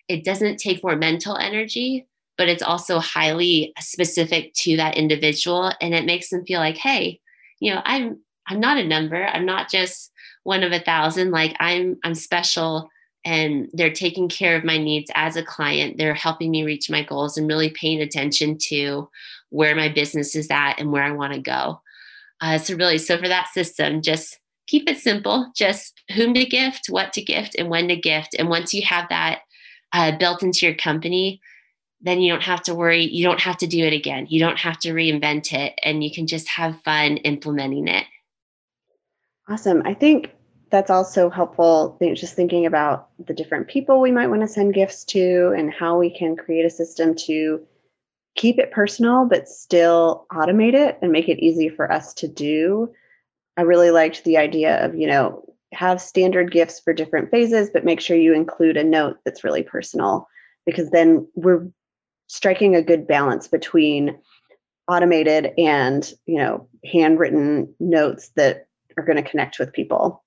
it 0.07 0.23
doesn't 0.23 0.57
take 0.57 0.83
more 0.83 0.95
mental 0.95 1.38
energy, 1.38 2.07
but 2.38 2.49
it's 2.49 2.63
also 2.63 2.99
highly 2.99 3.73
specific 3.79 4.53
to 4.55 4.77
that 4.77 4.97
individual. 4.97 5.71
And 5.81 5.93
it 5.93 6.05
makes 6.05 6.29
them 6.29 6.45
feel 6.45 6.59
like, 6.59 6.77
hey, 6.77 7.19
you 7.59 7.73
know, 7.73 7.81
I'm 7.85 8.19
I'm 8.47 8.59
not 8.59 8.77
a 8.77 8.88
number. 8.88 9.25
I'm 9.25 9.45
not 9.45 9.69
just 9.69 10.11
one 10.47 10.63
of 10.63 10.71
a 10.71 10.79
thousand 10.79 11.29
like 11.31 11.55
i'm 11.59 11.97
i'm 12.03 12.15
special 12.15 12.89
and 13.27 13.69
they're 13.73 13.91
taking 13.91 14.29
care 14.29 14.55
of 14.55 14.63
my 14.63 14.77
needs 14.77 15.11
as 15.13 15.35
a 15.35 15.43
client. 15.43 15.97
They're 15.97 16.13
helping 16.13 16.49
me 16.49 16.63
reach 16.63 16.89
my 16.89 17.03
goals 17.03 17.37
and 17.37 17.45
really 17.45 17.69
paying 17.69 17.99
attention 17.99 18.57
to 18.69 19.09
where 19.49 19.75
my 19.75 19.89
business 19.89 20.33
is 20.33 20.47
at 20.49 20.79
and 20.79 20.93
where 20.93 21.03
i 21.03 21.11
want 21.11 21.33
to 21.33 21.41
go. 21.41 21.81
Uh, 22.39 22.57
so 22.57 22.73
really 22.75 22.97
so 22.97 23.17
for 23.17 23.27
that 23.27 23.49
system 23.49 24.01
just 24.01 24.39
keep 24.65 24.89
it 24.89 24.97
simple. 24.97 25.51
Just 25.57 26.01
whom 26.15 26.33
to 26.35 26.45
gift 26.45 26.87
what 26.87 27.11
to 27.13 27.21
gift 27.21 27.55
and 27.55 27.69
when 27.69 27.89
to 27.89 27.97
gift. 27.97 28.33
And 28.39 28.47
once 28.47 28.73
you 28.73 28.81
have 28.83 29.09
that 29.09 29.41
uh, 29.91 30.17
built 30.17 30.41
into 30.41 30.65
your 30.65 30.75
company 30.75 31.41
then 31.99 32.21
you 32.21 32.31
don't 32.31 32.43
have 32.43 32.61
to 32.61 32.75
worry. 32.75 33.03
You 33.03 33.23
don't 33.25 33.41
have 33.41 33.57
to 33.57 33.67
do 33.67 33.83
it 33.83 33.91
again. 33.91 34.27
You 34.29 34.39
don't 34.39 34.59
have 34.59 34.77
to 34.81 34.93
reinvent 34.93 35.51
it 35.51 35.73
and 35.83 36.01
you 36.03 36.11
can 36.13 36.27
just 36.27 36.47
have 36.47 36.81
fun 36.83 37.17
implementing 37.17 37.89
it. 37.89 38.05
Awesome. 39.49 39.81
I 39.85 39.93
think 39.93 40.31
that's 40.70 40.89
also 40.89 41.30
helpful 41.30 41.97
just 42.13 42.36
thinking 42.36 42.65
about 42.65 43.09
the 43.26 43.34
different 43.34 43.68
people 43.68 44.01
we 44.01 44.11
might 44.11 44.28
want 44.28 44.41
to 44.41 44.47
send 44.47 44.74
gifts 44.74 45.03
to 45.05 45.53
and 45.57 45.72
how 45.72 45.97
we 45.97 46.09
can 46.09 46.36
create 46.36 46.65
a 46.65 46.70
system 46.70 47.15
to 47.15 47.65
keep 48.36 48.59
it 48.59 48.72
personal 48.72 49.26
but 49.26 49.47
still 49.47 50.26
automate 50.32 50.74
it 50.74 50.97
and 51.01 51.11
make 51.11 51.30
it 51.30 51.43
easy 51.43 51.70
for 51.70 51.91
us 51.91 52.13
to 52.13 52.28
do. 52.28 52.91
I 53.55 53.61
really 53.61 53.91
liked 53.91 54.24
the 54.24 54.38
idea 54.38 54.86
of 54.86 54.95
you 54.95 55.07
know 55.07 55.43
have 55.74 56.01
standard 56.01 56.51
gifts 56.51 56.80
for 56.80 56.93
different 56.93 57.30
phases 57.32 57.70
but 57.74 57.86
make 57.86 57.99
sure 57.99 58.18
you 58.18 58.34
include 58.34 58.78
a 58.78 58.84
note 58.84 59.18
that's 59.26 59.43
really 59.43 59.63
personal 59.63 60.28
because 60.65 60.89
then 60.91 61.28
we're 61.36 61.68
striking 62.28 62.76
a 62.76 62.82
good 62.82 63.07
balance 63.07 63.47
between 63.47 64.18
automated 64.88 65.51
and 65.57 66.13
you 66.26 66.38
know 66.38 66.68
handwritten 66.86 67.74
notes 67.80 68.30
that 68.36 68.68
are 68.97 69.03
going 69.03 69.22
to 69.22 69.30
connect 69.30 69.59
with 69.59 69.74
people 69.74 70.24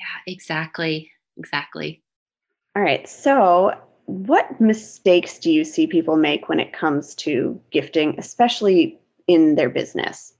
yeah, 0.00 0.32
exactly. 0.32 1.12
Exactly. 1.36 2.02
All 2.74 2.82
right. 2.82 3.08
So, 3.08 3.72
what 4.06 4.60
mistakes 4.60 5.38
do 5.38 5.50
you 5.50 5.64
see 5.64 5.86
people 5.86 6.16
make 6.16 6.48
when 6.48 6.58
it 6.58 6.72
comes 6.72 7.14
to 7.16 7.60
gifting, 7.70 8.18
especially 8.18 8.98
in 9.28 9.54
their 9.54 9.70
business? 9.70 10.32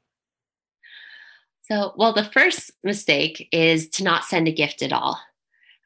So, 1.63 1.93
well, 1.97 2.13
the 2.13 2.25
first 2.25 2.73
mistake 2.83 3.49
is 3.53 3.89
to 3.91 4.05
not 4.05 4.25
send 4.25 4.49
a 4.49 4.53
gift 4.53 4.83
at 4.83 4.93
all. 4.93 5.21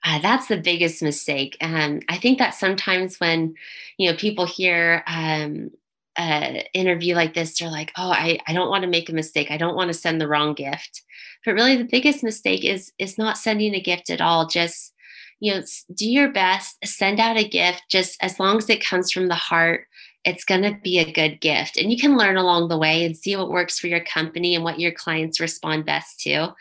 Uh, 0.02 0.18
that's 0.20 0.48
the 0.48 0.56
biggest 0.56 1.02
mistake. 1.02 1.56
And 1.60 2.04
I 2.08 2.16
think 2.16 2.38
that 2.38 2.54
sometimes 2.54 3.18
when, 3.18 3.54
you 3.98 4.10
know, 4.10 4.16
people 4.16 4.46
hear 4.46 5.02
um, 5.06 5.70
an 6.16 6.62
interview 6.72 7.14
like 7.14 7.34
this, 7.34 7.58
they're 7.58 7.70
like, 7.70 7.92
oh, 7.96 8.10
I, 8.10 8.38
I 8.46 8.52
don't 8.52 8.70
want 8.70 8.82
to 8.82 8.90
make 8.90 9.08
a 9.08 9.14
mistake. 9.14 9.50
I 9.50 9.56
don't 9.56 9.76
want 9.76 9.88
to 9.88 9.94
send 9.94 10.20
the 10.20 10.28
wrong 10.28 10.54
gift. 10.54 11.02
But 11.44 11.54
really 11.54 11.76
the 11.76 11.84
biggest 11.84 12.22
mistake 12.22 12.64
is 12.64 12.92
is 12.98 13.18
not 13.18 13.38
sending 13.38 13.74
a 13.74 13.80
gift 13.80 14.10
at 14.10 14.20
all 14.20 14.46
just 14.46 14.94
you 15.40 15.52
know 15.52 15.62
do 15.94 16.08
your 16.08 16.32
best 16.32 16.76
send 16.84 17.20
out 17.20 17.36
a 17.36 17.46
gift 17.46 17.82
just 17.90 18.16
as 18.22 18.38
long 18.40 18.58
as 18.58 18.70
it 18.70 18.84
comes 18.84 19.10
from 19.10 19.28
the 19.28 19.34
heart 19.34 19.86
it's 20.24 20.44
going 20.44 20.62
to 20.62 20.78
be 20.82 20.98
a 20.98 21.12
good 21.12 21.38
gift. 21.42 21.76
And 21.76 21.92
you 21.92 21.98
can 21.98 22.16
learn 22.16 22.38
along 22.38 22.68
the 22.68 22.78
way 22.78 23.04
and 23.04 23.14
see 23.14 23.36
what 23.36 23.50
works 23.50 23.78
for 23.78 23.88
your 23.88 24.02
company 24.02 24.54
and 24.54 24.64
what 24.64 24.80
your 24.80 24.92
clients 24.92 25.38
respond 25.38 25.84
best 25.84 26.18
to. 26.20 26.54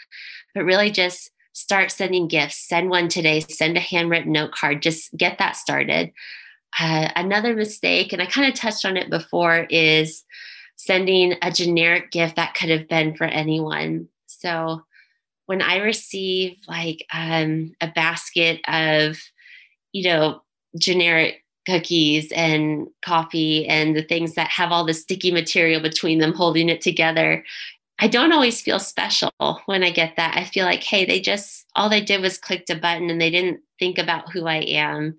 But 0.54 0.66
really 0.66 0.92
just 0.92 1.32
start 1.54 1.90
sending 1.90 2.28
gifts. 2.28 2.58
Send 2.68 2.90
one 2.90 3.08
today 3.08 3.40
send 3.40 3.78
a 3.78 3.80
handwritten 3.80 4.34
note 4.34 4.52
card 4.52 4.82
just 4.82 5.16
get 5.16 5.38
that 5.38 5.56
started 5.56 6.12
uh, 6.80 7.10
another 7.16 7.56
mistake 7.56 8.14
and 8.14 8.22
i 8.22 8.26
kind 8.26 8.48
of 8.48 8.58
touched 8.58 8.86
on 8.86 8.98
it 8.98 9.10
before 9.10 9.68
is 9.70 10.24
sending 10.76 11.36
a 11.42 11.52
generic 11.52 12.12
gift 12.12 12.36
that 12.36 12.54
could 12.56 12.70
have 12.70 12.88
been 12.88 13.16
for 13.16 13.26
anyone 13.26 14.08
so 14.28 14.82
when 15.46 15.62
I 15.62 15.78
receive 15.78 16.58
like 16.68 17.06
um, 17.14 17.74
a 17.82 17.88
basket 17.88 18.62
of, 18.68 19.18
you 19.92 20.04
know, 20.04 20.42
generic 20.80 21.44
cookies 21.66 22.32
and 22.34 22.88
coffee 23.04 23.66
and 23.68 23.96
the 23.96 24.04
things 24.04 24.36
that 24.36 24.50
have 24.50 24.72
all 24.72 24.86
the 24.86 24.94
sticky 24.94 25.32
material 25.32 25.82
between 25.82 26.20
them 26.20 26.34
holding 26.34 26.70
it 26.70 26.82
together, 26.82 27.44
I 28.00 28.08
don't 28.08 28.34
always 28.34 28.62
feel 28.62 28.80
special 28.80 29.32
when 29.66 29.84
I 29.84 29.92
get 29.92 30.16
that. 30.16 30.36
I 30.36 30.46
feel 30.46 30.66
like, 30.66 30.84
hey, 30.84 31.06
they 31.06 31.20
just, 31.20 31.66
all 31.76 31.90
they 31.90 32.02
did 32.02 32.22
was 32.22 32.38
clicked 32.38 32.70
a 32.70 32.76
button 32.76 33.10
and 33.10 33.22
they 33.22 33.30
didn't 33.30 33.62
think 33.80 33.98
about 33.98 34.32
who 34.32 34.48
I 34.48 34.58
am. 34.58 35.18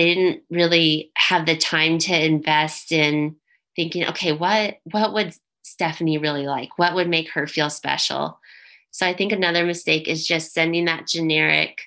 They 0.00 0.14
didn't 0.14 0.44
really 0.48 1.12
have 1.14 1.44
the 1.44 1.58
time 1.58 1.98
to 1.98 2.24
invest 2.24 2.90
in 2.90 3.36
thinking, 3.76 4.06
okay, 4.06 4.32
what, 4.32 4.78
what 4.84 5.12
would 5.12 5.34
Stephanie 5.62 6.16
really 6.16 6.46
like? 6.46 6.78
What 6.78 6.94
would 6.94 7.06
make 7.06 7.28
her 7.32 7.46
feel 7.46 7.68
special? 7.68 8.40
So 8.92 9.06
I 9.06 9.12
think 9.12 9.30
another 9.30 9.66
mistake 9.66 10.08
is 10.08 10.26
just 10.26 10.54
sending 10.54 10.86
that 10.86 11.06
generic 11.06 11.82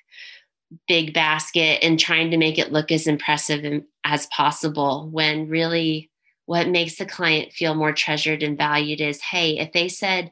big 0.88 1.12
basket 1.16 1.84
and 1.84 2.00
trying 2.00 2.30
to 2.30 2.38
make 2.38 2.60
it 2.60 2.72
look 2.72 2.92
as 2.92 3.08
impressive 3.08 3.84
as 4.04 4.28
possible 4.28 5.10
when 5.12 5.50
really 5.50 6.12
what 6.46 6.70
makes 6.70 6.98
the 6.98 7.08
client 7.08 7.52
feel 7.52 7.74
more 7.74 7.94
treasured 7.94 8.44
and 8.44 8.60
valued 8.60 9.02
is 9.02 9.22
hey, 9.22 9.58
if 9.58 9.74
they 9.74 9.90
said 9.90 10.32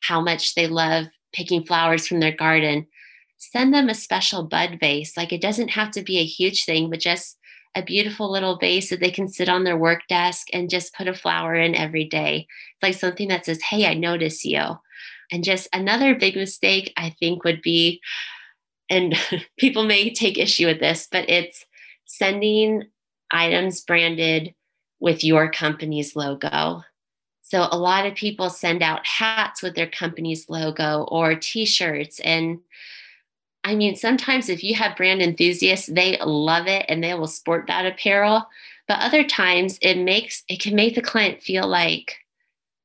how 0.00 0.22
much 0.22 0.54
they 0.54 0.68
love 0.68 1.04
picking 1.34 1.66
flowers 1.66 2.08
from 2.08 2.20
their 2.20 2.32
garden, 2.32 2.86
send 3.40 3.72
them 3.72 3.88
a 3.88 3.94
special 3.94 4.42
bud 4.42 4.76
vase. 4.80 5.16
Like 5.16 5.32
it 5.32 5.40
doesn't 5.40 5.68
have 5.70 5.90
to 5.92 6.02
be 6.02 6.18
a 6.18 6.24
huge 6.24 6.64
thing, 6.64 6.90
but 6.90 7.00
just 7.00 7.38
a 7.74 7.82
beautiful 7.82 8.30
little 8.30 8.58
vase 8.58 8.90
that 8.90 9.00
they 9.00 9.10
can 9.10 9.28
sit 9.28 9.48
on 9.48 9.64
their 9.64 9.78
work 9.78 10.02
desk 10.08 10.48
and 10.52 10.68
just 10.68 10.94
put 10.94 11.08
a 11.08 11.14
flower 11.14 11.54
in 11.54 11.74
every 11.74 12.04
day. 12.04 12.46
It's 12.74 12.82
like 12.82 12.94
something 12.94 13.28
that 13.28 13.46
says, 13.46 13.62
Hey, 13.62 13.86
I 13.86 13.94
notice 13.94 14.44
you. 14.44 14.62
And 15.32 15.42
just 15.42 15.68
another 15.72 16.14
big 16.14 16.36
mistake, 16.36 16.92
I 16.96 17.10
think, 17.18 17.44
would 17.44 17.62
be, 17.62 18.00
and 18.90 19.16
people 19.58 19.84
may 19.84 20.12
take 20.12 20.36
issue 20.36 20.66
with 20.66 20.80
this, 20.80 21.08
but 21.10 21.28
it's 21.30 21.64
sending 22.04 22.84
items 23.30 23.80
branded 23.80 24.54
with 24.98 25.24
your 25.24 25.50
company's 25.50 26.14
logo. 26.14 26.82
So 27.40 27.68
a 27.70 27.78
lot 27.78 28.04
of 28.04 28.14
people 28.14 28.50
send 28.50 28.82
out 28.82 29.06
hats 29.06 29.62
with 29.62 29.76
their 29.76 29.88
company's 29.88 30.50
logo 30.50 31.06
or 31.08 31.36
t 31.36 31.64
shirts. 31.64 32.20
And 32.20 32.58
I 33.64 33.74
mean, 33.74 33.96
sometimes 33.96 34.48
if 34.48 34.64
you 34.64 34.74
have 34.76 34.96
brand 34.96 35.20
enthusiasts, 35.20 35.86
they 35.86 36.18
love 36.24 36.66
it 36.66 36.86
and 36.88 37.04
they 37.04 37.14
will 37.14 37.26
sport 37.26 37.66
that 37.66 37.86
apparel. 37.86 38.46
But 38.88 39.00
other 39.00 39.22
times 39.22 39.78
it 39.82 39.98
makes 39.98 40.42
it 40.48 40.60
can 40.60 40.74
make 40.74 40.94
the 40.94 41.02
client 41.02 41.42
feel 41.42 41.68
like 41.68 42.16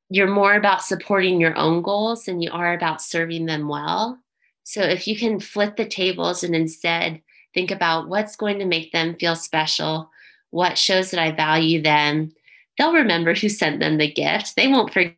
you're 0.08 0.28
more 0.28 0.54
about 0.54 0.82
supporting 0.82 1.40
your 1.40 1.56
own 1.56 1.82
goals 1.82 2.24
than 2.24 2.40
you 2.40 2.50
are 2.52 2.74
about 2.74 3.02
serving 3.02 3.46
them 3.46 3.68
well. 3.68 4.18
So 4.62 4.82
if 4.82 5.08
you 5.08 5.16
can 5.16 5.40
flip 5.40 5.76
the 5.76 5.86
tables 5.86 6.44
and 6.44 6.54
instead 6.54 7.22
think 7.54 7.70
about 7.70 8.08
what's 8.08 8.36
going 8.36 8.58
to 8.58 8.66
make 8.66 8.92
them 8.92 9.16
feel 9.16 9.34
special, 9.34 10.10
what 10.50 10.78
shows 10.78 11.10
that 11.10 11.20
I 11.20 11.32
value 11.32 11.82
them, 11.82 12.32
they'll 12.78 12.92
remember 12.92 13.34
who 13.34 13.48
sent 13.48 13.80
them 13.80 13.98
the 13.98 14.10
gift. 14.10 14.54
They 14.56 14.68
won't 14.68 14.92
forget. 14.92 15.16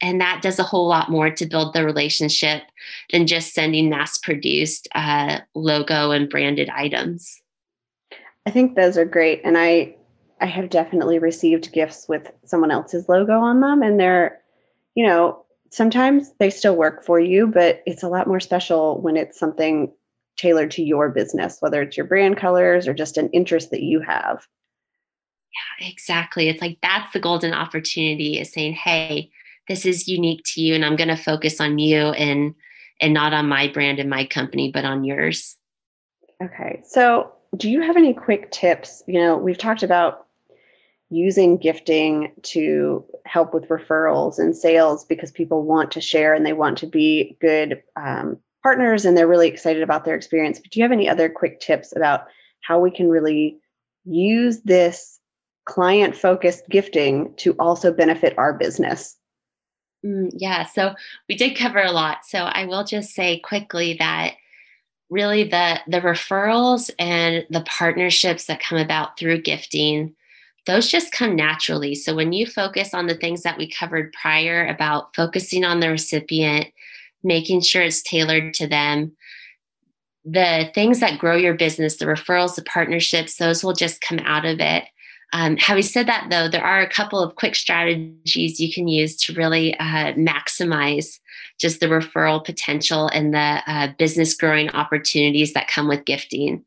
And 0.00 0.20
that 0.20 0.40
does 0.42 0.58
a 0.58 0.64
whole 0.64 0.88
lot 0.88 1.10
more 1.10 1.30
to 1.30 1.46
build 1.46 1.74
the 1.74 1.84
relationship 1.84 2.62
than 3.10 3.26
just 3.26 3.54
sending 3.54 3.88
mass 3.88 4.18
produced 4.18 4.88
uh, 4.94 5.40
logo 5.54 6.10
and 6.10 6.28
branded 6.28 6.68
items. 6.70 7.40
I 8.46 8.50
think 8.50 8.76
those 8.76 8.96
are 8.96 9.04
great. 9.04 9.42
And 9.44 9.58
I, 9.58 9.94
I 10.40 10.46
have 10.46 10.70
definitely 10.70 11.18
received 11.18 11.72
gifts 11.72 12.06
with 12.08 12.30
someone 12.44 12.70
else's 12.70 13.08
logo 13.08 13.40
on 13.40 13.60
them, 13.60 13.82
and 13.82 13.98
they're, 13.98 14.40
you 14.94 15.06
know, 15.06 15.44
sometimes 15.70 16.32
they 16.38 16.50
still 16.50 16.76
work 16.76 17.04
for 17.04 17.20
you, 17.20 17.46
but 17.46 17.82
it's 17.86 18.02
a 18.02 18.08
lot 18.08 18.26
more 18.26 18.40
special 18.40 19.00
when 19.00 19.16
it's 19.16 19.38
something 19.38 19.92
tailored 20.36 20.70
to 20.70 20.82
your 20.82 21.08
business, 21.10 21.58
whether 21.60 21.82
it's 21.82 21.96
your 21.96 22.06
brand 22.06 22.36
colors 22.36 22.88
or 22.88 22.94
just 22.94 23.18
an 23.18 23.28
interest 23.30 23.70
that 23.70 23.82
you 23.82 24.00
have. 24.00 24.46
Yeah, 25.54 25.88
exactly. 25.88 26.48
It's 26.48 26.60
like 26.60 26.78
that's 26.82 27.12
the 27.12 27.20
golden 27.20 27.52
opportunity 27.52 28.38
is 28.38 28.52
saying, 28.52 28.74
hey, 28.74 29.30
this 29.68 29.84
is 29.84 30.08
unique 30.08 30.42
to 30.46 30.60
you, 30.60 30.74
and 30.74 30.84
I'm 30.84 30.96
going 30.96 31.08
to 31.08 31.16
focus 31.16 31.60
on 31.60 31.78
you 31.78 32.10
and 32.12 32.54
and 33.00 33.14
not 33.14 33.32
on 33.32 33.48
my 33.48 33.68
brand 33.68 34.00
and 34.00 34.10
my 34.10 34.24
company, 34.24 34.72
but 34.72 34.84
on 34.84 35.04
yours. 35.04 35.56
Okay. 36.42 36.82
So, 36.84 37.32
do 37.56 37.70
you 37.70 37.80
have 37.80 37.96
any 37.96 38.12
quick 38.12 38.50
tips? 38.50 39.02
You 39.06 39.20
know, 39.20 39.36
we've 39.36 39.58
talked 39.58 39.82
about 39.82 40.26
using 41.10 41.56
gifting 41.56 42.32
to 42.42 43.04
help 43.24 43.54
with 43.54 43.68
referrals 43.68 44.38
and 44.38 44.54
sales 44.56 45.04
because 45.04 45.30
people 45.30 45.62
want 45.62 45.90
to 45.92 46.00
share 46.00 46.34
and 46.34 46.44
they 46.44 46.52
want 46.52 46.76
to 46.78 46.86
be 46.86 47.36
good 47.40 47.82
um, 47.96 48.36
partners 48.62 49.04
and 49.04 49.16
they're 49.16 49.28
really 49.28 49.48
excited 49.48 49.82
about 49.82 50.04
their 50.04 50.14
experience. 50.14 50.58
But 50.58 50.70
do 50.70 50.80
you 50.80 50.84
have 50.84 50.92
any 50.92 51.08
other 51.08 51.28
quick 51.28 51.60
tips 51.60 51.94
about 51.96 52.26
how 52.62 52.78
we 52.78 52.90
can 52.90 53.08
really 53.08 53.58
use 54.04 54.60
this 54.62 55.17
client 55.68 56.16
focused 56.16 56.68
gifting 56.68 57.32
to 57.36 57.52
also 57.58 57.92
benefit 57.92 58.36
our 58.38 58.52
business? 58.52 59.16
Mm, 60.04 60.30
yeah, 60.34 60.64
so 60.64 60.94
we 61.28 61.36
did 61.36 61.56
cover 61.56 61.80
a 61.80 61.92
lot. 61.92 62.24
So 62.24 62.38
I 62.38 62.64
will 62.64 62.84
just 62.84 63.14
say 63.14 63.38
quickly 63.40 63.96
that 63.98 64.34
really 65.10 65.44
the 65.44 65.80
the 65.86 66.00
referrals 66.00 66.90
and 66.98 67.46
the 67.50 67.62
partnerships 67.62 68.46
that 68.46 68.60
come 68.60 68.78
about 68.78 69.18
through 69.18 69.42
gifting 69.42 70.14
those 70.68 70.88
just 70.88 71.12
come 71.12 71.34
naturally. 71.34 71.94
So 71.94 72.14
when 72.14 72.34
you 72.34 72.46
focus 72.46 72.92
on 72.92 73.06
the 73.06 73.14
things 73.14 73.42
that 73.42 73.56
we 73.56 73.66
covered 73.66 74.12
prior 74.12 74.66
about 74.66 75.16
focusing 75.16 75.64
on 75.64 75.80
the 75.80 75.88
recipient, 75.88 76.66
making 77.24 77.62
sure 77.62 77.80
it's 77.80 78.02
tailored 78.02 78.52
to 78.54 78.66
them, 78.66 79.12
the 80.26 80.70
things 80.74 81.00
that 81.00 81.18
grow 81.18 81.36
your 81.36 81.54
business, 81.54 81.96
the 81.96 82.04
referrals, 82.04 82.54
the 82.54 82.62
partnerships, 82.62 83.36
those 83.36 83.64
will 83.64 83.72
just 83.72 84.02
come 84.02 84.18
out 84.18 84.44
of 84.44 84.60
it. 84.60 84.84
Um, 85.32 85.56
having 85.58 85.82
said 85.82 86.08
that, 86.08 86.28
though, 86.30 86.48
there 86.48 86.64
are 86.64 86.80
a 86.80 86.88
couple 86.88 87.20
of 87.20 87.36
quick 87.36 87.54
strategies 87.54 88.58
you 88.58 88.72
can 88.72 88.88
use 88.88 89.16
to 89.16 89.34
really 89.34 89.78
uh, 89.78 90.14
maximize 90.14 91.18
just 91.58 91.80
the 91.80 91.86
referral 91.86 92.44
potential 92.44 93.08
and 93.08 93.34
the 93.34 93.62
uh, 93.66 93.88
business 93.98 94.34
growing 94.34 94.70
opportunities 94.70 95.52
that 95.52 95.68
come 95.68 95.88
with 95.88 96.04
gifting. 96.04 96.64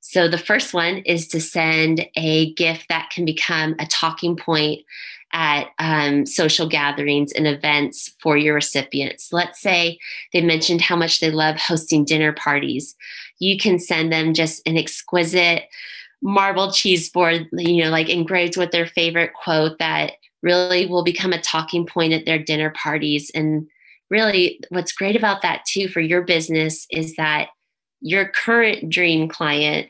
So 0.00 0.28
the 0.28 0.38
first 0.38 0.74
one 0.74 0.98
is 0.98 1.28
to 1.28 1.40
send 1.40 2.08
a 2.16 2.52
gift 2.54 2.88
that 2.88 3.10
can 3.10 3.24
become 3.24 3.76
a 3.78 3.86
talking 3.86 4.34
point 4.34 4.80
at 5.32 5.68
um, 5.78 6.26
social 6.26 6.68
gatherings 6.68 7.32
and 7.32 7.46
events 7.46 8.12
for 8.20 8.36
your 8.36 8.54
recipients. 8.54 9.32
Let's 9.32 9.60
say 9.60 9.98
they 10.32 10.40
mentioned 10.40 10.80
how 10.80 10.96
much 10.96 11.20
they 11.20 11.30
love 11.30 11.56
hosting 11.56 12.04
dinner 12.04 12.32
parties. 12.32 12.96
You 13.38 13.56
can 13.56 13.78
send 13.78 14.12
them 14.12 14.34
just 14.34 14.66
an 14.66 14.76
exquisite 14.76 15.68
marble 16.22 16.72
cheese 16.72 17.08
board, 17.10 17.48
you 17.52 17.82
know, 17.82 17.90
like 17.90 18.08
engraved 18.08 18.56
with 18.56 18.70
their 18.70 18.86
favorite 18.86 19.32
quote 19.34 19.78
that 19.78 20.12
really 20.42 20.86
will 20.86 21.04
become 21.04 21.32
a 21.32 21.40
talking 21.40 21.86
point 21.86 22.12
at 22.12 22.26
their 22.26 22.38
dinner 22.38 22.70
parties. 22.70 23.30
And 23.34 23.66
really, 24.10 24.60
what's 24.70 24.92
great 24.92 25.16
about 25.16 25.42
that 25.42 25.64
too 25.66 25.88
for 25.88 26.00
your 26.00 26.22
business 26.22 26.86
is 26.90 27.16
that 27.16 27.48
your 28.00 28.28
current 28.28 28.90
dream 28.90 29.28
client 29.28 29.88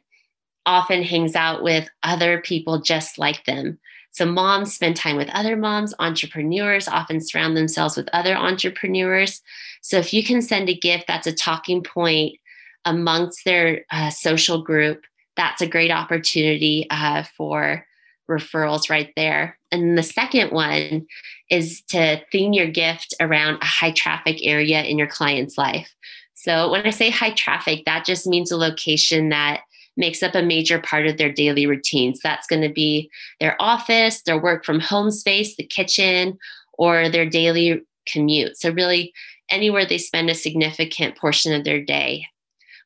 often 0.67 1.03
hangs 1.03 1.35
out 1.35 1.63
with 1.63 1.89
other 2.03 2.41
people 2.41 2.81
just 2.81 3.19
like 3.19 3.45
them. 3.45 3.79
So, 4.13 4.27
moms 4.27 4.75
spend 4.75 4.97
time 4.97 5.17
with 5.17 5.29
other 5.31 5.57
moms, 5.57 5.95
entrepreneurs 6.01 6.89
often 6.89 7.21
surround 7.21 7.57
themselves 7.57 7.97
with 7.97 8.09
other 8.13 8.37
entrepreneurs. 8.37 9.41
So, 9.83 9.99
if 9.99 10.13
you 10.13 10.25
can 10.25 10.43
send 10.43 10.69
a 10.69 10.75
gift 10.75 11.07
that's 11.07 11.29
a 11.29 11.33
talking 11.33 11.83
point 11.83 12.37
amongst 12.85 13.45
their 13.45 13.85
uh, 13.93 14.11
social 14.11 14.63
group, 14.63 15.05
that's 15.41 15.63
a 15.63 15.67
great 15.67 15.91
opportunity 15.91 16.87
uh, 16.91 17.23
for 17.35 17.87
referrals 18.29 18.91
right 18.91 19.11
there. 19.17 19.59
And 19.73 19.97
the 19.97 20.03
second 20.03 20.53
one 20.53 21.07
is 21.49 21.81
to 21.89 22.21
theme 22.31 22.53
your 22.53 22.67
gift 22.67 23.15
around 23.21 23.55
a 23.63 23.65
high 23.65 23.93
traffic 23.93 24.41
area 24.43 24.83
in 24.83 24.99
your 24.99 25.07
client's 25.07 25.57
life. 25.57 25.95
So 26.35 26.71
when 26.71 26.87
I 26.87 26.91
say 26.91 27.09
high 27.09 27.33
traffic, 27.33 27.87
that 27.87 28.05
just 28.05 28.27
means 28.27 28.53
a 28.53 28.59
location 28.59 29.31
that 29.31 29.63
makes 29.97 30.23
up 30.23 30.35
a 30.35 30.43
major 30.43 30.79
part 30.79 31.07
of 31.07 31.17
their 31.17 31.33
daily 31.33 31.67
routines. 31.67 32.21
That's 32.23 32.47
going 32.47 32.63
to 32.63 32.73
be 32.73 33.11
their 33.41 33.57
office, 33.61 34.21
their 34.21 34.41
work 34.41 34.63
from 34.63 34.79
home 34.79 35.11
space, 35.11 35.57
the 35.57 35.65
kitchen, 35.65 36.39
or 36.75 37.09
their 37.09 37.29
daily 37.29 37.81
commute. 38.07 38.59
So, 38.59 38.73
really, 38.73 39.15
anywhere 39.49 39.87
they 39.87 39.99
spend 39.99 40.29
a 40.29 40.35
significant 40.35 41.17
portion 41.17 41.55
of 41.55 41.65
their 41.65 41.83
day. 41.83 42.27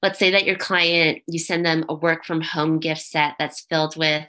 Let's 0.04 0.18
say 0.18 0.32
that 0.32 0.44
your 0.44 0.56
client, 0.56 1.22
you 1.26 1.38
send 1.38 1.64
them 1.64 1.86
a 1.88 1.94
work 1.94 2.26
from 2.26 2.42
home 2.42 2.78
gift 2.78 3.00
set 3.00 3.36
that's 3.38 3.62
filled 3.62 3.96
with 3.96 4.26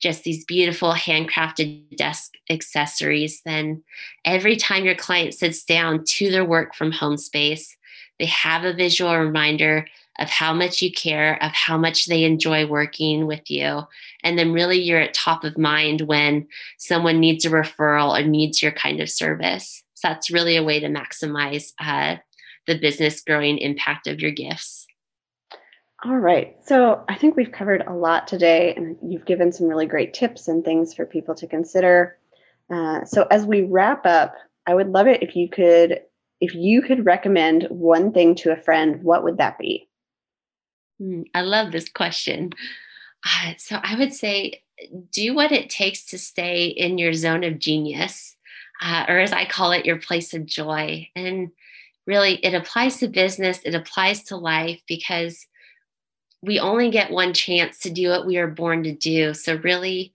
just 0.00 0.24
these 0.24 0.46
beautiful 0.46 0.94
handcrafted 0.94 1.98
desk 1.98 2.32
accessories, 2.48 3.42
then 3.44 3.84
every 4.24 4.56
time 4.56 4.86
your 4.86 4.94
client 4.94 5.34
sits 5.34 5.64
down 5.64 6.04
to 6.04 6.30
their 6.30 6.46
work 6.46 6.74
from 6.74 6.92
home 6.92 7.18
space, 7.18 7.76
they 8.18 8.24
have 8.24 8.64
a 8.64 8.72
visual 8.72 9.14
reminder 9.14 9.86
of 10.18 10.30
how 10.30 10.54
much 10.54 10.80
you 10.80 10.90
care, 10.90 11.40
of 11.42 11.52
how 11.52 11.76
much 11.76 12.06
they 12.06 12.24
enjoy 12.24 12.66
working 12.66 13.26
with 13.26 13.50
you. 13.50 13.82
And 14.24 14.38
then 14.38 14.54
really 14.54 14.80
you're 14.80 14.98
at 14.98 15.12
top 15.12 15.44
of 15.44 15.58
mind 15.58 16.00
when 16.00 16.48
someone 16.78 17.20
needs 17.20 17.44
a 17.44 17.50
referral 17.50 18.18
or 18.18 18.26
needs 18.26 18.62
your 18.62 18.72
kind 18.72 18.98
of 18.98 19.10
service. 19.10 19.84
So 19.92 20.08
that's 20.08 20.30
really 20.30 20.56
a 20.56 20.64
way 20.64 20.80
to 20.80 20.88
maximize 20.88 21.74
uh, 21.78 22.16
the 22.66 22.78
business 22.78 23.20
growing 23.20 23.58
impact 23.58 24.06
of 24.06 24.18
your 24.18 24.30
gifts. 24.30 24.86
All 26.04 26.16
right. 26.16 26.56
So 26.64 27.04
I 27.08 27.14
think 27.14 27.36
we've 27.36 27.52
covered 27.52 27.84
a 27.86 27.94
lot 27.94 28.26
today, 28.26 28.74
and 28.74 28.96
you've 29.02 29.24
given 29.24 29.52
some 29.52 29.68
really 29.68 29.86
great 29.86 30.12
tips 30.12 30.48
and 30.48 30.64
things 30.64 30.94
for 30.94 31.06
people 31.06 31.34
to 31.36 31.46
consider. 31.46 32.18
Uh, 32.68 33.04
so 33.04 33.26
as 33.30 33.46
we 33.46 33.62
wrap 33.62 34.04
up, 34.04 34.34
I 34.66 34.74
would 34.74 34.88
love 34.88 35.06
it 35.06 35.22
if 35.22 35.36
you 35.36 35.48
could 35.48 36.00
if 36.40 36.56
you 36.56 36.82
could 36.82 37.06
recommend 37.06 37.68
one 37.70 38.12
thing 38.12 38.34
to 38.34 38.50
a 38.50 38.56
friend, 38.56 39.00
what 39.04 39.22
would 39.22 39.38
that 39.38 39.58
be? 39.58 39.88
Hmm, 40.98 41.22
I 41.34 41.42
love 41.42 41.70
this 41.70 41.88
question. 41.88 42.50
Uh, 43.24 43.52
so 43.58 43.78
I 43.80 43.96
would 43.96 44.12
say 44.12 44.64
do 45.12 45.34
what 45.34 45.52
it 45.52 45.70
takes 45.70 46.04
to 46.06 46.18
stay 46.18 46.66
in 46.66 46.98
your 46.98 47.12
zone 47.12 47.44
of 47.44 47.60
genius, 47.60 48.36
uh, 48.82 49.04
or 49.08 49.20
as 49.20 49.32
I 49.32 49.44
call 49.44 49.70
it, 49.70 49.86
your 49.86 50.00
place 50.00 50.34
of 50.34 50.44
joy. 50.44 51.08
And 51.14 51.50
really, 52.08 52.44
it 52.44 52.54
applies 52.54 52.96
to 52.98 53.06
business, 53.06 53.60
it 53.64 53.76
applies 53.76 54.24
to 54.24 54.36
life 54.36 54.82
because 54.88 55.46
we 56.42 56.58
only 56.58 56.90
get 56.90 57.10
one 57.10 57.32
chance 57.32 57.78
to 57.80 57.90
do 57.90 58.08
what 58.08 58.26
we 58.26 58.36
are 58.36 58.48
born 58.48 58.82
to 58.82 58.92
do. 58.92 59.32
So, 59.32 59.56
really, 59.56 60.12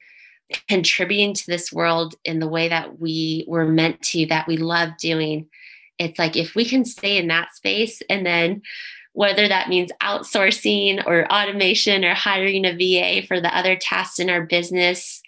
contributing 0.67 1.33
to 1.33 1.47
this 1.47 1.71
world 1.71 2.15
in 2.23 2.39
the 2.39 2.47
way 2.47 2.69
that 2.69 2.99
we 2.99 3.45
were 3.47 3.65
meant 3.65 4.01
to, 4.01 4.25
that 4.27 4.47
we 4.47 4.57
love 4.57 4.89
doing, 4.99 5.47
it's 5.97 6.19
like 6.19 6.35
if 6.35 6.55
we 6.55 6.65
can 6.65 6.85
stay 6.85 7.17
in 7.17 7.27
that 7.27 7.55
space 7.55 8.01
and 8.09 8.25
then 8.25 8.61
whether 9.13 9.47
that 9.47 9.67
means 9.67 9.91
outsourcing 10.01 11.03
or 11.07 11.31
automation 11.31 12.05
or 12.05 12.13
hiring 12.13 12.65
a 12.65 12.73
VA 12.73 13.25
for 13.25 13.41
the 13.41 13.55
other 13.57 13.75
tasks 13.75 14.19
in 14.19 14.29
our 14.29 14.45
business, 14.45 15.21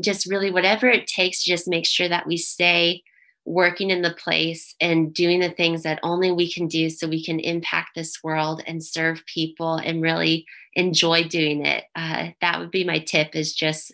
just 0.00 0.26
really 0.26 0.50
whatever 0.50 0.88
it 0.88 1.06
takes 1.06 1.44
to 1.44 1.50
just 1.50 1.68
make 1.68 1.86
sure 1.86 2.08
that 2.08 2.26
we 2.26 2.36
stay 2.36 3.02
working 3.44 3.90
in 3.90 4.02
the 4.02 4.14
place 4.14 4.74
and 4.80 5.12
doing 5.12 5.40
the 5.40 5.50
things 5.50 5.82
that 5.82 6.00
only 6.02 6.32
we 6.32 6.50
can 6.50 6.66
do 6.66 6.88
so 6.88 7.06
we 7.06 7.22
can 7.22 7.38
impact 7.40 7.90
this 7.94 8.22
world 8.24 8.62
and 8.66 8.82
serve 8.82 9.24
people 9.26 9.74
and 9.74 10.02
really 10.02 10.46
enjoy 10.74 11.24
doing 11.24 11.64
it. 11.64 11.84
Uh, 11.94 12.28
that 12.40 12.58
would 12.58 12.70
be 12.70 12.84
my 12.84 12.98
tip 12.98 13.36
is 13.36 13.54
just 13.54 13.92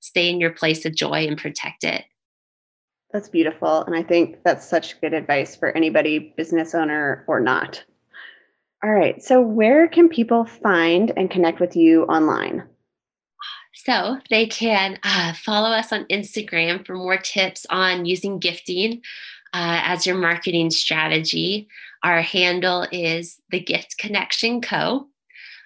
stay 0.00 0.30
in 0.30 0.40
your 0.40 0.52
place 0.52 0.84
of 0.86 0.94
joy 0.94 1.26
and 1.26 1.38
protect 1.38 1.84
it. 1.84 2.04
That's 3.12 3.28
beautiful. 3.28 3.82
And 3.84 3.94
I 3.94 4.02
think 4.02 4.42
that's 4.44 4.68
such 4.68 5.00
good 5.00 5.14
advice 5.14 5.56
for 5.56 5.76
anybody, 5.76 6.34
business 6.36 6.74
owner 6.74 7.24
or 7.26 7.40
not. 7.40 7.82
All 8.84 8.90
right. 8.90 9.22
So, 9.22 9.40
where 9.40 9.88
can 9.88 10.08
people 10.08 10.44
find 10.44 11.12
and 11.16 11.30
connect 11.30 11.60
with 11.60 11.76
you 11.76 12.04
online? 12.04 12.64
So, 13.78 14.18
they 14.30 14.46
can 14.46 14.98
uh, 15.02 15.34
follow 15.34 15.68
us 15.68 15.92
on 15.92 16.06
Instagram 16.06 16.84
for 16.84 16.94
more 16.94 17.18
tips 17.18 17.66
on 17.68 18.06
using 18.06 18.38
gifting 18.38 19.02
uh, 19.52 19.80
as 19.84 20.06
your 20.06 20.16
marketing 20.16 20.70
strategy. 20.70 21.68
Our 22.02 22.22
handle 22.22 22.86
is 22.90 23.40
the 23.50 23.60
Gift 23.60 23.98
Connection 23.98 24.60
Co. 24.60 25.08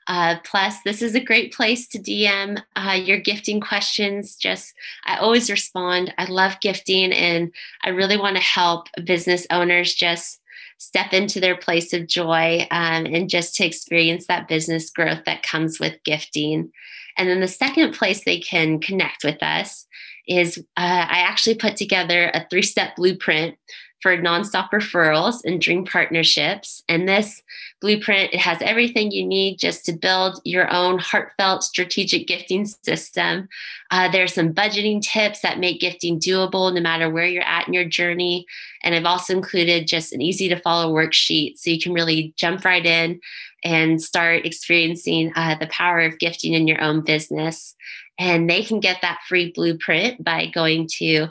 Uh, 0.06 0.36
plus, 0.44 0.82
this 0.82 1.02
is 1.02 1.14
a 1.14 1.24
great 1.24 1.54
place 1.54 1.86
to 1.86 1.98
DM 1.98 2.60
uh, 2.74 2.92
your 2.92 3.18
gifting 3.18 3.60
questions. 3.60 4.34
Just, 4.34 4.74
I 5.04 5.18
always 5.18 5.48
respond. 5.48 6.12
I 6.18 6.24
love 6.24 6.60
gifting 6.60 7.12
and 7.12 7.52
I 7.84 7.90
really 7.90 8.16
want 8.16 8.36
to 8.36 8.42
help 8.42 8.88
business 9.04 9.46
owners 9.50 9.94
just 9.94 10.39
step 10.80 11.12
into 11.12 11.40
their 11.40 11.56
place 11.56 11.92
of 11.92 12.06
joy 12.06 12.66
um, 12.70 13.04
and 13.04 13.28
just 13.28 13.54
to 13.54 13.66
experience 13.66 14.26
that 14.26 14.48
business 14.48 14.88
growth 14.88 15.20
that 15.26 15.42
comes 15.42 15.78
with 15.78 16.02
gifting. 16.04 16.72
And 17.18 17.28
then 17.28 17.40
the 17.40 17.48
second 17.48 17.92
place 17.92 18.24
they 18.24 18.38
can 18.38 18.80
connect 18.80 19.22
with 19.22 19.42
us 19.42 19.86
is 20.26 20.56
uh, 20.78 21.06
I 21.08 21.18
actually 21.18 21.56
put 21.56 21.76
together 21.76 22.30
a 22.32 22.46
three 22.48 22.62
step 22.62 22.96
blueprint 22.96 23.56
for 24.00 24.16
nonstop 24.16 24.70
referrals 24.70 25.44
and 25.44 25.60
dream 25.60 25.84
partnerships. 25.84 26.82
And 26.88 27.08
this 27.08 27.42
blueprint, 27.80 28.32
it 28.32 28.40
has 28.40 28.60
everything 28.62 29.10
you 29.10 29.26
need 29.26 29.58
just 29.58 29.84
to 29.86 29.92
build 29.92 30.40
your 30.44 30.72
own 30.72 30.98
heartfelt 30.98 31.62
strategic 31.64 32.26
gifting 32.26 32.66
system. 32.66 33.48
Uh, 33.90 34.10
there's 34.10 34.34
some 34.34 34.52
budgeting 34.52 35.02
tips 35.02 35.40
that 35.40 35.58
make 35.58 35.80
gifting 35.80 36.18
doable 36.18 36.72
no 36.74 36.80
matter 36.80 37.10
where 37.10 37.26
you're 37.26 37.42
at 37.42 37.66
in 37.66 37.74
your 37.74 37.84
journey. 37.84 38.46
And 38.82 38.94
I've 38.94 39.04
also 39.04 39.34
included 39.34 39.86
just 39.86 40.12
an 40.12 40.22
easy 40.22 40.48
to 40.48 40.60
follow 40.60 40.92
worksheet 40.94 41.58
so 41.58 41.70
you 41.70 41.80
can 41.80 41.92
really 41.92 42.32
jump 42.36 42.64
right 42.64 42.84
in 42.84 43.20
and 43.62 44.02
start 44.02 44.46
experiencing 44.46 45.32
uh, 45.36 45.54
the 45.56 45.66
power 45.66 46.00
of 46.00 46.18
gifting 46.18 46.54
in 46.54 46.66
your 46.66 46.80
own 46.80 47.02
business. 47.02 47.74
And 48.18 48.48
they 48.48 48.62
can 48.62 48.80
get 48.80 48.98
that 49.02 49.20
free 49.28 49.52
blueprint 49.52 50.22
by 50.22 50.46
going 50.46 50.88
to 50.98 51.28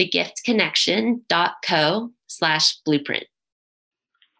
thegiftconnection.co 0.00 2.10
slash 2.26 2.76
blueprint. 2.84 3.24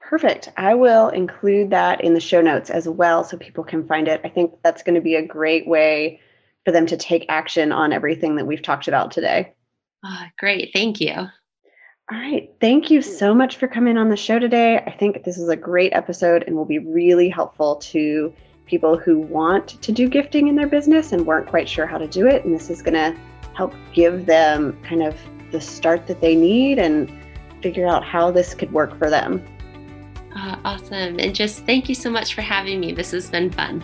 Perfect. 0.01 0.51
I 0.57 0.75
will 0.75 1.09
include 1.09 1.71
that 1.71 2.03
in 2.03 2.15
the 2.15 2.21
show 2.21 2.41
notes 2.41 2.71
as 2.71 2.89
well 2.89 3.25
so 3.25 3.37
people 3.37 3.65
can 3.65 3.85
find 3.89 4.07
it. 4.07 4.21
I 4.23 4.29
think 4.29 4.53
that's 4.63 4.85
going 4.85 4.95
to 4.95 5.01
be 5.01 5.17
a 5.17 5.27
great 5.27 5.67
way 5.67 6.21
for 6.65 6.71
them 6.71 6.87
to 6.87 6.97
take 6.97 7.27
action 7.29 7.73
on 7.73 7.93
everything 7.93 8.37
that 8.37 8.47
we've 8.47 8.63
talked 8.63 8.87
about 8.87 9.11
today. 9.11 9.53
Oh, 10.05 10.23
great. 10.39 10.71
Thank 10.73 11.01
you. 11.01 11.13
All 11.13 11.29
right. 12.13 12.55
Thank 12.61 12.89
you 12.89 13.03
so 13.03 13.35
much 13.35 13.57
for 13.57 13.67
coming 13.67 13.99
on 13.99 14.09
the 14.09 14.17
show 14.17 14.39
today. 14.39 14.79
I 14.79 14.93
think 14.93 15.25
this 15.25 15.39
is 15.39 15.49
a 15.49 15.57
great 15.57 15.93
episode 15.93 16.45
and 16.47 16.55
will 16.55 16.65
be 16.65 16.79
really 16.79 17.29
helpful 17.29 17.75
to 17.77 18.33
people 18.67 18.97
who 18.97 19.19
want 19.19 19.83
to 19.83 19.91
do 19.91 20.09
gifting 20.09 20.47
in 20.47 20.55
their 20.55 20.69
business 20.69 21.11
and 21.11 21.27
weren't 21.27 21.49
quite 21.49 21.69
sure 21.69 21.87
how 21.87 21.99
to 21.99 22.07
do 22.07 22.29
it. 22.29 22.45
And 22.45 22.55
this 22.55 22.71
is 22.71 22.81
going 22.81 22.95
to 22.95 23.19
help 23.55 23.75
give 23.93 24.27
them 24.27 24.79
kind 24.85 25.03
of 25.03 25.17
the 25.57 25.63
start 25.63 26.07
that 26.07 26.21
they 26.21 26.35
need 26.35 26.79
and 26.79 27.11
figure 27.63 27.87
out 27.87 28.05
how 28.05 28.31
this 28.31 28.55
could 28.55 28.71
work 28.73 28.97
for 28.99 29.09
them. 29.09 29.43
Uh, 30.35 30.57
awesome. 30.65 31.19
And 31.19 31.35
just 31.35 31.65
thank 31.65 31.89
you 31.89 31.95
so 31.95 32.11
much 32.11 32.35
for 32.35 32.43
having 32.43 32.79
me. 32.79 32.93
This 32.93 33.13
has 33.13 33.31
been 33.31 33.51
fun. 33.51 33.81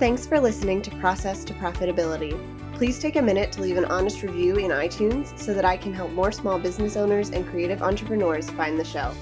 Thanks 0.00 0.26
for 0.26 0.40
listening 0.40 0.82
to 0.82 0.90
Process 0.96 1.44
to 1.44 1.54
Profitability. 1.54 2.36
Please 2.74 2.98
take 2.98 3.14
a 3.14 3.22
minute 3.22 3.52
to 3.52 3.62
leave 3.62 3.76
an 3.76 3.84
honest 3.84 4.24
review 4.24 4.56
in 4.56 4.72
iTunes 4.72 5.38
so 5.38 5.54
that 5.54 5.64
I 5.64 5.76
can 5.76 5.94
help 5.94 6.10
more 6.10 6.32
small 6.32 6.58
business 6.58 6.96
owners 6.96 7.30
and 7.30 7.46
creative 7.46 7.82
entrepreneurs 7.82 8.50
find 8.50 8.80
the 8.80 8.84
show. 8.84 9.14